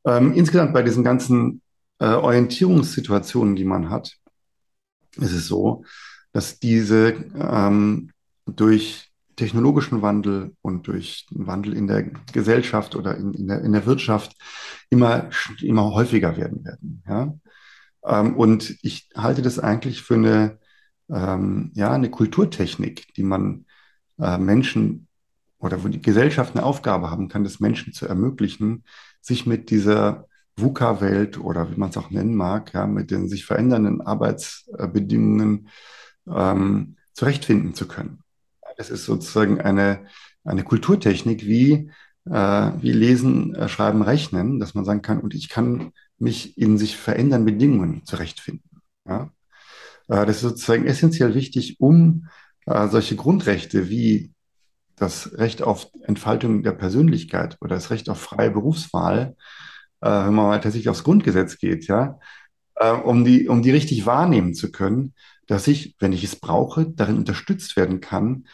Ähm, 0.04 0.32
insgesamt 0.32 0.74
bei 0.74 0.82
diesen 0.82 1.04
ganzen 1.04 1.62
äh, 2.00 2.06
Orientierungssituationen, 2.06 3.54
die 3.54 3.64
man 3.64 3.90
hat, 3.90 4.16
ist 5.18 5.32
es 5.32 5.46
so, 5.46 5.84
dass 6.32 6.58
diese 6.58 7.14
ähm, 7.36 8.10
durch 8.44 9.05
technologischen 9.36 10.02
Wandel 10.02 10.56
und 10.62 10.86
durch 10.86 11.26
einen 11.34 11.46
Wandel 11.46 11.74
in 11.74 11.86
der 11.86 12.04
Gesellschaft 12.32 12.96
oder 12.96 13.16
in, 13.16 13.34
in, 13.34 13.48
der, 13.48 13.62
in 13.62 13.72
der 13.72 13.86
Wirtschaft 13.86 14.34
immer, 14.90 15.30
immer 15.60 15.92
häufiger 15.92 16.36
werden 16.36 16.64
werden. 16.64 17.02
Ja? 17.06 17.34
Ähm, 18.04 18.36
und 18.36 18.76
ich 18.82 19.08
halte 19.14 19.42
das 19.42 19.58
eigentlich 19.58 20.02
für 20.02 20.14
eine, 20.14 20.58
ähm, 21.10 21.70
ja, 21.74 21.92
eine 21.92 22.10
Kulturtechnik, 22.10 23.14
die 23.14 23.22
man 23.22 23.66
äh, 24.18 24.38
Menschen 24.38 25.06
oder 25.58 25.82
wo 25.82 25.88
die 25.88 26.02
Gesellschaft 26.02 26.54
eine 26.54 26.64
Aufgabe 26.64 27.10
haben 27.10 27.28
kann, 27.28 27.44
das 27.44 27.60
Menschen 27.60 27.92
zu 27.92 28.06
ermöglichen, 28.06 28.84
sich 29.20 29.46
mit 29.46 29.70
dieser 29.70 30.26
VUCA-Welt 30.56 31.38
oder 31.38 31.70
wie 31.70 31.76
man 31.76 31.90
es 31.90 31.96
auch 31.96 32.10
nennen 32.10 32.34
mag, 32.34 32.72
ja, 32.72 32.86
mit 32.86 33.10
den 33.10 33.28
sich 33.28 33.44
verändernden 33.44 34.00
Arbeitsbedingungen 34.00 35.68
ähm, 36.26 36.96
zurechtfinden 37.12 37.74
zu 37.74 37.86
können. 37.86 38.22
Das 38.76 38.90
ist 38.90 39.04
sozusagen 39.04 39.60
eine, 39.60 40.06
eine 40.44 40.62
Kulturtechnik 40.62 41.44
wie, 41.46 41.90
äh, 42.26 42.30
wie 42.30 42.92
Lesen, 42.92 43.54
äh, 43.54 43.68
Schreiben, 43.68 44.02
Rechnen, 44.02 44.60
dass 44.60 44.74
man 44.74 44.84
sagen 44.84 45.02
kann, 45.02 45.20
und 45.20 45.34
ich 45.34 45.48
kann 45.48 45.92
mich 46.18 46.56
in 46.58 46.78
sich 46.78 46.96
verändernden 46.96 47.46
Bedingungen 47.46 48.04
zurechtfinden. 48.04 48.82
Ja? 49.06 49.30
Äh, 50.08 50.26
das 50.26 50.36
ist 50.36 50.42
sozusagen 50.42 50.86
essentiell 50.86 51.34
wichtig, 51.34 51.80
um 51.80 52.28
äh, 52.66 52.88
solche 52.88 53.16
Grundrechte 53.16 53.88
wie 53.88 54.32
das 54.96 55.38
Recht 55.38 55.62
auf 55.62 55.88
Entfaltung 56.02 56.62
der 56.62 56.72
Persönlichkeit 56.72 57.58
oder 57.60 57.74
das 57.74 57.90
Recht 57.90 58.08
auf 58.08 58.20
freie 58.20 58.50
Berufswahl, 58.50 59.36
äh, 60.00 60.08
wenn 60.08 60.34
man 60.34 60.46
mal 60.46 60.60
tatsächlich 60.60 60.88
aufs 60.88 61.04
Grundgesetz 61.04 61.58
geht, 61.58 61.86
ja, 61.86 62.18
äh, 62.76 62.90
um 62.92 63.24
die, 63.24 63.48
um 63.48 63.62
die 63.62 63.70
richtig 63.70 64.06
wahrnehmen 64.06 64.54
zu 64.54 64.72
können, 64.72 65.14
dass 65.46 65.68
ich, 65.68 65.96
wenn 66.00 66.12
ich 66.12 66.24
es 66.24 66.36
brauche, 66.36 66.86
darin 66.90 67.18
unterstützt 67.18 67.76
werden 67.76 68.00
kann, 68.00 68.46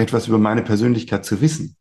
etwas 0.00 0.28
über 0.28 0.38
meine 0.38 0.62
Persönlichkeit 0.62 1.24
zu 1.24 1.40
wissen, 1.40 1.76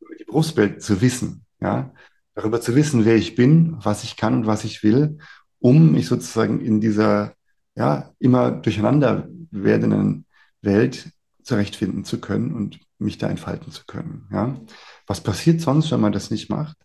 über 0.00 0.14
die 0.16 0.24
Berufswelt 0.24 0.82
zu 0.82 1.00
wissen, 1.00 1.44
ja, 1.60 1.92
darüber 2.34 2.60
zu 2.60 2.74
wissen, 2.74 3.04
wer 3.04 3.16
ich 3.16 3.34
bin, 3.34 3.76
was 3.82 4.04
ich 4.04 4.16
kann 4.16 4.34
und 4.34 4.46
was 4.46 4.64
ich 4.64 4.82
will, 4.82 5.18
um 5.58 5.92
mich 5.92 6.06
sozusagen 6.06 6.60
in 6.60 6.80
dieser 6.80 7.34
ja 7.76 8.10
immer 8.18 8.50
durcheinander 8.50 9.28
werdenden 9.50 10.26
Welt 10.62 11.10
zurechtfinden 11.42 12.04
zu 12.04 12.20
können 12.20 12.52
und 12.54 12.80
mich 12.98 13.18
da 13.18 13.28
entfalten 13.28 13.72
zu 13.72 13.84
können. 13.86 14.28
Ja? 14.30 14.60
Was 15.06 15.22
passiert 15.22 15.60
sonst, 15.60 15.90
wenn 15.90 16.00
man 16.00 16.12
das 16.12 16.30
nicht 16.30 16.50
macht? 16.50 16.76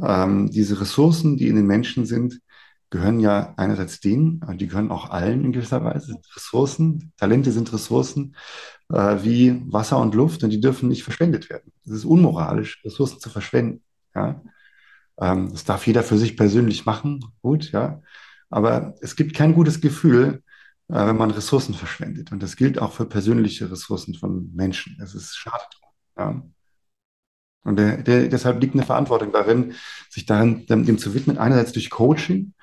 Ähm, 0.00 0.50
diese 0.50 0.80
Ressourcen, 0.80 1.36
die 1.36 1.48
in 1.48 1.56
den 1.56 1.66
Menschen 1.66 2.06
sind, 2.06 2.40
gehören 2.90 3.18
ja 3.18 3.54
einerseits 3.56 4.00
denen, 4.00 4.40
die 4.58 4.68
gehören 4.68 4.90
auch 4.90 5.10
allen 5.10 5.44
in 5.44 5.52
gewisser 5.52 5.82
Weise. 5.82 6.20
Ressourcen, 6.36 7.12
Talente 7.16 7.50
sind 7.50 7.72
Ressourcen 7.72 8.36
äh, 8.92 9.16
wie 9.22 9.62
Wasser 9.72 9.98
und 9.98 10.14
Luft 10.14 10.42
und 10.44 10.50
die 10.50 10.60
dürfen 10.60 10.88
nicht 10.88 11.02
verschwendet 11.02 11.50
werden. 11.50 11.72
Es 11.84 11.92
ist 11.92 12.04
unmoralisch, 12.04 12.82
Ressourcen 12.84 13.20
zu 13.20 13.30
verschwenden. 13.30 13.82
Ja? 14.14 14.42
Ähm, 15.18 15.50
das 15.50 15.64
darf 15.64 15.86
jeder 15.86 16.02
für 16.02 16.18
sich 16.18 16.36
persönlich 16.36 16.86
machen, 16.86 17.24
gut, 17.42 17.72
ja. 17.72 18.00
Aber 18.50 18.94
es 19.00 19.16
gibt 19.16 19.34
kein 19.34 19.54
gutes 19.54 19.80
Gefühl, 19.80 20.42
äh, 20.88 21.06
wenn 21.06 21.16
man 21.16 21.30
Ressourcen 21.30 21.74
verschwendet. 21.74 22.32
Und 22.32 22.42
das 22.42 22.56
gilt 22.56 22.78
auch 22.80 22.92
für 22.92 23.06
persönliche 23.06 23.70
Ressourcen 23.70 24.14
von 24.14 24.52
Menschen. 24.54 24.98
Es 25.02 25.14
ist 25.14 25.36
schade. 25.36 25.64
Ja. 26.16 26.42
Und 27.64 27.76
der, 27.76 28.02
der, 28.02 28.28
deshalb 28.28 28.60
liegt 28.60 28.74
eine 28.74 28.84
Verantwortung 28.84 29.32
darin, 29.32 29.74
sich 30.08 30.24
darin, 30.26 30.66
dem, 30.66 30.86
dem 30.86 30.98
zu 30.98 31.14
widmen. 31.14 31.38
Einerseits 31.38 31.72
durch 31.72 31.90
Coaching, 31.90 32.54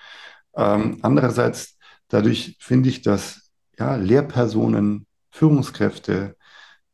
ähm, 0.55 0.99
andererseits 1.01 1.77
dadurch 2.07 2.57
finde 2.61 2.87
ich, 2.89 3.01
dass 3.01 3.51
ja, 3.77 3.95
Lehrpersonen, 3.95 5.05
Führungskräfte, 5.33 6.37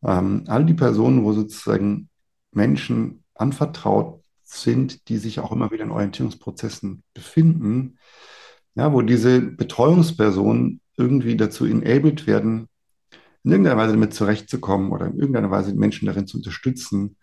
ähm, 0.01 0.45
all 0.47 0.65
die 0.65 0.73
Personen, 0.73 1.25
wo 1.25 1.33
sozusagen 1.33 2.09
Menschen 2.51 3.23
anvertraut 3.35 4.23
sind, 4.43 5.09
die 5.09 5.17
sich 5.17 5.39
auch 5.39 5.51
immer 5.51 5.71
wieder 5.71 5.83
in 5.83 5.91
Orientierungsprozessen 5.91 7.03
befinden, 7.13 7.99
ja, 8.75 8.93
wo 8.93 9.01
diese 9.01 9.41
Betreuungspersonen 9.41 10.79
irgendwie 10.95 11.35
dazu 11.35 11.65
enabled 11.65 12.27
werden, 12.27 12.69
in 13.43 13.51
irgendeiner 13.51 13.77
Weise 13.77 13.93
damit 13.93 14.13
zurechtzukommen 14.13 14.91
oder 14.91 15.07
in 15.07 15.17
irgendeiner 15.17 15.51
Weise 15.51 15.73
Menschen 15.73 16.05
darin 16.05 16.25
zu 16.27 16.37
unterstützen, 16.37 17.17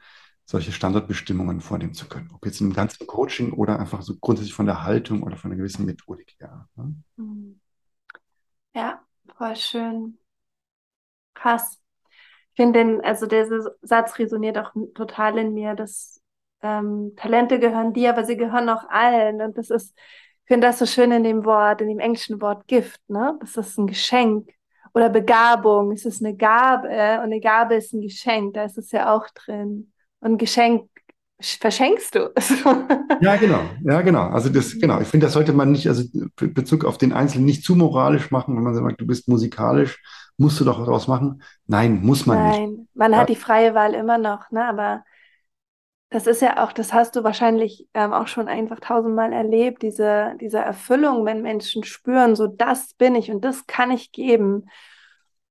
solche 0.44 0.70
Standardbestimmungen 0.70 1.60
vornehmen 1.60 1.94
zu 1.94 2.08
können. 2.08 2.30
Ob 2.32 2.44
jetzt 2.44 2.60
im 2.60 2.74
ganzen 2.74 3.06
Coaching 3.06 3.52
oder 3.52 3.80
einfach 3.80 4.02
so 4.02 4.16
grundsätzlich 4.20 4.54
von 4.54 4.66
der 4.66 4.84
Haltung 4.84 5.22
oder 5.22 5.36
von 5.36 5.50
einer 5.50 5.58
gewissen 5.58 5.86
Methodik 5.86 6.36
her. 6.38 6.68
Ne? 6.76 6.94
Mhm. 7.16 7.60
Ja, 8.74 9.00
voll 9.36 9.56
schön. 9.56 10.18
Krass. 11.37 11.80
Ich 12.55 12.62
finde 12.62 12.78
den, 12.80 13.01
also 13.03 13.26
dieser 13.26 13.70
Satz 13.82 14.18
resoniert 14.18 14.59
auch 14.59 14.72
total 14.95 15.39
in 15.39 15.53
mir, 15.53 15.74
dass 15.74 16.20
ähm, 16.62 17.12
Talente 17.16 17.59
gehören 17.59 17.93
dir, 17.93 18.11
aber 18.11 18.24
sie 18.24 18.37
gehören 18.37 18.68
auch 18.68 18.89
allen. 18.89 19.41
Und 19.43 19.59
das 19.59 19.70
ist, 19.70 19.95
ich 19.97 20.49
finde 20.49 20.66
das 20.66 20.78
so 20.78 20.87
schön 20.87 21.12
in 21.12 21.22
dem 21.22 21.45
Wort, 21.45 21.80
in 21.80 21.89
dem 21.89 21.99
englischen 21.99 22.41
Wort 22.41 22.66
Gift, 22.66 23.01
ne? 23.09 23.37
Das 23.41 23.57
ist 23.57 23.78
ein 23.78 23.87
Geschenk. 23.87 24.51
Oder 24.95 25.11
Begabung, 25.11 25.93
es 25.93 26.07
ist 26.07 26.24
eine 26.24 26.34
Gabe 26.34 26.89
und 26.89 26.95
eine 26.95 27.41
Gabe 27.41 27.74
ist 27.74 27.93
ein 27.93 28.01
Geschenk, 28.01 28.55
da 28.55 28.64
ist 28.64 28.78
es 28.78 28.93
ja 28.93 29.14
auch 29.14 29.28
drin. 29.34 29.93
Und 30.20 30.32
ein 30.32 30.39
Geschenk 30.39 30.89
verschenkst 31.39 32.14
du. 32.14 32.32
ja, 33.20 33.37
genau, 33.37 33.61
ja, 33.84 34.01
genau. 34.01 34.22
Also 34.28 34.49
das, 34.49 34.78
genau. 34.78 35.01
Ich 35.03 35.09
finde, 35.09 35.26
das 35.26 35.34
sollte 35.34 35.53
man 35.53 35.70
nicht, 35.70 35.87
also 35.87 36.05
Bezug 36.37 36.87
auf 36.87 36.97
den 36.97 37.12
Einzelnen 37.12 37.45
nicht 37.45 37.62
zu 37.62 37.76
moralisch 37.76 38.30
machen, 38.30 38.57
wenn 38.57 38.62
man 38.62 38.74
sagt, 38.74 39.01
du 39.01 39.07
bist 39.07 39.28
musikalisch, 39.28 40.01
musst 40.37 40.61
du 40.61 40.64
doch 40.64 40.78
daraus 40.78 41.09
machen. 41.09 41.43
Nein, 41.66 42.01
muss 42.03 42.26
man 42.26 42.39
Nein, 42.39 42.51
nicht. 42.51 42.61
Nein, 42.61 42.89
man 42.95 43.12
ja. 43.12 43.18
hat 43.18 43.28
die 43.28 43.37
freie 43.37 43.74
Wahl 43.74 43.95
immer 43.95 44.18
noch, 44.18 44.51
ne? 44.51 44.64
Aber 44.64 45.05
das 46.11 46.26
ist 46.26 46.41
ja 46.41 46.62
auch, 46.64 46.72
das 46.72 46.93
hast 46.93 47.16
du 47.16 47.24
wahrscheinlich 47.24 47.89
ähm, 47.95 48.12
auch 48.12 48.28
schon 48.28 48.49
einfach 48.49 48.80
tausendmal 48.80 49.32
erlebt, 49.32 49.82
diese, 49.82 50.37
diese 50.41 50.59
Erfüllung, 50.59 51.24
wenn 51.24 51.43
Menschen 51.43 51.82
spüren, 51.84 52.37
so 52.37 52.47
das 52.47 52.95
bin 52.95 53.14
ich 53.16 53.30
und 53.30 53.45
das 53.45 53.66
kann 53.66 53.91
ich 53.91 54.12
geben. 54.12 54.68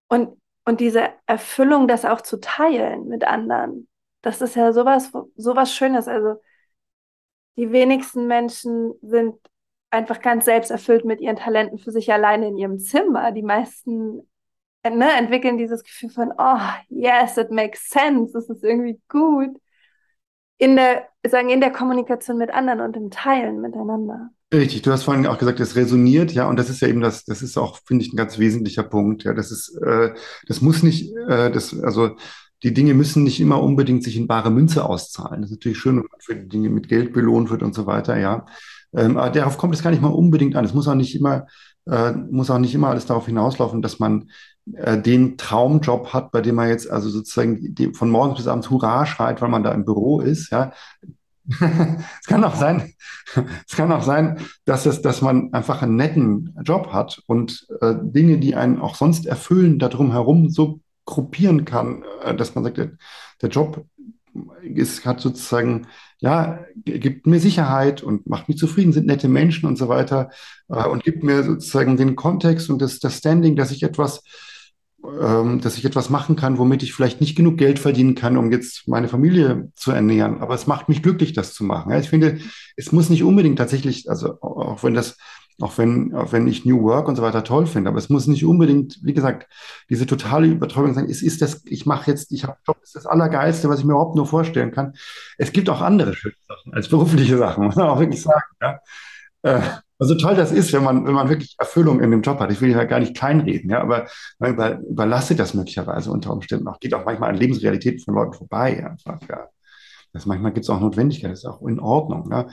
Und, 0.08 0.42
und 0.64 0.80
diese 0.80 1.10
Erfüllung, 1.26 1.88
das 1.88 2.06
auch 2.06 2.22
zu 2.22 2.40
teilen 2.40 3.08
mit 3.08 3.26
anderen, 3.26 3.88
das 4.22 4.42
ist 4.42 4.56
ja 4.56 4.72
sowas, 4.72 5.12
sowas 5.36 5.74
Schönes. 5.74 6.08
Also 6.08 6.42
die 7.58 7.72
wenigsten 7.72 8.28
Menschen 8.28 8.94
sind 9.02 9.36
einfach 9.92 10.22
ganz 10.22 10.46
selbsterfüllt 10.46 11.06
mit 11.06 11.22
ihren 11.22 11.36
Talenten 11.36 11.80
für 11.80 11.92
sich 11.92 12.12
alleine 12.12 12.48
in 12.48 12.58
ihrem 12.58 12.80
Zimmer. 12.80 13.32
Die 13.32 13.44
meisten 13.44 14.28
ne, 14.90 15.12
entwickeln 15.18 15.58
dieses 15.58 15.84
Gefühl 15.84 16.10
von, 16.10 16.32
oh, 16.38 16.60
yes, 16.90 17.38
it 17.38 17.52
makes 17.52 17.90
sense, 17.90 18.34
das 18.34 18.50
ist 18.50 18.64
irgendwie 18.64 19.00
gut 19.10 19.58
in 20.58 20.76
der, 20.76 21.04
sagen, 21.28 21.50
in 21.50 21.60
der 21.60 21.72
Kommunikation 21.72 22.38
mit 22.38 22.52
anderen 22.52 22.82
und 22.82 22.96
im 22.96 23.10
Teilen 23.12 23.62
miteinander. 23.62 24.30
Richtig, 24.54 24.84
du 24.84 24.92
hast 24.92 25.04
vorhin 25.04 25.28
auch 25.28 25.38
gesagt, 25.38 25.60
es 25.60 25.76
resoniert, 25.76 26.32
ja, 26.32 26.48
und 26.48 26.58
das 26.58 26.70
ist 26.70 26.82
ja 26.82 26.88
eben 26.88 27.02
das, 27.02 27.26
das 27.26 27.42
ist 27.42 27.58
auch, 27.58 27.80
finde 27.86 28.06
ich, 28.06 28.14
ein 28.14 28.18
ganz 28.18 28.40
wesentlicher 28.40 28.84
Punkt, 28.84 29.24
ja, 29.24 29.34
das 29.34 29.52
ist, 29.52 29.76
äh, 29.82 30.14
das 30.48 30.62
muss 30.62 30.82
nicht, 30.82 31.14
äh, 31.28 31.52
das, 31.52 31.78
also 31.82 32.16
die 32.64 32.74
Dinge 32.74 32.94
müssen 32.94 33.24
nicht 33.24 33.40
immer 33.42 33.62
unbedingt 33.62 34.04
sich 34.04 34.16
in 34.16 34.28
bare 34.28 34.50
Münze 34.50 34.86
auszahlen. 34.86 35.42
Das 35.42 35.52
ist 35.52 35.58
natürlich 35.58 35.78
schön, 35.78 35.98
wenn 35.98 36.08
man 36.10 36.20
für 36.20 36.36
die 36.36 36.48
Dinge 36.48 36.70
mit 36.70 36.88
Geld 36.88 37.12
belohnt 37.12 37.50
wird 37.50 37.64
und 37.64 37.76
so 37.76 37.86
weiter, 37.86 38.18
ja. 38.18 38.46
Ähm, 38.96 39.18
aber 39.18 39.30
darauf 39.30 39.58
kommt 39.58 39.76
es 39.76 39.84
gar 39.84 39.92
nicht 39.92 40.02
mal 40.02 40.08
unbedingt 40.08 40.56
an. 40.56 40.64
Es 40.64 40.74
muss 40.74 40.88
auch 40.88 40.96
nicht 40.96 41.16
immer, 41.16 41.48
äh, 41.86 42.14
muss 42.14 42.50
auch 42.50 42.60
nicht 42.60 42.74
immer 42.74 42.90
alles 42.90 43.06
darauf 43.06 43.26
hinauslaufen, 43.26 43.82
dass 43.82 44.00
man 44.00 44.30
äh, 44.74 45.00
den 45.00 45.38
Traumjob 45.38 46.14
hat, 46.14 46.32
bei 46.32 46.42
dem 46.42 46.56
man 46.56 46.70
jetzt 46.70 46.90
also 46.90 47.10
sozusagen 47.10 47.76
von 47.94 48.10
morgens 48.10 48.38
bis 48.38 48.48
abends 48.48 48.70
Hurra 48.70 49.06
schreit, 49.06 49.42
weil 49.42 49.50
man 49.50 49.64
da 49.64 49.72
im 49.72 49.86
Büro 49.86 50.22
ist, 50.22 50.52
ja. 50.52 50.72
es 51.48 52.26
kann 52.26 52.44
auch 52.44 52.56
sein, 52.56 52.94
es 53.68 53.76
kann 53.76 53.92
auch 53.92 54.02
sein, 54.02 54.40
dass 54.66 54.88
es, 54.88 55.04
dass 55.04 55.22
man 55.22 55.54
einfach 55.54 55.84
einen 55.84 55.96
netten 55.96 56.58
Job 56.64 56.92
hat 56.92 57.22
und 57.28 57.68
äh, 57.82 57.94
Dinge, 58.02 58.40
die 58.40 58.56
einen 58.56 58.80
auch 58.80 58.96
sonst 58.96 59.28
erfüllen, 59.28 59.78
darum 59.78 60.12
herum 60.12 60.50
so 60.50 60.80
gruppieren 61.06 61.66
kann, 61.66 62.04
äh, 62.24 62.36
dass 62.36 62.56
man 62.56 62.64
sagt, 62.64 62.78
der, 62.78 62.92
der 63.44 63.50
Job 63.50 63.86
ist, 64.64 65.06
hat 65.06 65.22
sozusagen, 65.22 65.88
ja, 66.20 66.66
gibt 66.84 67.28
mir 67.28 67.40
Sicherheit 67.40 68.02
und 68.02 68.28
macht 68.28 68.50
mich 68.50 68.58
zufrieden, 68.58 68.94
sind 68.94 69.06
nette 69.06 69.30
Menschen 69.30 69.68
und 69.68 69.78
so 69.78 69.88
weiter 69.88 70.32
äh, 70.70 70.88
und 70.88 71.04
gibt 71.04 71.24
mir 71.24 71.44
sozusagen 71.44 71.96
den 71.98 72.16
Kontext 72.16 72.70
und 72.70 72.82
das, 72.82 73.00
das 73.00 73.18
Standing, 73.18 73.56
dass 73.56 73.72
ich 73.72 73.84
etwas 73.84 74.24
ähm, 75.22 75.62
dass 75.62 75.78
ich 75.78 75.86
etwas 75.86 76.10
machen 76.10 76.36
kann, 76.36 76.58
womit 76.58 76.84
ich 76.84 76.94
vielleicht 76.94 77.22
nicht 77.22 77.36
genug 77.36 77.58
Geld 77.58 77.80
verdienen 77.80 78.16
kann, 78.16 78.38
um 78.38 78.52
jetzt 78.52 78.88
meine 78.88 79.08
Familie 79.08 79.72
zu 79.76 79.92
ernähren. 79.92 80.42
Aber 80.42 80.54
es 80.54 80.68
macht 80.68 80.90
mich 80.90 81.04
glücklich, 81.04 81.34
das 81.34 81.54
zu 81.54 81.64
machen. 81.64 81.92
Ja, 81.92 82.00
ich 82.00 82.10
finde, 82.10 82.40
es 82.76 82.92
muss 82.92 83.10
nicht 83.10 83.24
unbedingt 83.24 83.58
tatsächlich, 83.58 84.10
also 84.10 84.42
auch 84.42 84.84
wenn 84.84 84.94
das, 84.94 85.18
auch 85.62 85.78
wenn, 85.78 86.14
auch 86.14 86.32
wenn 86.32 86.48
ich 86.48 86.66
New 86.66 86.84
Work 86.84 87.08
und 87.08 87.16
so 87.16 87.22
weiter 87.22 87.44
toll 87.44 87.66
finde, 87.66 87.90
aber 87.90 88.00
es 88.00 88.10
muss 88.10 88.28
nicht 88.28 88.46
unbedingt, 88.46 89.00
wie 89.04 89.14
gesagt, 89.14 89.48
diese 89.90 90.06
totale 90.06 90.48
Überzeugung 90.48 90.94
sein, 90.94 91.10
es 91.10 91.22
ist 91.22 91.42
das, 91.42 91.62
ich 91.66 91.86
mache 91.86 92.12
jetzt, 92.12 92.32
ich 92.32 92.44
habe 92.44 92.58
Job, 92.68 92.78
ist 92.84 92.96
das 92.96 93.06
Allergeilste, 93.06 93.70
was 93.70 93.80
ich 93.80 93.86
mir 93.86 93.94
überhaupt 93.94 94.16
nur 94.16 94.28
vorstellen 94.28 94.72
kann. 94.72 94.94
Es 95.38 95.52
gibt 95.52 95.70
auch 95.70 95.82
andere 95.82 96.14
schöne 96.14 96.36
Sachen 96.48 96.74
als 96.74 96.90
berufliche 96.90 97.38
Sachen, 97.38 97.66
muss 97.66 97.76
man 97.76 97.88
auch 97.88 98.00
wirklich 98.00 98.22
sagen. 98.22 98.44
Ja. 98.62 98.80
Äh, 99.44 99.62
Also 99.98 100.16
toll 100.16 100.36
das 100.36 100.52
ist, 100.52 100.74
wenn 100.74 100.84
man, 100.84 101.06
wenn 101.06 101.14
man 101.14 101.30
wirklich 101.30 101.56
Erfüllung 101.58 102.02
in 102.02 102.12
dem 102.12 102.22
Job 102.22 102.40
hat. 102.40 102.52
Ich 102.52 102.60
will 102.60 102.72
ja 102.72 102.84
gar 102.84 103.00
nicht 103.00 103.16
kleinreden, 103.16 103.70
ja, 103.70 103.82
aber 103.82 104.08
man 104.40 104.54
über, 104.54 104.80
überlastet 104.80 105.40
das 105.40 105.54
möglicherweise 105.54 106.12
unter 106.12 106.34
Umständen 106.34 106.68
auch. 106.68 106.80
Geht 106.80 106.94
auch 106.94 107.06
manchmal 107.06 107.30
an 107.30 107.38
Lebensrealitäten 107.38 108.00
von 108.00 108.16
Leuten 108.16 108.34
vorbei. 108.34 108.86
Einfach, 108.86 109.22
ja. 109.30 109.48
Das 110.12 110.26
manchmal 110.26 110.54
gibt 110.54 110.66
es 110.66 110.70
auch 110.70 110.80
Notwendigkeit, 110.80 111.32
das 111.32 111.40
ist 111.40 111.46
auch 111.46 111.62
in 111.62 111.80
Ordnung. 111.80 112.30
Ja. 112.32 112.48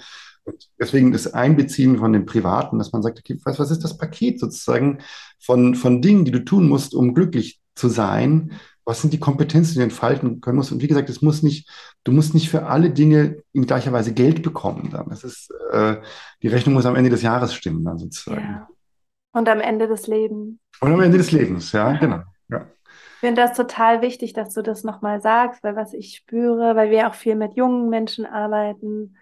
Und 0.45 0.69
deswegen 0.81 1.13
das 1.13 1.33
Einbeziehen 1.33 1.99
von 1.99 2.13
dem 2.13 2.27
Privaten, 2.27 2.79
dass 2.79 2.93
man 2.93 3.03
sagt, 3.03 3.19
okay, 3.19 3.39
was, 3.45 3.59
was 3.59 3.71
ist 3.71 3.85
das 3.85 3.97
Paket 3.97 4.41
sozusagen 4.41 4.99
von, 5.41 5.75
von 5.75 6.03
Dingen, 6.03 6.25
die 6.25 6.33
du 6.33 6.45
tun 6.45 6.69
musst, 6.69 6.95
um 6.95 7.15
glücklich 7.15 7.61
zu 7.75 7.89
sein? 7.89 8.53
Was 8.85 9.01
sind 9.01 9.13
die 9.13 9.21
Kompetenzen, 9.21 9.73
die 9.73 9.79
du 9.79 9.85
entfalten 9.85 10.41
können 10.41 10.57
musst? 10.57 10.73
Und 10.73 10.83
wie 10.83 10.89
gesagt, 10.89 11.09
es 11.09 11.23
muss 11.23 11.43
nicht, 11.43 11.69
du 12.05 12.13
musst 12.13 12.35
nicht 12.35 12.51
für 12.51 12.67
alle 12.67 12.91
Dinge 12.91 13.43
in 13.53 13.67
gleicher 13.67 13.93
Weise 13.93 14.13
Geld 14.13 14.43
bekommen. 14.43 14.91
Dann. 14.91 15.09
Das 15.09 15.25
ist, 15.25 15.51
äh, 15.71 15.97
die 16.43 16.49
Rechnung 16.49 16.75
muss 16.75 16.87
am 16.87 16.97
Ende 16.97 17.11
des 17.11 17.23
Jahres 17.23 17.55
stimmen, 17.55 17.85
dann 17.85 17.99
sozusagen. 17.99 18.41
Ja. 18.41 18.69
Und 19.33 19.49
am 19.49 19.61
Ende 19.61 19.87
des 19.89 20.07
Lebens. 20.07 20.59
Und 20.81 20.93
am 20.93 21.01
Ende 21.01 21.19
des 21.19 21.31
Lebens, 21.33 21.73
ja, 21.73 21.93
genau. 21.93 22.23
Ja. 22.49 22.67
Ich 22.87 23.21
finde 23.21 23.43
das 23.43 23.57
total 23.57 24.03
wichtig, 24.03 24.33
dass 24.33 24.53
du 24.53 24.63
das 24.63 24.83
nochmal 24.83 25.21
sagst, 25.21 25.63
weil 25.63 25.77
was 25.77 25.95
ich 25.95 26.17
spüre, 26.17 26.75
weil 26.75 26.91
wir 26.91 27.09
auch 27.09 27.15
viel 27.15 27.37
mit 27.37 27.55
jungen 27.55 27.89
Menschen 27.89 28.27
arbeiten, 28.27 29.17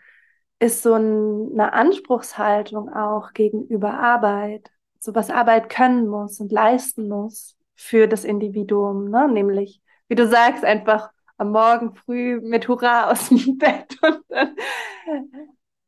ist 0.58 0.82
so 0.82 0.94
eine 0.94 1.72
Anspruchshaltung 1.72 2.88
auch 2.90 3.32
gegenüber 3.34 3.94
Arbeit, 3.94 4.70
so 4.98 5.14
was 5.14 5.30
Arbeit 5.30 5.68
können 5.68 6.08
muss 6.08 6.40
und 6.40 6.50
leisten 6.50 7.08
muss 7.08 7.56
für 7.80 8.06
das 8.06 8.24
Individuum, 8.24 9.08
ne? 9.08 9.26
nämlich, 9.26 9.80
wie 10.08 10.14
du 10.14 10.28
sagst, 10.28 10.64
einfach 10.64 11.10
am 11.38 11.52
Morgen 11.52 11.94
früh 11.94 12.38
mit 12.38 12.68
Hurra 12.68 13.10
aus 13.10 13.30
dem 13.30 13.56
Bett 13.58 13.96
und 14.02 14.22
dann, 14.28 14.54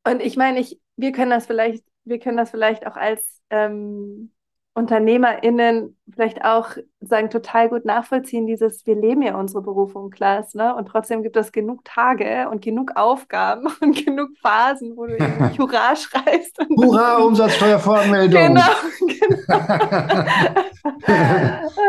und 0.05 0.21
ich 0.23 0.37
meine, 0.39 0.59
ich, 0.59 0.81
wir 0.97 1.13
können 1.13 1.31
das 1.31 1.47
vielleicht, 1.47 1.85
wir 2.05 2.19
können 2.19 2.39
das 2.39 2.51
vielleicht 2.51 2.87
auch 2.87 2.97
als 2.97 3.43
ähm, 3.51 4.33
UnternehmerInnen 4.75 5.99
vielleicht 6.11 6.45
auch 6.45 6.71
sagen, 7.01 7.29
total 7.29 7.69
gut 7.69 7.85
nachvollziehen, 7.85 8.47
dieses, 8.47 8.87
wir 8.87 8.95
leben 8.95 9.21
ja 9.21 9.37
unsere 9.37 9.63
Berufung, 9.63 10.11
Klaas, 10.11 10.55
ne? 10.55 10.75
Und 10.75 10.87
trotzdem 10.89 11.23
gibt 11.23 11.37
es 11.37 11.53
genug 11.53 11.85
Tage 11.85 12.49
und 12.51 12.63
genug 12.63 12.93
Aufgaben 12.97 13.67
und 13.81 14.05
genug 14.05 14.31
Phasen, 14.41 14.97
wo 14.97 15.07
du 15.07 15.17
irgendwie 15.17 15.59
Hurra 15.59 15.95
schreist. 15.95 16.59
Hurra, 16.77 17.19
Umsatzsteuervoranmeldung! 17.19 18.41
Genau, 18.41 18.63
genau. 18.99 19.57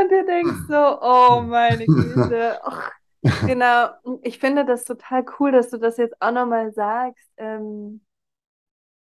und 0.01 0.11
du 0.11 0.25
denkst 0.25 0.67
so, 0.67 1.01
oh 1.01 1.41
meine 1.41 1.85
Güte, 1.85 2.59
och, 2.65 2.91
genau. 3.45 3.87
Ich 4.23 4.39
finde 4.39 4.65
das 4.65 4.83
total 4.83 5.23
cool, 5.39 5.53
dass 5.53 5.69
du 5.69 5.77
das 5.77 5.95
jetzt 5.95 6.21
auch 6.21 6.31
nochmal 6.31 6.73
sagst. 6.73 7.29
Ähm, 7.37 8.01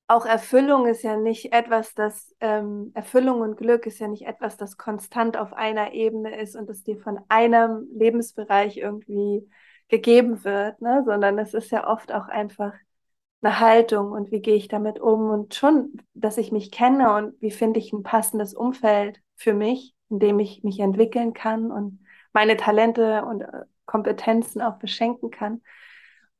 auch 0.08 0.26
Erfüllung 0.26 0.86
ist 0.86 1.04
ja 1.04 1.18
nicht 1.18 1.52
etwas, 1.52 1.94
das 1.96 2.36
ähm, 2.40 2.92
Erfüllung 2.94 3.42
und 3.42 3.58
Glück 3.58 3.88
ist 3.88 4.00
ja 4.00 4.08
nicht 4.08 4.28
etwas, 4.28 4.56
das 4.58 4.78
konstant 4.78 5.38
auf 5.38 5.54
einer 5.54 5.94
Ebene 5.94 6.40
ist 6.40 6.56
und 6.56 6.70
das 6.70 6.84
dir 6.84 6.98
von 6.98 7.20
einem 7.28 7.88
Lebensbereich 7.94 8.78
irgendwie 8.78 9.50
gegeben 9.88 10.44
wird, 10.44 10.82
ne? 10.82 11.04
sondern 11.06 11.40
es 11.40 11.54
ist 11.54 11.72
ja 11.72 11.88
oft 11.88 12.12
auch 12.12 12.28
einfach 12.28 12.74
eine 13.42 13.60
Haltung 13.60 14.12
und 14.12 14.32
wie 14.32 14.42
gehe 14.42 14.56
ich 14.56 14.68
damit 14.68 15.00
um 15.00 15.30
und 15.30 15.56
schon, 15.56 16.02
dass 16.14 16.38
ich 16.38 16.52
mich 16.52 16.72
kenne 16.72 17.16
und 17.16 17.40
wie 17.42 17.52
finde 17.52 17.80
ich 17.80 17.94
ein 17.94 18.04
passendes 18.04 18.54
Umfeld 18.54 19.22
für 19.36 19.54
mich, 19.54 19.96
in 20.10 20.20
dem 20.20 20.40
ich 20.40 20.64
mich 20.64 20.80
entwickeln 20.80 21.34
kann 21.34 21.72
und 21.72 22.06
meine 22.34 22.58
Talente 22.58 23.24
und 23.26 23.42
äh, 23.42 23.64
Kompetenzen 23.86 24.62
auch 24.62 24.78
beschenken 24.78 25.32
kann. 25.32 25.62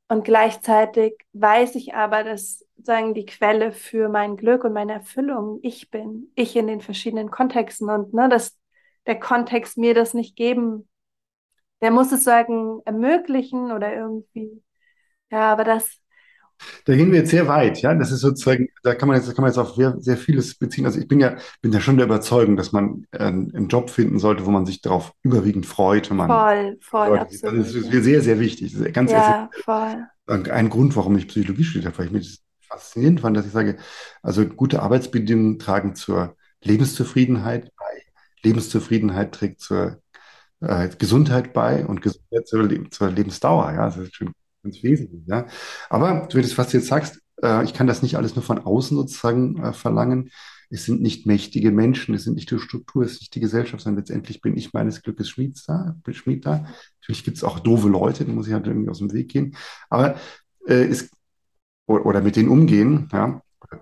Und 0.08 0.24
gleichzeitig 0.24 1.14
weiß 1.32 1.74
ich 1.74 1.94
aber, 1.94 2.22
dass 2.22 2.64
sagen 2.76 3.14
die 3.14 3.26
Quelle 3.26 3.72
für 3.72 4.08
mein 4.08 4.36
Glück 4.36 4.62
und 4.64 4.72
meine 4.72 4.92
Erfüllung 4.94 5.58
ich 5.62 5.90
bin, 5.90 6.30
ich 6.36 6.54
in 6.54 6.68
den 6.68 6.80
verschiedenen 6.80 7.30
Kontexten 7.30 7.90
und 7.90 8.14
ne, 8.14 8.28
dass 8.28 8.56
der 9.06 9.18
Kontext 9.18 9.76
mir 9.78 9.94
das 9.94 10.14
nicht 10.14 10.36
geben, 10.36 10.88
der 11.82 11.90
muss 11.90 12.12
es 12.12 12.24
sagen 12.24 12.80
ermöglichen 12.84 13.72
oder 13.72 13.94
irgendwie, 13.94 14.62
ja, 15.30 15.52
aber 15.52 15.64
das. 15.64 16.00
Da 16.84 16.94
gehen 16.94 17.12
wir 17.12 17.20
jetzt 17.20 17.30
sehr 17.30 17.48
weit, 17.48 17.82
ja. 17.82 17.94
Das 17.94 18.12
ist 18.12 18.20
sozusagen, 18.20 18.68
da 18.82 18.94
kann 18.94 19.08
man 19.08 19.16
jetzt, 19.16 19.26
kann 19.34 19.42
man 19.42 19.50
jetzt 19.50 19.58
auf 19.58 19.74
sehr, 19.74 19.96
sehr 19.98 20.16
vieles 20.16 20.54
beziehen. 20.56 20.86
Also 20.86 20.98
ich 20.98 21.08
bin 21.08 21.20
ja, 21.20 21.36
bin 21.60 21.72
ja 21.72 21.80
schon 21.80 21.96
der 21.96 22.06
Überzeugung, 22.06 22.56
dass 22.56 22.72
man 22.72 23.06
einen, 23.12 23.54
einen 23.54 23.68
Job 23.68 23.90
finden 23.90 24.18
sollte, 24.18 24.46
wo 24.46 24.50
man 24.50 24.66
sich 24.66 24.80
darauf 24.80 25.12
überwiegend 25.22 25.66
freut, 25.66 26.10
wenn 26.10 26.16
man 26.16 26.28
voll, 26.28 26.78
voll, 26.80 27.08
Leute, 27.08 27.22
absolut. 27.22 27.60
Das 27.60 27.74
ist 27.74 28.04
sehr, 28.04 28.22
sehr 28.22 28.40
wichtig. 28.40 28.72
Das 28.72 28.80
ist 28.80 28.94
ganz 28.94 29.10
ja, 29.10 29.50
voll. 29.64 30.06
Ein 30.26 30.70
Grund, 30.70 30.96
warum 30.96 31.16
ich 31.16 31.28
Psychologie 31.28 31.64
studiert 31.64 31.86
habe, 31.86 31.98
weil 31.98 32.06
ich 32.06 32.12
mir 32.12 32.18
das 32.20 32.38
faszinierend 32.68 33.20
fand, 33.20 33.36
dass 33.36 33.46
ich 33.46 33.52
sage, 33.52 33.76
also 34.22 34.44
gute 34.44 34.82
Arbeitsbedingungen 34.82 35.58
tragen 35.58 35.94
zur 35.94 36.36
Lebenszufriedenheit 36.62 37.70
bei. 37.76 38.02
Lebenszufriedenheit 38.42 39.32
trägt 39.32 39.60
zur 39.60 40.00
äh, 40.60 40.88
Gesundheit 40.98 41.52
bei 41.52 41.84
und 41.86 42.02
Gesundheit 42.02 42.46
zur, 42.46 42.68
zur 42.90 43.10
Lebensdauer. 43.10 43.72
Ja, 43.72 43.86
das 43.86 43.96
ist 43.96 44.14
schon 44.14 44.32
ganz 44.66 44.82
wesentlich. 44.82 45.22
Ja. 45.26 45.46
Aber 45.88 46.26
du 46.30 46.40
das, 46.40 46.56
was 46.58 46.68
du 46.68 46.78
jetzt 46.78 46.88
sagst, 46.88 47.20
äh, 47.42 47.64
ich 47.64 47.74
kann 47.74 47.86
das 47.86 48.02
nicht 48.02 48.16
alles 48.16 48.34
nur 48.34 48.42
von 48.42 48.58
außen 48.58 48.96
sozusagen 48.96 49.62
äh, 49.62 49.72
verlangen. 49.72 50.30
Es 50.68 50.84
sind 50.84 51.00
nicht 51.00 51.26
mächtige 51.26 51.70
Menschen, 51.70 52.14
es 52.14 52.24
sind 52.24 52.34
nicht 52.34 52.50
die 52.50 52.58
Struktur, 52.58 53.04
es 53.04 53.12
ist 53.12 53.20
nicht 53.20 53.34
die 53.36 53.40
Gesellschaft, 53.40 53.84
sondern 53.84 54.00
letztendlich 54.00 54.40
bin 54.40 54.56
ich 54.56 54.72
meines 54.72 55.02
Glückes 55.02 55.28
Schmied 55.28 55.56
da. 55.68 55.96
Schmied 56.10 56.44
da. 56.44 56.66
Natürlich 57.00 57.24
gibt 57.24 57.36
es 57.36 57.44
auch 57.44 57.60
doofe 57.60 57.88
Leute, 57.88 58.24
die 58.24 58.32
muss 58.32 58.48
ich 58.48 58.52
halt 58.52 58.66
irgendwie 58.66 58.90
aus 58.90 58.98
dem 58.98 59.12
Weg 59.12 59.28
gehen. 59.28 59.56
Aber 59.88 60.16
äh, 60.66 60.84
es 60.84 61.10
oder 61.86 62.20
mit 62.20 62.34
denen 62.34 62.48
umgehen, 62.48 63.08
ja, 63.12 63.40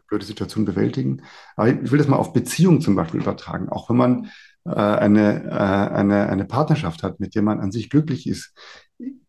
blöde 0.09 0.26
Situationen 0.26 0.66
bewältigen. 0.66 1.22
Aber 1.57 1.68
ich 1.68 1.91
will 1.91 1.99
das 1.99 2.09
mal 2.09 2.16
auf 2.16 2.35
Beziehungen 2.35 2.82
zum 2.82 2.97
Beispiel 2.97 3.20
übertragen. 3.20 3.70
Auch 3.70 3.89
wenn 3.89 3.97
man 3.97 4.30
äh, 4.64 4.70
eine, 4.70 5.45
äh, 5.45 5.95
eine, 5.95 6.28
eine 6.28 6.45
Partnerschaft 6.45 7.03
hat, 7.03 7.20
mit 7.20 7.35
der 7.35 7.43
man 7.43 7.61
an 7.61 7.72
sich 7.72 7.91
glücklich 7.91 8.26
ist, 8.26 8.53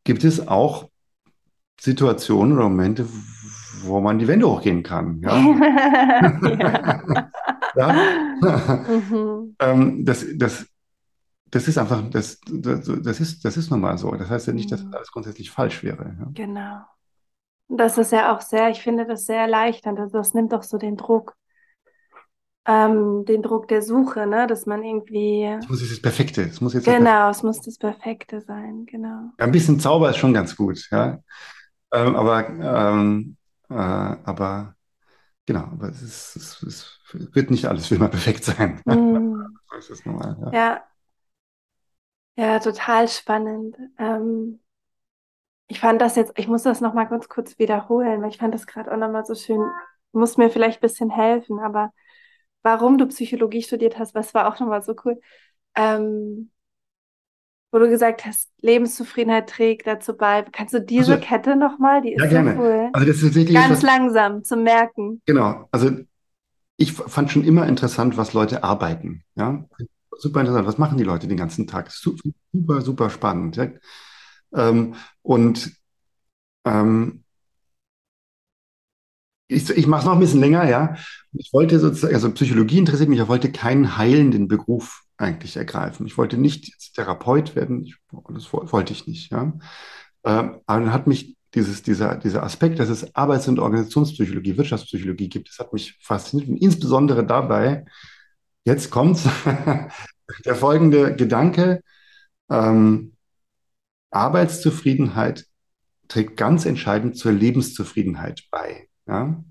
gibt 0.03 0.23
es 0.23 0.47
auch 0.47 0.89
Situationen 1.79 2.57
oder 2.57 2.69
Momente, 2.69 3.07
wo 3.83 3.99
man 3.99 4.19
die 4.19 4.27
Wände 4.27 4.49
hochgehen 4.49 4.83
kann. 4.83 5.21
Ja? 7.75 7.75
ja? 7.75 8.85
mhm. 8.87 9.55
ähm, 9.59 10.05
das, 10.05 10.25
das, 10.35 10.65
das 11.51 11.67
ist 11.67 11.77
einfach, 11.77 12.09
das, 12.09 12.39
das, 12.49 12.89
das, 13.01 13.19
ist, 13.19 13.43
das 13.43 13.57
ist 13.57 13.69
nun 13.69 13.81
mal 13.81 13.97
so. 13.97 14.11
Das 14.11 14.29
heißt 14.29 14.47
ja 14.47 14.53
nicht, 14.53 14.71
dass 14.71 14.83
mhm. 14.83 14.93
alles 14.93 15.11
grundsätzlich 15.11 15.51
falsch 15.51 15.83
wäre. 15.83 16.15
Ja? 16.19 16.27
Genau. 16.33 16.81
Das 17.67 17.97
ist 17.97 18.11
ja 18.11 18.35
auch 18.35 18.41
sehr, 18.41 18.69
ich 18.69 18.81
finde 18.81 19.05
das 19.05 19.25
sehr 19.25 19.41
erleichternd. 19.41 19.99
Also 19.99 20.17
das 20.17 20.33
nimmt 20.33 20.53
doch 20.53 20.63
so 20.63 20.77
den 20.77 20.97
Druck, 20.97 21.35
ähm, 22.67 23.25
den 23.25 23.41
Druck 23.41 23.67
der 23.67 23.81
Suche, 23.81 24.27
ne? 24.27 24.47
dass 24.47 24.65
man 24.65 24.83
irgendwie. 24.83 25.43
Es 25.43 25.69
muss 25.69 25.81
jetzt 25.81 25.91
das 25.91 26.01
Perfekte. 26.01 26.43
Es 26.43 26.61
muss 26.61 26.73
jetzt 26.73 26.85
genau, 26.85 27.29
es 27.29 27.43
muss 27.43 27.61
das 27.61 27.77
Perfekte 27.77 28.41
sein, 28.41 28.85
genau. 28.85 29.31
Ein 29.37 29.51
bisschen 29.51 29.79
Zauber 29.79 30.11
ist 30.11 30.17
schon 30.17 30.33
ganz 30.33 30.55
gut, 30.55 30.87
ja. 30.91 31.19
Ähm, 31.91 32.15
aber, 32.15 32.49
ähm, 32.49 33.37
äh, 33.69 33.73
aber 33.73 34.75
genau, 35.45 35.63
aber 35.63 35.89
es, 35.89 36.01
ist, 36.01 36.35
es, 36.35 36.63
es, 36.63 36.99
wird 37.33 37.51
nicht 37.51 37.65
alles 37.65 37.87
für 37.87 37.95
immer 37.95 38.07
perfekt 38.09 38.43
sein. 38.43 38.81
Mm. 38.85 39.57
so 39.79 39.93
normal, 40.05 40.37
ja. 40.41 40.53
ja. 40.53 40.83
Ja, 42.37 42.59
total 42.59 43.07
spannend. 43.07 43.77
Ähm, 43.97 44.59
ich 45.67 45.79
fand 45.79 46.01
das 46.01 46.15
jetzt, 46.15 46.33
ich 46.37 46.47
muss 46.47 46.63
das 46.63 46.81
nochmal 46.81 47.07
ganz 47.07 47.29
kurz 47.29 47.57
wiederholen, 47.59 48.21
weil 48.21 48.29
ich 48.29 48.37
fand 48.37 48.53
das 48.53 48.67
gerade 48.67 48.91
auch 48.91 48.97
nochmal 48.97 49.25
so 49.25 49.35
schön, 49.35 49.61
muss 50.11 50.37
mir 50.37 50.49
vielleicht 50.49 50.79
ein 50.79 50.81
bisschen 50.81 51.09
helfen, 51.09 51.59
aber 51.59 51.93
warum 52.61 52.97
du 52.97 53.07
Psychologie 53.07 53.63
studiert 53.63 53.97
hast, 53.99 54.15
was 54.15 54.33
war 54.33 54.47
auch 54.47 54.59
nochmal 54.59 54.81
so 54.83 54.95
cool, 55.05 55.19
ähm, 55.75 56.51
wo 57.75 57.79
du 57.79 57.89
gesagt 57.89 58.25
hast, 58.25 58.49
Lebenszufriedenheit 58.61 59.49
trägt 59.49 59.85
dazu 59.85 60.15
bei. 60.15 60.43
Kannst 60.43 60.73
du 60.73 60.79
diese 60.79 61.15
also, 61.15 61.27
Kette 61.27 61.57
nochmal? 61.57 62.01
Die 62.01 62.13
ist 62.13 62.21
ja, 62.23 62.29
gerne. 62.29 62.55
so 62.55 62.61
cool. 62.61 62.89
Also 62.93 63.05
das 63.05 63.21
ist 63.21 63.35
wirklich 63.35 63.53
Ganz 63.53 63.69
was, 63.69 63.81
langsam 63.81 64.45
zum 64.45 64.63
Merken. 64.63 65.21
Genau, 65.25 65.67
also 65.73 65.91
ich 66.77 66.93
fand 66.93 67.31
schon 67.31 67.43
immer 67.43 67.67
interessant, 67.67 68.15
was 68.15 68.31
Leute 68.31 68.63
arbeiten. 68.63 69.25
Ja, 69.35 69.65
super 70.17 70.39
interessant. 70.39 70.65
Was 70.65 70.77
machen 70.77 70.97
die 70.97 71.03
Leute 71.03 71.27
den 71.27 71.35
ganzen 71.35 71.67
Tag? 71.67 71.91
Super, 71.91 72.79
super 72.79 73.09
spannend. 73.09 73.57
Ja? 73.57 73.67
Ähm, 74.55 74.95
und 75.21 75.75
ähm, 76.63 77.25
ich, 79.49 79.69
ich 79.69 79.85
mache 79.85 79.99
es 79.99 80.05
noch 80.05 80.13
ein 80.13 80.21
bisschen 80.21 80.39
länger, 80.39 80.63
ja. 80.69 80.95
Ich 81.33 81.51
wollte 81.51 81.79
sozusagen, 81.79 82.15
also 82.15 82.31
Psychologie 82.31 82.77
interessiert 82.77 83.09
mich, 83.09 83.19
ich 83.19 83.27
wollte 83.27 83.51
keinen 83.51 83.97
heilenden 83.97 84.47
Beruf 84.47 85.04
eigentlich 85.17 85.57
ergreifen. 85.57 86.05
Ich 86.05 86.17
wollte 86.17 86.37
nicht 86.37 86.93
Therapeut 86.93 87.55
werden, 87.55 87.83
ich, 87.83 87.95
das 88.29 88.51
wollte 88.51 88.93
ich 88.93 89.07
nicht, 89.07 89.31
ja. 89.31 89.53
Ähm, 90.23 90.59
aber 90.65 90.79
dann 90.81 90.93
hat 90.93 91.07
mich 91.07 91.37
dieses, 91.53 91.83
dieser, 91.83 92.15
dieser 92.15 92.43
Aspekt, 92.43 92.79
dass 92.79 92.89
es 92.89 93.15
Arbeits- 93.15 93.47
und 93.47 93.59
Organisationspsychologie, 93.59 94.57
Wirtschaftspsychologie 94.57 95.29
gibt, 95.29 95.49
das 95.49 95.59
hat 95.59 95.71
mich 95.71 95.97
fasziniert 96.01 96.49
und 96.49 96.57
insbesondere 96.57 97.25
dabei, 97.25 97.85
jetzt 98.65 98.91
kommt's, 98.91 99.27
der 100.45 100.55
folgende 100.55 101.15
Gedanke, 101.15 101.81
ähm, 102.49 103.13
Arbeitszufriedenheit 104.11 105.45
trägt 106.07 106.37
ganz 106.37 106.65
entscheidend 106.65 107.17
zur 107.17 107.31
Lebenszufriedenheit 107.31 108.43
bei. 108.51 108.87
Ja? 109.07 109.43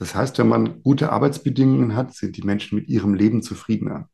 Das 0.00 0.14
heißt, 0.14 0.38
wenn 0.38 0.48
man 0.48 0.82
gute 0.82 1.12
Arbeitsbedingungen 1.12 1.94
hat, 1.94 2.14
sind 2.14 2.38
die 2.38 2.42
Menschen 2.42 2.76
mit 2.76 2.88
ihrem 2.88 3.12
Leben 3.12 3.42
zufriedener. 3.42 4.08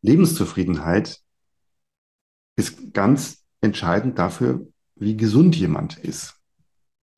Lebenszufriedenheit 0.00 1.20
ist 2.56 2.94
ganz 2.94 3.44
entscheidend 3.60 4.18
dafür, 4.18 4.66
wie 4.94 5.18
gesund 5.18 5.54
jemand 5.56 5.98
ist, 5.98 6.36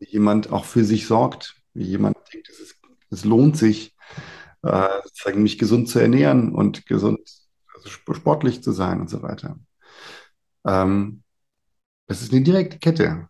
wie 0.00 0.09
jemand 0.09 0.50
auch 0.50 0.64
für 0.64 0.84
sich 0.84 1.07
sorgt, 1.07 1.54
wie 1.74 1.84
jemand 1.84 2.16
denkt, 2.32 2.48
es, 2.48 2.59
ist, 2.59 2.76
es 3.11 3.24
lohnt 3.24 3.57
sich, 3.57 3.94
äh, 4.62 5.32
mich 5.36 5.59
gesund 5.59 5.88
zu 5.88 6.00
ernähren 6.00 6.52
und 6.52 6.86
gesund, 6.86 7.20
also 7.72 7.88
sportlich 7.88 8.64
zu 8.64 8.72
sein 8.72 9.00
und 9.00 9.11
so 9.11 9.22
weiter. 9.22 9.61
Ähm, 10.66 11.22
das 12.09 12.22
ist 12.22 12.32
eine 12.32 12.42
direkte 12.42 12.80
Kette. 12.80 13.28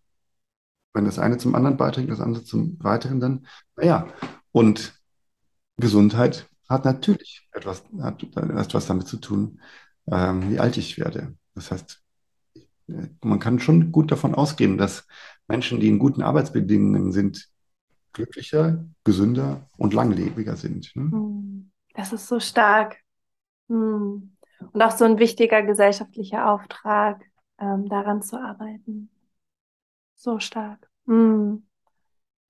Wenn 0.96 1.04
das 1.04 1.18
eine 1.18 1.36
zum 1.36 1.54
anderen 1.54 1.76
beiträgt, 1.76 2.10
das 2.10 2.22
andere 2.22 2.42
zum 2.42 2.78
weiteren, 2.82 3.20
dann, 3.20 3.46
naja. 3.76 4.08
Und 4.50 4.98
Gesundheit 5.76 6.48
hat 6.70 6.86
natürlich 6.86 7.46
etwas, 7.52 7.84
hat 8.00 8.22
etwas 8.22 8.86
damit 8.86 9.06
zu 9.06 9.18
tun, 9.18 9.60
ähm, 10.10 10.50
wie 10.50 10.58
alt 10.58 10.78
ich 10.78 10.96
werde. 10.98 11.36
Das 11.54 11.70
heißt, 11.70 12.02
man 13.20 13.38
kann 13.40 13.58
schon 13.58 13.92
gut 13.92 14.10
davon 14.10 14.34
ausgehen, 14.34 14.78
dass 14.78 15.06
Menschen, 15.48 15.80
die 15.80 15.88
in 15.88 15.98
guten 15.98 16.22
Arbeitsbedingungen 16.22 17.12
sind, 17.12 17.46
glücklicher, 18.14 18.82
gesünder 19.04 19.68
und 19.76 19.92
langlebiger 19.92 20.56
sind. 20.56 20.96
Ne? 20.96 21.10
Hm. 21.10 21.72
Das 21.92 22.14
ist 22.14 22.26
so 22.26 22.40
stark. 22.40 22.96
Hm. 23.68 24.34
Und 24.72 24.82
auch 24.82 24.96
so 24.96 25.04
ein 25.04 25.18
wichtiger 25.18 25.62
gesellschaftlicher 25.62 26.50
Auftrag, 26.50 27.22
ähm, 27.58 27.86
daran 27.90 28.22
zu 28.22 28.40
arbeiten. 28.40 29.10
So 30.16 30.38
stark. 30.40 30.88
Mm. 31.06 31.58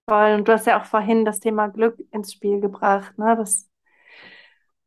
Voll. 0.09 0.35
Und 0.35 0.49
du 0.49 0.53
hast 0.53 0.67
ja 0.67 0.81
auch 0.81 0.85
vorhin 0.85 1.25
das 1.25 1.41
Thema 1.41 1.69
Glück 1.69 1.99
ins 2.13 2.33
Spiel 2.33 2.61
gebracht, 2.61 3.19
ne? 3.19 3.37
dass 3.37 3.69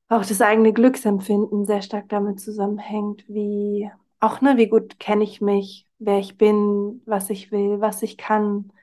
auch 0.07 0.25
das 0.25 0.41
eigene 0.41 0.73
Glücksempfinden 0.73 1.65
sehr 1.65 1.82
stark 1.82 2.09
damit 2.09 2.39
zusammenhängt, 2.39 3.25
wie 3.27 3.91
auch, 4.19 4.41
ne, 4.41 4.57
wie 4.57 4.67
gut 4.67 4.99
kenne 4.99 5.23
ich 5.23 5.39
mich, 5.39 5.88
wer 5.99 6.19
ich 6.19 6.38
bin, 6.38 7.01
was 7.05 7.30
ich 7.30 7.51
will, 7.51 7.80
was 7.80 8.01
ich 8.01 8.17
kann, 8.17 8.73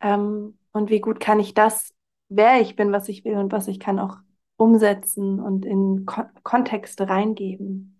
ähm, 0.00 0.58
und 0.72 0.90
wie 0.90 1.00
gut 1.00 1.20
kann 1.20 1.38
ich 1.38 1.54
das, 1.54 1.94
wer 2.28 2.60
ich 2.60 2.74
bin, 2.74 2.92
was 2.92 3.08
ich 3.08 3.24
will 3.24 3.36
und 3.36 3.52
was 3.52 3.68
ich 3.68 3.78
kann, 3.78 3.98
auch 3.98 4.16
umsetzen 4.56 5.40
und 5.40 5.64
in 5.64 6.04
Kon 6.06 6.26
Kontexte 6.42 7.08
reingeben 7.08 7.91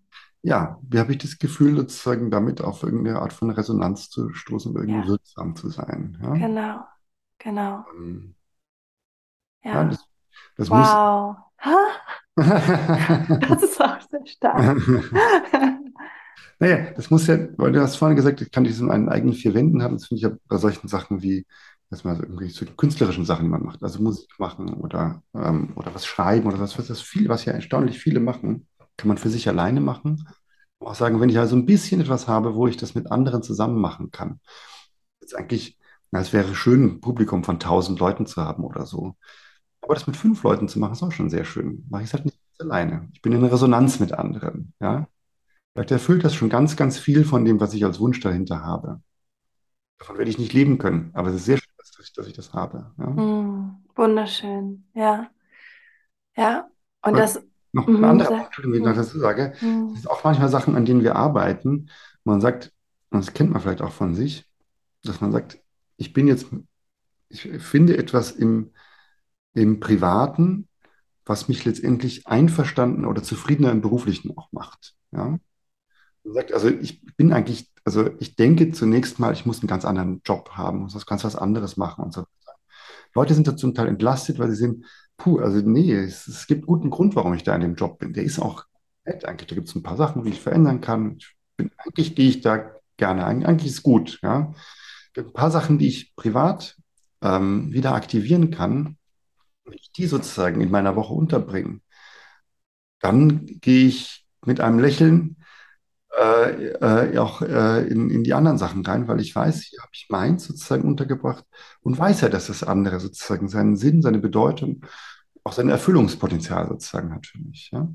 ja, 0.43 0.79
wie 0.83 0.99
habe 0.99 1.13
ich 1.13 1.19
das 1.19 1.39
Gefühl, 1.39 1.75
sozusagen 1.77 2.31
damit 2.31 2.61
auf 2.61 2.83
irgendeine 2.83 3.19
Art 3.21 3.33
von 3.33 3.49
Resonanz 3.51 4.09
zu 4.09 4.33
stoßen, 4.33 4.75
irgendwie 4.75 5.05
Ja, 5.05 5.07
wirksam 5.07 5.55
zu 5.55 5.69
sein. 5.69 6.17
Ja, 6.21 6.35
genau, 6.39 6.85
genau. 7.39 7.85
ähm, 7.93 8.35
ja 9.71 9.83
Ja. 9.83 9.85
das, 9.85 9.99
das 10.57 10.71
muss. 10.71 10.97
Wow. 10.99 11.37
Das 13.47 13.61
ist 13.63 13.81
auch 13.81 14.01
sehr 14.09 14.25
stark. 14.25 14.77
Naja, 16.59 16.91
das 16.95 17.09
muss 17.09 17.27
ja, 17.27 17.37
weil 17.57 17.71
du 17.71 17.81
hast 17.81 17.95
vorhin 17.97 18.15
gesagt, 18.15 18.41
ich 18.41 18.51
kann 18.51 18.63
diesen 18.63 18.91
einen 18.91 19.09
eigenen 19.09 19.33
vier 19.35 19.53
Wänden 19.53 19.83
haben. 19.83 19.95
Das 19.95 20.07
finde 20.07 20.17
ich 20.17 20.23
ja 20.23 20.37
bei 20.47 20.57
solchen 20.57 20.87
Sachen 20.87 21.21
wie, 21.21 21.45
erstmal 21.91 22.15
so 22.15 22.23
irgendwie 22.23 22.49
so 22.49 22.65
künstlerischen 22.65 23.25
Sachen, 23.25 23.45
die 23.45 23.49
man 23.51 23.63
macht, 23.63 23.83
also 23.83 24.01
Musik 24.01 24.29
machen 24.39 24.73
oder, 24.73 25.21
ähm, 25.33 25.73
oder 25.75 25.93
was 25.93 26.05
schreiben 26.05 26.47
oder 26.47 26.59
was, 26.59 26.77
was 26.77 26.87
das 26.87 27.01
viel, 27.01 27.29
was 27.29 27.45
ja 27.45 27.53
erstaunlich 27.53 27.99
viele 27.99 28.19
machen, 28.19 28.67
kann 28.97 29.07
man 29.07 29.17
für 29.17 29.29
sich 29.29 29.47
alleine 29.47 29.81
machen. 29.81 30.27
Auch 30.79 30.95
sagen, 30.95 31.21
wenn 31.21 31.29
ich 31.29 31.39
also 31.39 31.55
ein 31.55 31.65
bisschen 31.65 32.01
etwas 32.01 32.27
habe, 32.27 32.55
wo 32.55 32.67
ich 32.67 32.77
das 32.77 32.93
mit 32.93 33.11
anderen 33.11 33.41
zusammen 33.41 33.79
machen 33.79 34.11
kann. 34.11 34.41
Jetzt 35.21 35.35
eigentlich, 35.35 35.77
na, 36.11 36.19
es 36.19 36.33
wäre 36.33 36.55
schön, 36.55 36.83
ein 36.83 37.01
Publikum 37.01 37.43
von 37.43 37.59
tausend 37.59 37.99
Leuten 37.99 38.25
zu 38.25 38.43
haben 38.43 38.63
oder 38.63 38.85
so. 38.85 39.15
Aber 39.81 39.93
das 39.93 40.07
mit 40.07 40.17
fünf 40.17 40.43
Leuten 40.43 40.67
zu 40.67 40.79
machen, 40.79 40.93
ist 40.93 41.03
auch 41.03 41.11
schon 41.11 41.29
sehr 41.29 41.45
schön. 41.45 41.85
Mache 41.89 42.03
ich 42.03 42.09
es 42.09 42.13
halt 42.13 42.25
nicht 42.25 42.37
alleine. 42.59 43.09
Ich 43.13 43.21
bin 43.21 43.31
in 43.33 43.43
Resonanz 43.43 43.99
mit 43.99 44.13
anderen. 44.13 44.73
Ja? 44.79 45.07
Vielleicht 45.73 45.91
erfüllt 45.91 46.23
das 46.23 46.35
schon 46.35 46.49
ganz, 46.49 46.75
ganz 46.75 46.97
viel 46.99 47.25
von 47.25 47.45
dem, 47.45 47.59
was 47.59 47.73
ich 47.73 47.83
als 47.85 47.99
Wunsch 47.99 48.19
dahinter 48.19 48.61
habe. 48.63 49.01
Davon 49.97 50.17
werde 50.17 50.29
ich 50.29 50.37
nicht 50.37 50.53
leben 50.53 50.77
können, 50.77 51.11
aber 51.13 51.29
es 51.29 51.35
ist 51.35 51.45
sehr 51.45 51.57
schön, 51.57 51.73
dass 51.77 51.97
ich, 51.99 52.13
dass 52.13 52.27
ich 52.27 52.33
das 52.33 52.53
habe. 52.53 52.91
Ja? 52.97 53.07
Mm, 53.07 53.83
wunderschön. 53.95 54.85
Ja, 54.93 55.29
ja. 56.35 56.67
Und 57.05 57.13
Aber 57.13 57.17
das, 57.17 57.41
noch 57.73 57.87
ein 57.87 57.95
mhm, 57.95 58.03
anderer 58.03 58.29
Punkt, 58.29 58.45
Entschuldigung, 58.45 58.73
wenn 58.85 58.91
ich 58.91 58.97
noch 58.97 59.03
dazu 59.03 59.19
sage, 59.19 59.53
es 59.55 59.61
mm, 59.61 59.95
sind 59.95 60.09
auch 60.09 60.23
manchmal 60.23 60.49
Sachen, 60.49 60.75
an 60.75 60.85
denen 60.85 61.03
wir 61.03 61.15
arbeiten. 61.15 61.89
Man 62.23 62.39
sagt, 62.39 62.71
und 63.09 63.25
das 63.25 63.33
kennt 63.33 63.51
man 63.51 63.61
vielleicht 63.61 63.81
auch 63.81 63.91
von 63.91 64.15
sich, 64.15 64.45
dass 65.03 65.21
man 65.21 65.31
sagt, 65.31 65.59
ich 65.97 66.13
bin 66.13 66.27
jetzt, 66.27 66.47
ich 67.29 67.41
finde 67.41 67.97
etwas 67.97 68.31
im, 68.31 68.71
im 69.53 69.79
Privaten, 69.79 70.67
was 71.25 71.47
mich 71.47 71.65
letztendlich 71.65 72.27
einverstanden 72.27 73.05
oder 73.05 73.23
zufriedener 73.23 73.71
im 73.71 73.81
Beruflichen 73.81 74.37
auch 74.37 74.51
macht. 74.51 74.95
Ja? 75.11 75.39
Man 76.23 76.33
sagt, 76.33 76.53
also 76.53 76.69
ich 76.69 77.03
bin 77.17 77.33
eigentlich, 77.33 77.71
also 77.85 78.09
ich 78.19 78.35
denke 78.35 78.71
zunächst 78.71 79.19
mal, 79.19 79.33
ich 79.33 79.45
muss 79.45 79.61
einen 79.61 79.67
ganz 79.67 79.83
anderen 79.83 80.21
Job 80.25 80.51
haben, 80.51 80.79
muss 80.79 80.95
was 80.95 81.05
ganz 81.05 81.23
was 81.23 81.35
anderes 81.35 81.75
machen 81.75 82.03
und 82.03 82.13
so. 82.13 82.25
Leute 83.15 83.33
sind 83.33 83.47
da 83.47 83.55
zum 83.55 83.73
Teil 83.73 83.87
entlastet, 83.87 84.39
weil 84.39 84.49
sie 84.49 84.55
sehen, 84.55 84.85
puh, 85.17 85.39
also 85.39 85.59
nee, 85.61 85.93
es, 85.93 86.27
es 86.27 86.47
gibt 86.47 86.65
guten 86.65 86.89
Grund, 86.89 87.15
warum 87.15 87.33
ich 87.33 87.43
da 87.43 87.55
in 87.55 87.61
dem 87.61 87.75
Job 87.75 87.99
bin. 87.99 88.13
Der 88.13 88.23
ist 88.23 88.39
auch 88.39 88.65
nett 89.05 89.25
eigentlich. 89.25 89.47
Da 89.47 89.55
gibt 89.55 89.67
es 89.69 89.75
ein 89.75 89.83
paar 89.83 89.97
Sachen, 89.97 90.23
die 90.23 90.31
ich 90.31 90.41
verändern 90.41 90.81
kann. 90.81 91.17
Ich 91.17 91.35
bin, 91.57 91.71
eigentlich 91.77 92.15
gehe 92.15 92.29
ich 92.29 92.41
da 92.41 92.71
gerne. 92.97 93.25
Eig- 93.27 93.45
Eigentlich 93.45 93.71
ist 93.71 93.83
gut, 93.83 94.19
ja. 94.23 94.53
Es 95.07 95.13
gibt 95.13 95.29
ein 95.29 95.33
paar 95.33 95.51
Sachen, 95.51 95.77
die 95.77 95.87
ich 95.87 96.15
privat 96.15 96.77
ähm, 97.21 97.71
wieder 97.73 97.93
aktivieren 97.93 98.51
kann. 98.51 98.97
Wenn 99.65 99.75
ich 99.75 99.91
die 99.93 100.07
sozusagen 100.07 100.61
in 100.61 100.71
meiner 100.71 100.95
Woche 100.95 101.13
unterbringe, 101.13 101.81
dann 102.99 103.45
gehe 103.45 103.87
ich 103.87 104.25
mit 104.45 104.59
einem 104.59 104.79
Lächeln 104.79 105.37
äh, 106.19 106.73
äh, 106.73 107.17
auch 107.17 107.41
äh, 107.41 107.87
in, 107.87 108.09
in 108.09 108.23
die 108.23 108.33
anderen 108.33 108.57
Sachen 108.59 108.85
rein, 108.85 109.07
weil 109.07 109.19
ich 109.19 109.35
weiß, 109.35 109.61
hier 109.61 109.81
habe 109.81 109.91
ich 109.93 110.07
meins 110.09 110.45
sozusagen 110.45 110.83
untergebracht 110.83 111.43
und 111.81 111.97
weiß 111.97 112.21
ja, 112.21 112.29
dass 112.29 112.47
das 112.47 112.63
andere 112.63 112.99
sozusagen 112.99 113.47
seinen 113.47 113.75
Sinn, 113.75 114.01
seine 114.01 114.19
Bedeutung, 114.19 114.85
auch 115.43 115.53
sein 115.53 115.69
Erfüllungspotenzial 115.69 116.67
sozusagen 116.67 117.13
hat 117.13 117.25
für 117.25 117.39
mich. 117.39 117.71
Ja, 117.71 117.87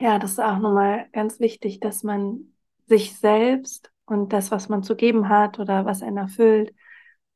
ja, 0.00 0.18
das 0.18 0.32
ist 0.32 0.40
auch 0.40 0.58
nochmal 0.58 1.06
ganz 1.12 1.40
wichtig, 1.40 1.80
dass 1.80 2.02
man 2.02 2.52
sich 2.86 3.16
selbst 3.16 3.90
und 4.04 4.32
das, 4.32 4.50
was 4.50 4.68
man 4.68 4.82
zu 4.82 4.96
geben 4.96 5.28
hat 5.28 5.58
oder 5.58 5.84
was 5.84 6.02
einen 6.02 6.16
erfüllt, 6.16 6.74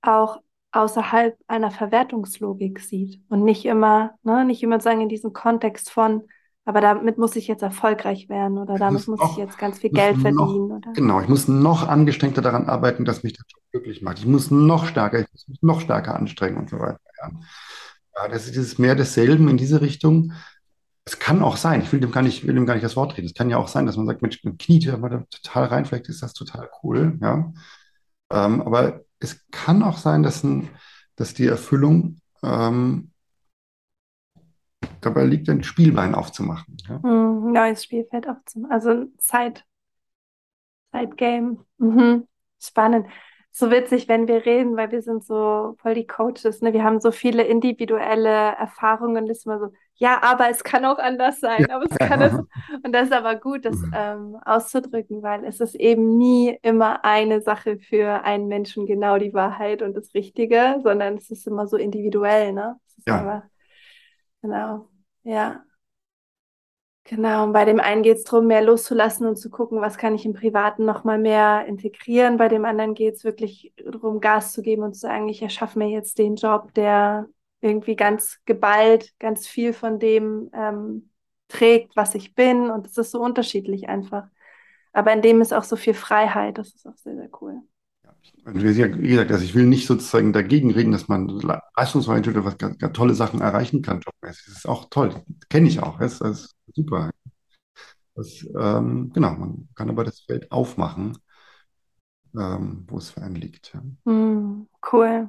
auch 0.02 0.40
außerhalb 0.72 1.36
einer 1.48 1.70
Verwertungslogik 1.70 2.80
sieht 2.80 3.20
und 3.28 3.44
nicht 3.44 3.64
immer, 3.64 4.18
ne, 4.22 4.44
nicht 4.44 4.62
immer 4.62 4.80
sagen 4.80 5.00
in 5.00 5.08
diesem 5.08 5.32
Kontext 5.32 5.90
von, 5.90 6.28
aber 6.66 6.80
damit 6.80 7.16
muss 7.16 7.36
ich 7.36 7.46
jetzt 7.46 7.62
erfolgreich 7.62 8.28
werden 8.28 8.58
oder 8.58 8.74
ich 8.74 8.80
damit 8.80 9.06
muss 9.06 9.20
muss 9.20 9.30
ich 9.30 9.36
jetzt 9.36 9.56
ganz 9.56 9.78
viel 9.78 9.90
Geld 9.90 10.16
noch, 10.16 10.22
verdienen 10.22 10.72
oder 10.72 10.92
genau, 10.94 11.20
ich 11.20 11.28
muss 11.28 11.46
noch 11.46 11.86
angestrengter 11.86 12.42
daran 12.42 12.68
arbeiten, 12.68 13.04
dass 13.04 13.22
mich 13.22 13.34
der 13.34 13.44
Job 13.48 13.62
glücklich 13.70 14.02
macht. 14.02 14.18
Ich 14.18 14.26
muss 14.26 14.50
noch 14.50 14.86
stärker, 14.86 15.20
ich 15.20 15.32
muss 15.32 15.46
mich 15.46 15.62
noch 15.62 15.80
stärker 15.80 16.16
anstrengen 16.16 16.56
und 16.56 16.68
so 16.68 16.80
weiter. 16.80 16.98
Ja, 17.22 17.30
ja 18.16 18.28
das 18.28 18.46
ist 18.46 18.56
dieses 18.56 18.78
mehr 18.78 18.96
desselben 18.96 19.48
in 19.48 19.56
diese 19.56 19.80
Richtung. 19.80 20.32
Es 21.04 21.20
kann 21.20 21.40
auch 21.40 21.56
sein, 21.56 21.82
ich 21.82 21.92
will 21.92 22.00
dem 22.00 22.10
gar 22.10 22.22
nicht, 22.22 22.44
will 22.48 22.56
dem 22.56 22.66
gar 22.66 22.74
nicht 22.74 22.84
das 22.84 22.96
Wort 22.96 23.16
reden. 23.16 23.28
Es 23.28 23.34
kann 23.34 23.48
ja 23.48 23.58
auch 23.58 23.68
sein, 23.68 23.86
dass 23.86 23.96
man 23.96 24.06
sagt, 24.06 24.22
Mensch, 24.22 24.42
man 24.42 24.58
kniet 24.58 24.86
mal 24.98 25.08
da 25.08 25.24
total 25.30 25.66
rein, 25.66 25.84
vielleicht 25.84 26.08
ist 26.08 26.24
das 26.24 26.34
total 26.34 26.68
cool, 26.82 27.16
ja. 27.22 27.52
Ähm, 28.32 28.60
aber 28.60 29.02
es 29.20 29.46
kann 29.52 29.84
auch 29.84 29.98
sein, 29.98 30.24
dass, 30.24 30.42
ein, 30.42 30.68
dass 31.14 31.32
die 31.32 31.46
Erfüllung 31.46 32.18
ähm, 32.42 33.12
dabei 35.06 35.24
liegt, 35.24 35.48
ein 35.48 35.62
Spielbein 35.62 36.14
aufzumachen. 36.14 36.76
Ja? 36.88 37.00
hm, 37.02 37.52
neues 37.52 37.84
Spielfeld 37.84 38.28
aufzumachen. 38.28 38.72
Also 38.72 38.90
ein 38.90 39.12
Zeit, 39.18 39.64
Zeitgame. 40.92 41.58
Mhm. 41.78 42.26
Spannend. 42.60 43.06
So 43.50 43.70
witzig, 43.70 44.06
wenn 44.08 44.28
wir 44.28 44.44
reden, 44.44 44.76
weil 44.76 44.90
wir 44.92 45.00
sind 45.00 45.24
so 45.24 45.76
voll 45.80 45.94
die 45.94 46.06
Coaches, 46.06 46.60
ne? 46.60 46.74
Wir 46.74 46.84
haben 46.84 47.00
so 47.00 47.10
viele 47.10 47.42
individuelle 47.42 48.28
Erfahrungen, 48.28 49.26
das 49.26 49.38
ist 49.38 49.46
immer 49.46 49.58
so, 49.58 49.72
ja, 49.94 50.22
aber 50.22 50.50
es 50.50 50.62
kann 50.62 50.84
auch 50.84 50.98
anders 50.98 51.40
Ja. 51.56 51.66
sein, 51.66 51.70
aber 51.70 51.84
es 51.86 51.98
kann 51.98 52.20
es. 52.20 52.34
Und 52.84 52.92
das 52.92 53.04
ist 53.04 53.12
aber 53.14 53.36
gut, 53.36 53.64
das 53.64 53.86
ähm, 53.92 54.36
auszudrücken, 54.44 55.22
weil 55.22 55.44
es 55.46 55.60
ist 55.60 55.74
eben 55.74 56.18
nie 56.18 56.58
immer 56.62 57.02
eine 57.04 57.40
Sache 57.40 57.78
für 57.78 58.24
einen 58.24 58.46
Menschen 58.48 58.84
genau 58.86 59.16
die 59.18 59.32
Wahrheit 59.32 59.80
und 59.80 59.94
das 59.96 60.12
Richtige, 60.14 60.80
sondern 60.82 61.16
es 61.16 61.30
ist 61.30 61.46
immer 61.46 61.66
so 61.66 61.78
individuell, 61.78 62.52
ne? 62.52 62.78
Ja, 63.06 63.20
immer, 63.20 63.50
genau, 64.42 64.88
ja. 65.26 65.64
Genau, 67.08 67.44
und 67.44 67.52
bei 67.52 67.64
dem 67.64 67.78
einen 67.78 68.02
geht 68.02 68.16
es 68.16 68.24
darum, 68.24 68.48
mehr 68.48 68.62
loszulassen 68.62 69.28
und 69.28 69.36
zu 69.36 69.48
gucken, 69.48 69.80
was 69.80 69.96
kann 69.96 70.16
ich 70.16 70.26
im 70.26 70.32
Privaten 70.34 70.84
nochmal 70.84 71.18
mehr 71.18 71.64
integrieren. 71.66 72.36
Bei 72.36 72.48
dem 72.48 72.64
anderen 72.64 72.94
geht 72.94 73.14
es 73.14 73.22
wirklich 73.22 73.72
darum, 73.76 74.20
Gas 74.20 74.52
zu 74.52 74.60
geben 74.60 74.82
und 74.82 74.94
zu 74.94 75.00
sagen, 75.02 75.28
ich 75.28 75.40
erschaffe 75.40 75.78
mir 75.78 75.88
jetzt 75.88 76.18
den 76.18 76.34
Job, 76.34 76.74
der 76.74 77.28
irgendwie 77.60 77.94
ganz 77.94 78.40
geballt, 78.44 79.14
ganz 79.20 79.46
viel 79.46 79.72
von 79.72 80.00
dem 80.00 80.50
ähm, 80.52 81.10
trägt, 81.46 81.94
was 81.94 82.16
ich 82.16 82.34
bin. 82.34 82.70
Und 82.70 82.86
es 82.86 82.98
ist 82.98 83.12
so 83.12 83.20
unterschiedlich 83.20 83.88
einfach. 83.88 84.26
Aber 84.92 85.12
in 85.12 85.22
dem 85.22 85.40
ist 85.40 85.54
auch 85.54 85.64
so 85.64 85.76
viel 85.76 85.94
Freiheit. 85.94 86.58
Das 86.58 86.74
ist 86.74 86.86
auch 86.88 86.96
sehr, 86.96 87.14
sehr 87.14 87.30
cool. 87.40 87.62
Wie 88.44 89.08
gesagt, 89.08 89.30
also 89.30 89.44
ich 89.44 89.54
will 89.54 89.66
nicht 89.66 89.86
sozusagen 89.86 90.32
dagegen 90.32 90.70
reden, 90.70 90.92
dass 90.92 91.08
man 91.08 91.28
leistungsorientiert 91.74 92.36
oder 92.36 92.44
was 92.44 92.58
ganz, 92.58 92.78
ganz 92.78 92.96
tolle 92.96 93.14
Sachen 93.14 93.40
erreichen 93.40 93.82
kann. 93.82 94.00
Das 94.20 94.46
ist 94.46 94.68
auch 94.68 94.88
toll, 94.90 95.14
kenne 95.48 95.68
ich 95.68 95.82
auch. 95.82 95.98
Das, 95.98 96.20
ist 96.20 96.54
super. 96.72 97.10
Das, 98.14 98.46
ähm, 98.58 99.10
genau, 99.12 99.32
man 99.32 99.68
kann 99.74 99.90
aber 99.90 100.04
das 100.04 100.20
Feld 100.20 100.50
aufmachen, 100.52 101.18
ähm, 102.38 102.84
wo 102.88 102.98
es 102.98 103.10
für 103.10 103.22
einen 103.22 103.36
liegt. 103.36 103.74
Ja. 103.74 104.12
Mm, 104.12 104.68
cool. 104.92 105.28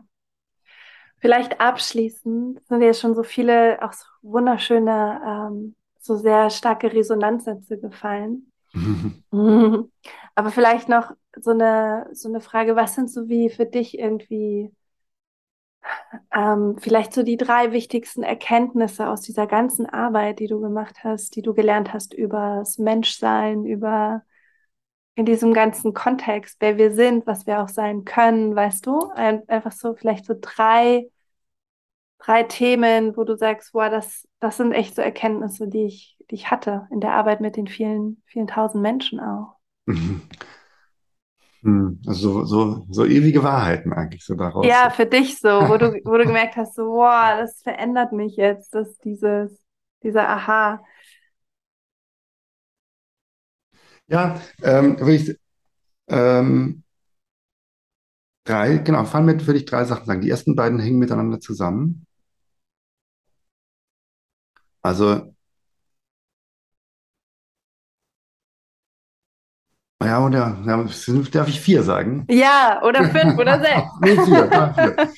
Vielleicht 1.19 1.59
abschließend 1.59 2.61
sind 2.67 2.81
ja 2.81 2.93
schon 2.93 3.15
so 3.15 3.23
viele 3.23 3.81
auch 3.81 3.93
so 3.93 4.05
wunderschöne, 4.21 5.21
ähm, 5.25 5.75
so 5.99 6.15
sehr 6.15 6.49
starke 6.49 6.93
Resonanzsätze 6.93 7.79
gefallen. 7.79 8.51
Aber 10.35 10.51
vielleicht 10.51 10.87
noch 10.87 11.13
so 11.41 11.51
eine, 11.51 12.09
so 12.13 12.29
eine 12.29 12.41
Frage, 12.41 12.75
was 12.75 12.95
sind 12.95 13.09
so 13.11 13.29
wie 13.29 13.49
für 13.49 13.65
dich 13.65 13.97
irgendwie 13.97 14.71
ähm, 16.35 16.77
vielleicht 16.79 17.13
so 17.13 17.23
die 17.23 17.37
drei 17.37 17.71
wichtigsten 17.71 18.23
Erkenntnisse 18.23 19.07
aus 19.09 19.21
dieser 19.21 19.47
ganzen 19.47 19.85
Arbeit, 19.85 20.39
die 20.39 20.47
du 20.47 20.59
gemacht 20.59 21.03
hast, 21.03 21.35
die 21.35 21.41
du 21.41 21.53
gelernt 21.53 21.93
hast 21.93 22.13
über 22.13 22.57
das 22.59 22.77
Menschsein, 22.77 23.65
über 23.65 24.23
in 25.15 25.25
diesem 25.25 25.53
ganzen 25.53 25.93
Kontext, 25.93 26.57
wer 26.59 26.77
wir 26.77 26.93
sind, 26.93 27.25
was 27.25 27.47
wir 27.47 27.61
auch 27.63 27.69
sein 27.69 28.05
können, 28.05 28.55
weißt 28.55 28.85
du? 28.85 29.09
Ein, 29.15 29.47
einfach 29.49 29.71
so 29.71 29.95
vielleicht 29.95 30.25
so 30.25 30.35
drei, 30.39 31.09
drei 32.19 32.43
Themen, 32.43 33.17
wo 33.17 33.23
du 33.23 33.35
sagst, 33.35 33.73
wow, 33.73 33.89
das, 33.89 34.27
das 34.39 34.57
sind 34.57 34.73
echt 34.73 34.95
so 34.95 35.01
Erkenntnisse, 35.01 35.67
die 35.67 35.85
ich, 35.85 36.17
die 36.29 36.35
ich 36.35 36.51
hatte 36.51 36.87
in 36.91 36.99
der 36.99 37.13
Arbeit 37.13 37.41
mit 37.41 37.55
den 37.55 37.67
vielen, 37.67 38.21
vielen 38.27 38.47
tausend 38.47 38.83
Menschen 38.83 39.19
auch. 39.19 39.55
Hm, 41.63 41.99
also 42.05 42.45
so, 42.45 42.45
so, 42.45 42.87
so 42.89 43.05
ewige 43.05 43.43
Wahrheiten 43.43 43.93
eigentlich 43.93 44.23
so 44.23 44.35
daraus. 44.35 44.65
Ja, 44.67 44.89
für 44.89 45.05
dich 45.05 45.39
so, 45.39 45.49
wo 45.49 45.77
du, 45.77 45.99
wo 46.05 46.17
du 46.17 46.25
gemerkt 46.25 46.55
hast, 46.55 46.75
so, 46.75 46.83
wow, 46.83 47.39
das 47.39 47.61
verändert 47.61 48.11
mich 48.11 48.35
jetzt, 48.35 48.73
dass 48.75 48.97
dieses, 48.99 49.51
dieser 50.03 50.29
Aha. 50.29 50.83
Ja, 54.07 54.39
ähm, 54.63 54.99
würde 54.99 55.15
ich, 55.15 55.35
ähm, 56.09 56.83
drei, 58.45 58.77
genau, 58.77 59.05
fallen 59.05 59.25
mir, 59.25 59.45
würde 59.45 59.59
ich 59.59 59.65
drei 59.65 59.83
Sachen 59.85 60.05
sagen. 60.05 60.21
Die 60.21 60.29
ersten 60.29 60.55
beiden 60.55 60.79
hängen 60.79 60.99
miteinander 60.99 61.39
zusammen. 61.39 62.05
Also 64.81 65.33
Ja, 70.03 70.23
oder 70.23 70.57
ja, 70.65 70.85
darf 71.31 71.47
ich 71.47 71.59
vier 71.59 71.81
sagen? 71.81 72.25
Ja, 72.29 72.81
oder 72.83 73.09
fünf 73.09 73.37
oder 73.37 73.59
sechs. 73.61 73.89
nee, 74.01 74.15
vier, 74.15 74.73
vier. 74.75 75.09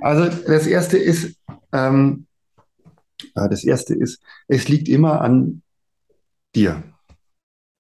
Also 0.00 0.42
das 0.46 0.66
erste 0.66 0.98
ist, 0.98 1.38
ähm, 1.72 2.26
äh, 3.34 3.48
das 3.48 3.64
erste 3.64 3.94
ist, 3.94 4.20
es 4.48 4.68
liegt 4.68 4.88
immer 4.88 5.20
an 5.20 5.62
dir. 6.54 6.82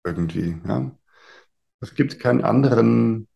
Irgendwie, 0.06 0.58
ja. 0.68 0.92
Es 1.82 1.96
gibt 1.96 2.20
keinen 2.20 2.44
anderen, 2.44 3.28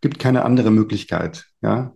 gibt 0.00 0.18
keine 0.18 0.44
andere 0.44 0.70
Möglichkeit, 0.70 1.46
ja. 1.62 1.94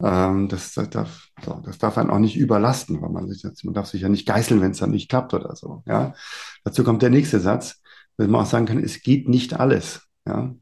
Ähm, 0.00 0.48
das, 0.48 0.74
das, 0.74 0.90
darf, 0.90 1.28
so, 1.44 1.60
das 1.64 1.78
darf 1.78 1.98
einen 1.98 2.10
auch 2.10 2.20
nicht 2.20 2.36
überlasten, 2.36 3.00
weil 3.02 3.10
man 3.10 3.28
sich 3.28 3.42
jetzt, 3.42 3.64
man 3.64 3.74
darf 3.74 3.86
sich 3.88 4.02
ja 4.02 4.08
nicht 4.08 4.26
geißeln, 4.28 4.60
wenn 4.60 4.70
es 4.70 4.78
dann 4.78 4.90
nicht 4.90 5.08
klappt 5.08 5.34
oder 5.34 5.56
so, 5.56 5.82
ja. 5.86 6.14
Dazu 6.62 6.84
kommt 6.84 7.02
der 7.02 7.10
nächste 7.10 7.40
Satz 7.40 7.80
dass 8.18 8.28
man 8.28 8.42
auch 8.42 8.46
sagen 8.46 8.66
kann, 8.66 8.82
es 8.82 9.00
geht 9.02 9.28
nicht 9.28 9.54
alles. 9.54 10.06
Ja? 10.26 10.54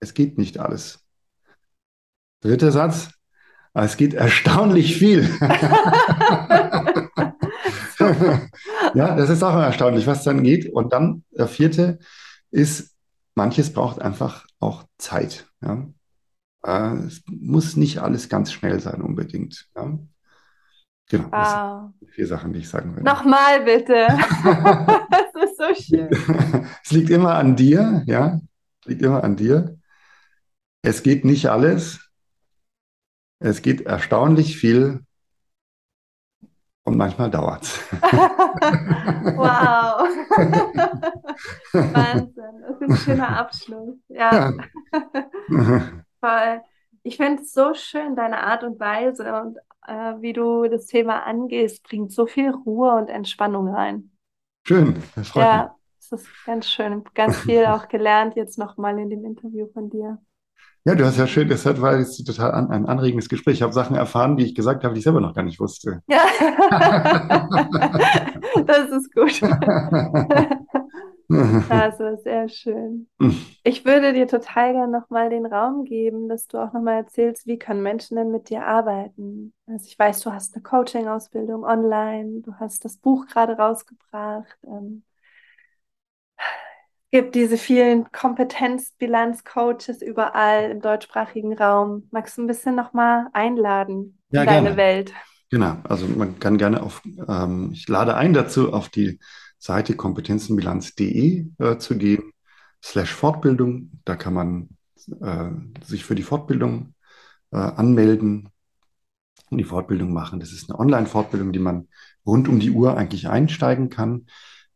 Es 0.00 0.12
geht 0.14 0.36
nicht 0.36 0.58
alles. 0.58 1.00
Dritter 2.42 2.70
Satz, 2.70 3.10
es 3.72 3.96
geht 3.96 4.12
erstaunlich 4.14 4.96
viel. 4.96 5.22
ja, 8.94 9.16
das 9.16 9.30
ist 9.30 9.42
auch 9.42 9.54
erstaunlich, 9.54 10.06
was 10.06 10.24
dann 10.24 10.42
geht. 10.42 10.72
Und 10.72 10.92
dann 10.92 11.24
der 11.30 11.48
vierte 11.48 11.98
ist, 12.50 12.94
manches 13.34 13.72
braucht 13.72 14.02
einfach 14.02 14.46
auch 14.60 14.84
Zeit. 14.98 15.46
Ja? 15.62 15.86
Äh, 16.64 16.96
es 17.06 17.22
muss 17.26 17.76
nicht 17.76 17.98
alles 17.98 18.28
ganz 18.28 18.52
schnell 18.52 18.80
sein 18.80 19.02
unbedingt. 19.02 19.68
Ja? 19.76 19.98
Genau. 21.08 21.30
Wow. 21.30 21.92
vier 22.08 22.26
Sachen, 22.26 22.52
die 22.52 22.58
ich 22.60 22.68
sagen 22.68 22.90
würde. 22.92 23.04
Nochmal 23.04 23.62
bitte. 23.62 24.08
das 25.10 25.44
ist 25.44 25.55
so 25.66 25.82
schön. 25.82 26.08
es 26.84 26.90
liegt 26.90 27.10
immer 27.10 27.34
an 27.34 27.56
dir, 27.56 28.02
ja. 28.06 28.40
Es 28.80 28.86
liegt 28.86 29.02
immer 29.02 29.24
an 29.24 29.36
dir. 29.36 29.78
Es 30.82 31.02
geht 31.02 31.24
nicht 31.24 31.46
alles. 31.46 32.10
Es 33.38 33.62
geht 33.62 33.82
erstaunlich 33.82 34.56
viel. 34.56 35.00
Und 36.84 36.96
manchmal 36.96 37.30
dauert 37.30 37.64
es. 37.64 37.80
wow. 39.36 40.08
Wahnsinn. 41.72 42.62
Das 42.62 42.80
ist 42.80 42.90
ein 42.90 42.96
schöner 42.96 43.36
Abschluss. 43.36 43.96
Ja. 44.08 44.52
ja. 44.52 45.82
Voll. 46.20 46.62
Ich 47.02 47.16
finde 47.16 47.42
es 47.42 47.52
so 47.52 47.74
schön, 47.74 48.14
deine 48.14 48.44
Art 48.44 48.62
und 48.62 48.78
Weise 48.78 49.34
und 49.42 49.58
äh, 49.86 50.20
wie 50.20 50.32
du 50.32 50.68
das 50.68 50.86
Thema 50.86 51.24
angehst, 51.24 51.82
bringt 51.82 52.12
so 52.12 52.26
viel 52.26 52.50
Ruhe 52.50 52.94
und 52.94 53.08
Entspannung 53.08 53.68
rein. 53.68 54.15
Schön, 54.66 54.96
das 55.14 55.28
freut 55.28 55.44
ja, 55.44 55.52
mich. 55.52 55.62
Ja, 55.62 55.76
es 56.00 56.12
ist 56.12 56.26
ganz 56.44 56.68
schön. 56.68 57.04
Ganz 57.14 57.38
viel 57.38 57.66
auch 57.66 57.86
gelernt 57.86 58.34
jetzt 58.34 58.58
nochmal 58.58 58.98
in 58.98 59.10
dem 59.10 59.24
Interview 59.24 59.68
von 59.72 59.90
dir. 59.90 60.18
Ja, 60.84 60.96
du 60.96 61.04
hast 61.04 61.18
ja 61.18 61.28
schön, 61.28 61.48
das 61.48 61.64
war 61.80 61.96
jetzt 61.96 62.16
total 62.24 62.50
an, 62.50 62.70
ein 62.70 62.86
anregendes 62.86 63.28
Gespräch. 63.28 63.54
Ich 63.54 63.62
habe 63.62 63.72
Sachen 63.72 63.94
erfahren, 63.94 64.36
die 64.36 64.44
ich 64.44 64.56
gesagt 64.56 64.82
habe, 64.82 64.94
die 64.94 64.98
ich 64.98 65.04
selber 65.04 65.20
noch 65.20 65.34
gar 65.34 65.44
nicht 65.44 65.60
wusste. 65.60 66.02
Ja, 66.08 66.18
das 68.66 68.90
ist 68.90 69.14
gut. 69.14 69.40
Also 71.68 72.14
sehr 72.22 72.48
schön. 72.48 73.08
Ich 73.64 73.84
würde 73.84 74.12
dir 74.12 74.28
total 74.28 74.74
gerne 74.74 74.92
nochmal 74.92 75.28
den 75.28 75.44
Raum 75.44 75.84
geben, 75.84 76.28
dass 76.28 76.46
du 76.46 76.58
auch 76.58 76.72
nochmal 76.72 76.98
erzählst, 76.98 77.48
wie 77.48 77.58
können 77.58 77.82
Menschen 77.82 78.16
denn 78.16 78.30
mit 78.30 78.48
dir 78.48 78.64
arbeiten? 78.64 79.52
Also 79.66 79.86
ich 79.86 79.98
weiß, 79.98 80.20
du 80.20 80.32
hast 80.32 80.54
eine 80.54 80.62
Coaching-Ausbildung 80.62 81.64
online, 81.64 82.40
du 82.42 82.54
hast 82.60 82.84
das 82.84 82.98
Buch 82.98 83.26
gerade 83.26 83.54
rausgebracht. 83.54 84.56
Ähm, 84.64 85.02
gibt 87.10 87.34
diese 87.34 87.56
vielen 87.56 88.10
Kompetenzbilanz-Coaches 88.12 90.02
überall 90.02 90.70
im 90.70 90.80
deutschsprachigen 90.80 91.56
Raum. 91.56 92.06
Magst 92.12 92.38
du 92.38 92.42
ein 92.42 92.46
bisschen 92.46 92.76
nochmal 92.76 93.26
einladen 93.32 94.18
ja, 94.30 94.42
in 94.42 94.46
deine 94.46 94.76
Welt? 94.76 95.12
Genau, 95.50 95.76
also 95.84 96.06
man 96.06 96.38
kann 96.38 96.58
gerne 96.58 96.82
auf, 96.82 97.02
ähm, 97.28 97.70
ich 97.72 97.88
lade 97.88 98.16
ein 98.16 98.34
dazu 98.34 98.72
auf 98.72 98.88
die 98.88 99.18
Seite 99.58 99.96
kompetenzenbilanz.de 99.96 101.46
äh, 101.58 101.78
zu 101.78 101.98
gehen, 101.98 102.32
slash 102.84 103.12
Fortbildung. 103.12 103.90
Da 104.04 104.14
kann 104.14 104.34
man 104.34 104.68
äh, 105.20 105.50
sich 105.84 106.04
für 106.04 106.14
die 106.14 106.22
Fortbildung 106.22 106.94
äh, 107.50 107.56
anmelden 107.56 108.50
die 109.50 109.64
Fortbildung 109.64 110.12
machen. 110.12 110.40
Das 110.40 110.52
ist 110.52 110.70
eine 110.70 110.78
Online-Fortbildung, 110.78 111.52
die 111.52 111.58
man 111.58 111.88
rund 112.26 112.48
um 112.48 112.58
die 112.58 112.70
Uhr 112.70 112.96
eigentlich 112.96 113.28
einsteigen 113.28 113.90
kann. 113.90 114.26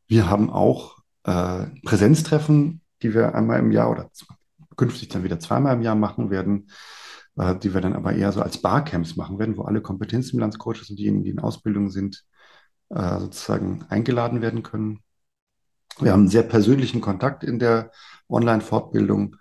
Wir 0.07 0.29
haben 0.31 0.51
auch 0.51 0.99
äh, 1.25 1.66
Präsenztreffen, 1.85 2.81
die 3.03 3.14
wir 3.14 3.35
einmal 3.35 3.59
im 3.59 3.73
Jahr 3.73 3.91
oder 3.91 4.11
künftig 4.77 5.09
dann 5.09 5.25
wieder 5.25 5.41
zweimal 5.41 5.75
im 5.75 5.83
Jahr 5.83 5.97
machen 5.97 6.31
werden, 6.31 6.71
äh, 7.37 7.57
die 7.57 7.75
wir 7.75 7.81
dann 7.81 7.95
aber 7.95 8.12
eher 8.12 8.33
so 8.33 8.43
als 8.43 8.59
Barcamps 8.62 9.16
machen 9.16 9.39
werden, 9.39 9.57
wo 9.57 9.62
alle 9.62 9.83
Kompetenzbilanzcoaches 9.83 10.91
und 10.91 10.99
diejenigen, 10.99 11.25
die 11.25 11.31
in 11.31 11.41
Ausbildung 11.41 11.91
sind, 11.91 12.25
äh, 12.91 13.18
sozusagen 13.21 13.85
eingeladen 13.89 14.43
werden 14.43 14.62
können. 14.62 15.01
Wir 15.99 16.12
haben 16.12 16.21
einen 16.21 16.29
sehr 16.29 16.45
persönlichen 16.45 17.01
Kontakt 17.01 17.45
in 17.45 17.59
der 17.59 17.91
Online-Fortbildung. 18.29 19.37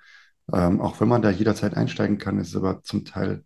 Ähm, 0.52 0.82
auch 0.82 1.00
wenn 1.00 1.08
man 1.08 1.22
da 1.22 1.30
jederzeit 1.30 1.76
einsteigen 1.76 2.18
kann, 2.18 2.40
ist 2.40 2.50
es 2.50 2.56
aber 2.56 2.82
zum 2.82 3.06
Teil 3.06 3.44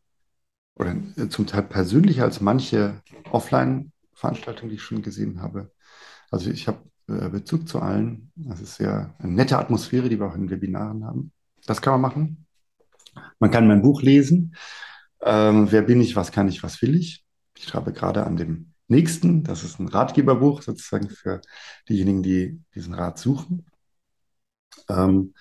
oder 0.76 0.96
äh, 1.18 1.30
zum 1.30 1.48
Teil 1.48 1.64
persönlicher 1.64 2.24
als 2.24 2.42
manche 2.42 3.02
Offline-Veranstaltungen, 3.32 4.70
die 4.70 4.76
ich 4.76 4.84
schon 4.84 5.02
gesehen 5.02 5.42
habe. 5.42 5.72
Also 6.32 6.50
ich 6.50 6.68
habe 6.68 6.80
äh, 7.08 7.30
Bezug 7.30 7.68
zu 7.68 7.80
allen. 7.80 8.32
Das 8.36 8.62
ist 8.62 8.76
sehr 8.76 9.16
eine 9.20 9.32
nette 9.34 9.58
Atmosphäre, 9.58 10.10
die 10.10 10.20
wir 10.20 10.28
auch 10.28 10.36
in 10.36 10.50
Webinaren 10.50 11.06
haben. 11.06 11.32
Das 11.66 11.82
kann 11.82 11.94
man 11.94 12.02
machen. 12.02 12.46
Man 13.40 13.52
kann 13.52 13.68
mein 13.68 13.82
Buch 13.82 14.02
lesen. 14.02 14.56
Ähm, 15.22 15.72
wer 15.72 15.84
bin 15.84 16.02
ich, 16.02 16.16
was 16.16 16.32
kann 16.32 16.48
ich, 16.48 16.64
was 16.64 16.82
will 16.82 16.96
ich? 16.96 17.24
Ich 17.58 17.66
schreibe 17.66 17.94
gerade 17.94 18.26
an 18.26 18.38
dem 18.38 18.74
nächsten. 18.88 19.44
Das 19.44 19.64
ist 19.64 19.80
ein 19.80 19.88
Ratgeberbuch 19.88 20.62
sozusagen 20.62 21.10
für 21.10 21.42
diejenigen, 21.88 22.24
die 22.24 22.62
diesen 22.74 22.94
Rat 22.94 23.18
suchen. 23.20 23.66
Ähm, 24.90 25.34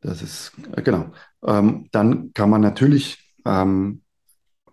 das 0.00 0.22
ist, 0.22 0.52
äh, 0.76 0.82
genau. 0.82 1.12
Ähm, 1.42 1.88
dann 1.92 2.32
kann 2.32 2.50
man 2.50 2.60
natürlich 2.60 3.34
ähm, 3.44 4.02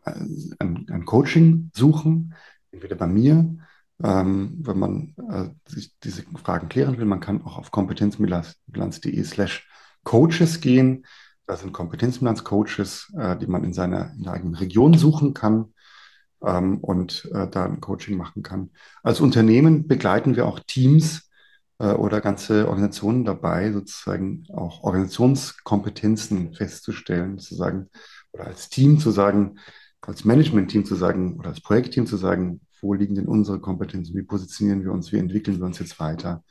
ein, 0.06 0.86
ein, 0.90 1.06
Coaching 1.06 1.72
suchen, 1.74 2.34
entweder 2.72 2.96
bei 2.96 3.08
mir, 3.08 3.58
ähm, 4.04 4.58
wenn 4.62 4.80
man 4.80 5.16
äh, 5.30 5.70
sich 5.70 5.94
diese 6.04 6.24
Fragen 6.44 6.70
klären 6.70 6.98
will. 6.98 7.06
Man 7.06 7.20
kann 7.20 7.42
auch 7.44 7.58
auf 7.58 7.72
kompetenzbilanz.de 7.72 9.24
slash 9.24 9.68
coaches 10.04 10.62
gehen. 10.62 11.06
Das 11.48 11.62
sind 11.62 11.74
Kompetenzbilanz-Coaches, 11.74 13.14
äh, 13.18 13.38
die 13.38 13.48
man 13.48 13.64
in 13.64 13.74
seiner, 13.74 14.12
in 14.14 14.24
der 14.24 14.34
eigenen 14.34 14.56
Region 14.56 14.96
suchen 14.96 15.34
kann 15.34 15.74
ähm, 16.44 16.80
und 16.80 17.30
äh, 17.34 17.48
da 17.48 17.66
ein 17.66 17.82
Coaching 17.82 18.18
machen 18.18 18.44
kann. 18.44 18.72
Als 19.04 19.20
Unternehmen 19.20 19.88
begleiten 19.88 20.36
wir 20.36 20.46
auch 20.46 20.60
Teams 20.60 21.30
äh, 21.80 21.92
oder 21.92 22.22
ganze 22.22 22.68
Organisationen 22.68 23.26
dabei, 23.26 23.72
sozusagen 23.72 24.46
auch 24.54 24.84
Organisationskompetenzen 24.84 26.54
festzustellen, 26.54 27.38
sozusagen, 27.38 27.90
oder 28.32 28.48
als 28.48 28.70
Team 28.70 29.00
zu 29.00 29.12
sagen, 29.12 29.60
als 30.08 30.26
Management-Team 30.26 30.86
zu 30.86 30.96
sagen 30.96 31.40
oder 31.40 31.50
als 31.50 31.62
Projektteam 31.62 32.06
zu 32.06 32.18
sagen, 32.18 32.62
wo 32.82 32.94
liegen 32.94 33.16
denn 33.16 33.28
unsere 33.28 33.60
Kompetenzen, 33.60 34.16
wie 34.16 34.24
positionieren 34.24 34.84
wir 34.84 34.92
uns, 34.92 35.12
wie 35.12 35.18
entwickeln 35.18 35.58
wir 35.58 35.66
uns 35.66 35.80
jetzt 35.80 36.00
weiter. 36.00 36.44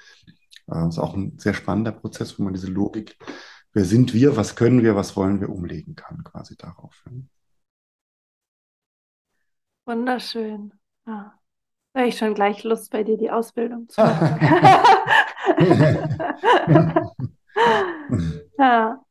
Äh, 0.66 0.74
das 0.74 0.94
ist 0.94 0.98
auch 0.98 1.14
ein 1.14 1.38
sehr 1.38 1.55
spannender 1.55 1.92
Prozess, 1.92 2.38
wo 2.38 2.42
man 2.42 2.55
diese 2.55 2.70
Logik, 2.70 3.16
wer 3.72 3.84
sind 3.84 4.14
wir, 4.14 4.36
was 4.36 4.57
können 4.57 4.82
wir, 4.82 4.96
was 4.96 5.16
wollen 5.16 5.40
wir, 5.40 5.48
umlegen 5.48 5.94
kann, 5.94 6.24
quasi 6.24 6.57
darauf. 6.57 7.05
Wunderschön. 9.86 10.72
Ja. 11.07 11.38
Da 11.92 12.00
habe 12.00 12.09
ich 12.09 12.18
schon 12.18 12.34
gleich 12.34 12.64
Lust, 12.64 12.90
bei 12.90 13.05
dir 13.05 13.16
die 13.16 13.30
Ausbildung 13.30 13.88
zu 13.88 14.00
machen. 14.05 14.38
ja. 18.59 19.03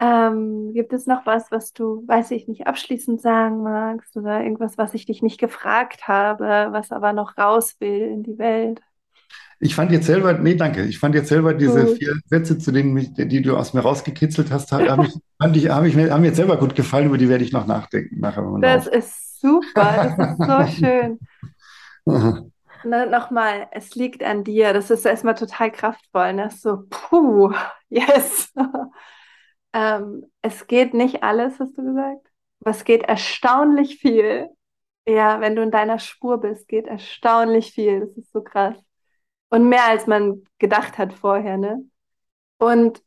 Ähm, 0.00 0.72
gibt 0.74 0.92
es 0.92 1.06
noch 1.06 1.26
was, 1.26 1.50
was 1.50 1.72
du, 1.72 2.04
weiß 2.06 2.30
ich 2.30 2.46
nicht, 2.46 2.66
abschließend 2.66 3.20
sagen 3.20 3.62
magst 3.62 4.16
oder 4.16 4.42
irgendwas, 4.42 4.78
was 4.78 4.94
ich 4.94 5.06
dich 5.06 5.22
nicht 5.22 5.40
gefragt 5.40 6.06
habe, 6.06 6.68
was 6.70 6.92
aber 6.92 7.12
noch 7.12 7.36
raus 7.36 7.76
will 7.80 8.02
in 8.02 8.22
die 8.22 8.38
Welt? 8.38 8.80
Ich 9.60 9.74
fand 9.74 9.90
jetzt 9.90 10.06
selber, 10.06 10.34
nee, 10.34 10.54
danke. 10.54 10.84
Ich 10.84 11.00
fand 11.00 11.16
jetzt 11.16 11.28
selber 11.28 11.52
diese 11.52 11.84
gut. 11.84 11.98
vier 11.98 12.14
Sätze, 12.26 12.58
zu 12.58 12.70
denen 12.70 12.92
mich, 12.92 13.12
die 13.14 13.42
du 13.42 13.56
aus 13.56 13.74
mir 13.74 13.80
rausgekitzelt 13.80 14.52
hast, 14.52 14.70
hab 14.70 15.02
ich, 15.02 15.12
fand 15.42 15.56
ich, 15.56 15.68
hab 15.68 15.84
ich, 15.84 15.96
haben 15.96 16.20
mir 16.20 16.28
jetzt 16.28 16.36
selber 16.36 16.58
gut 16.58 16.76
gefallen, 16.76 17.06
über 17.06 17.18
die 17.18 17.28
werde 17.28 17.42
ich 17.42 17.52
noch 17.52 17.66
nachdenken. 17.66 18.20
Nachher, 18.20 18.44
das 18.60 18.86
auf. 18.86 18.94
ist 18.94 19.40
super, 19.40 20.14
das 20.16 20.30
ist 20.30 20.46
so 20.46 20.86
schön. 20.86 21.18
Nochmal, 22.84 23.66
es 23.72 23.96
liegt 23.96 24.22
an 24.22 24.44
dir. 24.44 24.72
Das 24.72 24.90
ist 24.90 25.04
erstmal 25.04 25.34
total 25.34 25.72
kraftvoll. 25.72 26.32
Ne? 26.34 26.50
So, 26.56 26.84
puh, 26.88 27.52
yes. 27.88 28.52
Ähm, 29.72 30.30
es 30.42 30.66
geht 30.66 30.94
nicht 30.94 31.22
alles, 31.22 31.58
hast 31.60 31.76
du 31.76 31.84
gesagt, 31.84 32.26
aber 32.60 32.70
es 32.70 32.84
geht 32.84 33.02
erstaunlich 33.02 33.98
viel. 34.00 34.48
Ja, 35.06 35.40
wenn 35.40 35.56
du 35.56 35.62
in 35.62 35.70
deiner 35.70 35.98
Spur 35.98 36.38
bist, 36.38 36.68
geht 36.68 36.86
erstaunlich 36.86 37.72
viel. 37.72 38.00
Das 38.00 38.16
ist 38.16 38.32
so 38.32 38.42
krass. 38.42 38.76
Und 39.50 39.68
mehr 39.68 39.84
als 39.84 40.06
man 40.06 40.42
gedacht 40.58 40.98
hat 40.98 41.14
vorher, 41.14 41.56
ne? 41.56 41.84
Und 42.58 43.02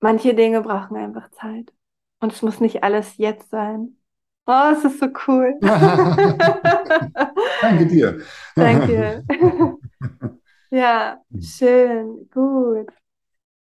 manche 0.00 0.34
Dinge 0.34 0.62
brauchen 0.62 0.96
einfach 0.96 1.30
Zeit. 1.30 1.72
Und 2.20 2.32
es 2.32 2.42
muss 2.42 2.60
nicht 2.60 2.82
alles 2.82 3.16
jetzt 3.18 3.50
sein. 3.50 3.96
Oh, 4.46 4.72
es 4.72 4.84
ist 4.84 4.98
so 4.98 5.06
cool. 5.26 5.54
Danke 7.60 7.86
dir. 7.86 8.20
Danke. 8.56 9.24
ja, 10.70 11.22
schön, 11.40 12.28
gut. 12.32 12.88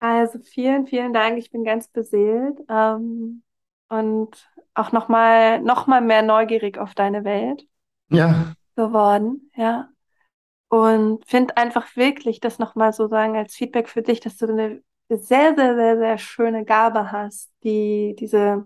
Also 0.01 0.39
vielen, 0.39 0.87
vielen 0.87 1.13
Dank. 1.13 1.37
Ich 1.37 1.51
bin 1.51 1.63
ganz 1.63 1.87
beseelt 1.87 2.59
ähm, 2.67 3.43
und 3.87 4.49
auch 4.73 4.91
nochmal 4.91 5.61
noch 5.61 5.85
mal 5.85 6.01
mehr 6.01 6.23
neugierig 6.23 6.79
auf 6.79 6.95
deine 6.95 7.23
Welt 7.23 7.67
ja. 8.09 8.55
geworden. 8.75 9.51
Ja. 9.55 9.89
Und 10.69 11.23
finde 11.27 11.55
einfach 11.55 11.95
wirklich 11.95 12.39
das 12.39 12.57
nochmal 12.57 12.93
so 12.93 13.07
sagen 13.07 13.37
als 13.37 13.53
Feedback 13.53 13.87
für 13.87 14.01
dich, 14.01 14.19
dass 14.19 14.37
du 14.37 14.47
eine 14.47 14.81
sehr, 15.07 15.53
sehr, 15.55 15.75
sehr, 15.75 15.97
sehr 15.97 16.17
schöne 16.17 16.65
Gabe 16.65 17.11
hast, 17.11 17.51
die 17.63 18.15
diese 18.17 18.65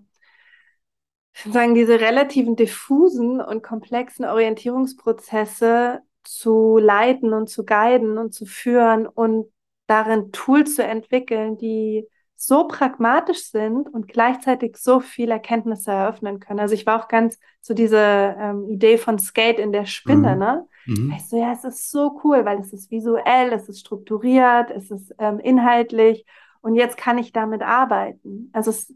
sagen, 1.33 1.75
diese 1.75 1.99
relativen 1.99 2.55
diffusen 2.55 3.41
und 3.41 3.61
komplexen 3.61 4.23
Orientierungsprozesse 4.23 5.99
zu 6.23 6.77
leiten 6.77 7.33
und 7.33 7.49
zu 7.49 7.65
guiden 7.65 8.17
und 8.17 8.33
zu 8.33 8.45
führen 8.45 9.05
und 9.05 9.51
darin 9.87 10.31
Tools 10.31 10.75
zu 10.75 10.83
entwickeln, 10.83 11.57
die 11.57 12.07
so 12.35 12.67
pragmatisch 12.67 13.49
sind 13.49 13.87
und 13.87 14.07
gleichzeitig 14.07 14.77
so 14.77 14.99
viel 14.99 15.31
Erkenntnisse 15.31 15.91
eröffnen 15.91 16.39
können. 16.39 16.59
Also 16.59 16.73
ich 16.73 16.85
war 16.85 17.01
auch 17.01 17.07
ganz 17.07 17.39
so 17.61 17.73
diese 17.73 17.97
ähm, 17.97 18.67
Idee 18.69 18.97
von 18.97 19.19
Skate 19.19 19.59
in 19.59 19.71
der 19.71 19.85
Spinne, 19.85 20.33
mhm. 20.33 20.39
ne? 20.39 20.67
Mhm. 20.85 21.13
Ich 21.15 21.27
so, 21.27 21.39
ja, 21.39 21.53
es 21.53 21.63
ist 21.63 21.89
so 21.89 22.19
cool, 22.23 22.45
weil 22.45 22.59
es 22.59 22.73
ist 22.73 22.91
visuell, 22.91 23.53
es 23.53 23.69
ist 23.69 23.79
strukturiert, 23.79 24.69
es 24.69 24.91
ist 24.91 25.15
ähm, 25.17 25.39
inhaltlich 25.39 26.25
und 26.61 26.75
jetzt 26.75 26.97
kann 26.97 27.17
ich 27.17 27.31
damit 27.31 27.61
arbeiten. 27.61 28.49
Also 28.53 28.69
es, 28.69 28.93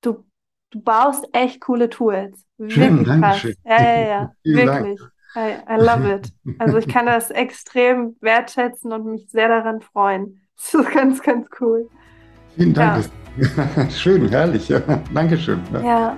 du 0.00 0.24
du 0.70 0.80
baust 0.80 1.26
echt 1.32 1.60
coole 1.60 1.88
Tools. 1.88 2.44
Schön, 2.66 2.98
Wirklich 2.98 3.20
krass. 3.20 3.38
Schön. 3.38 3.54
Ja, 3.64 3.82
ja, 3.82 4.08
ja. 4.08 4.32
Wirklich. 4.44 5.00
I, 5.36 5.56
I 5.68 5.76
love 5.76 6.08
it. 6.08 6.32
Also 6.58 6.78
ich 6.78 6.88
kann 6.88 7.06
das 7.06 7.30
extrem 7.30 8.16
wertschätzen 8.20 8.92
und 8.92 9.06
mich 9.06 9.28
sehr 9.30 9.48
daran 9.48 9.80
freuen. 9.80 10.40
Das 10.56 10.74
ist 10.74 10.92
ganz, 10.94 11.22
ganz 11.22 11.46
cool. 11.60 11.88
Vielen 12.56 12.74
Dank. 12.74 13.04
Ja. 13.36 13.90
Schön, 13.90 14.28
herrlich. 14.28 14.68
Ja. 14.68 14.80
Dankeschön. 15.12 15.60
Ja, 15.72 15.80
ja 15.80 16.16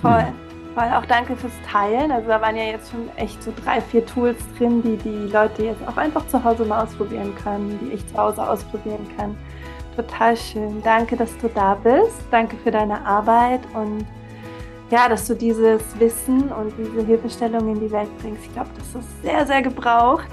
voll. 0.00 0.26
Voll. 0.74 0.90
Auch 0.94 1.04
danke 1.04 1.36
fürs 1.36 1.52
Teilen. 1.70 2.10
Also 2.10 2.28
da 2.28 2.40
waren 2.40 2.56
ja 2.56 2.64
jetzt 2.64 2.90
schon 2.90 3.10
echt 3.16 3.42
so 3.42 3.52
drei, 3.62 3.78
vier 3.80 4.06
Tools 4.06 4.38
drin, 4.56 4.82
die 4.82 4.96
die 4.96 5.30
Leute 5.30 5.64
jetzt 5.64 5.86
auch 5.86 5.98
einfach 5.98 6.26
zu 6.28 6.42
Hause 6.42 6.64
mal 6.64 6.84
ausprobieren 6.84 7.34
können, 7.34 7.78
die 7.82 7.92
ich 7.92 8.06
zu 8.08 8.16
Hause 8.16 8.48
ausprobieren 8.48 9.06
kann. 9.18 9.36
Total 9.96 10.34
schön. 10.34 10.80
Danke, 10.82 11.16
dass 11.16 11.36
du 11.38 11.48
da 11.48 11.74
bist. 11.74 12.22
Danke 12.30 12.56
für 12.56 12.70
deine 12.70 13.04
Arbeit 13.04 13.60
und 13.74 14.06
ja, 14.92 15.08
dass 15.08 15.26
du 15.26 15.34
dieses 15.34 15.80
Wissen 15.98 16.52
und 16.52 16.74
diese 16.76 17.06
Hilfestellung 17.06 17.74
in 17.74 17.80
die 17.80 17.90
Welt 17.90 18.10
bringst. 18.20 18.44
Ich 18.44 18.52
glaube, 18.52 18.68
das 18.76 19.02
ist 19.02 19.22
sehr, 19.22 19.46
sehr 19.46 19.62
gebraucht. 19.62 20.28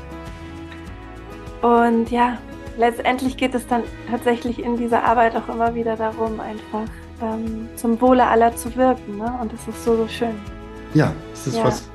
Und 1.62 2.12
ja, 2.12 2.38
letztendlich 2.78 3.38
geht 3.38 3.56
es 3.56 3.66
dann 3.68 3.84
tatsächlich 4.12 4.62
in 4.62 4.76
dieser 4.76 5.02
Arbeit 5.02 5.34
auch 5.38 5.48
immer 5.48 5.74
wieder 5.76 5.96
darum, 5.96 6.42
einfach 6.42 6.84
ähm, 7.22 7.70
zum 7.78 8.02
Wohle 8.02 8.28
aller 8.28 8.54
zu 8.54 8.76
wirken. 8.76 9.18
Ne? 9.18 9.34
Und 9.42 9.54
das 9.54 9.66
ist 9.66 9.86
so, 9.86 9.96
so 9.96 10.10
schön. 10.10 10.36
Ja, 10.94 11.14
es 11.34 11.48
ist, 11.48 11.56
ja. 11.56 11.64
Was, 11.64 11.90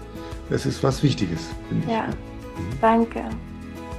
es 0.48 0.64
ist 0.64 0.82
was 0.82 1.02
Wichtiges, 1.02 1.50
finde 1.68 1.84
ich. 1.86 1.92
Ja, 1.92 2.04
mhm. 2.04 2.80
danke. 2.80 3.24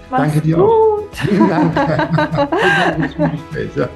Mach's 0.09 0.23
Danke 0.23 0.41
dir 0.41 0.55
gut. 0.55 0.65
auch. 0.65 1.03
Vielen 1.11 1.49
Dank. 1.49 1.75
ja. 3.75 3.89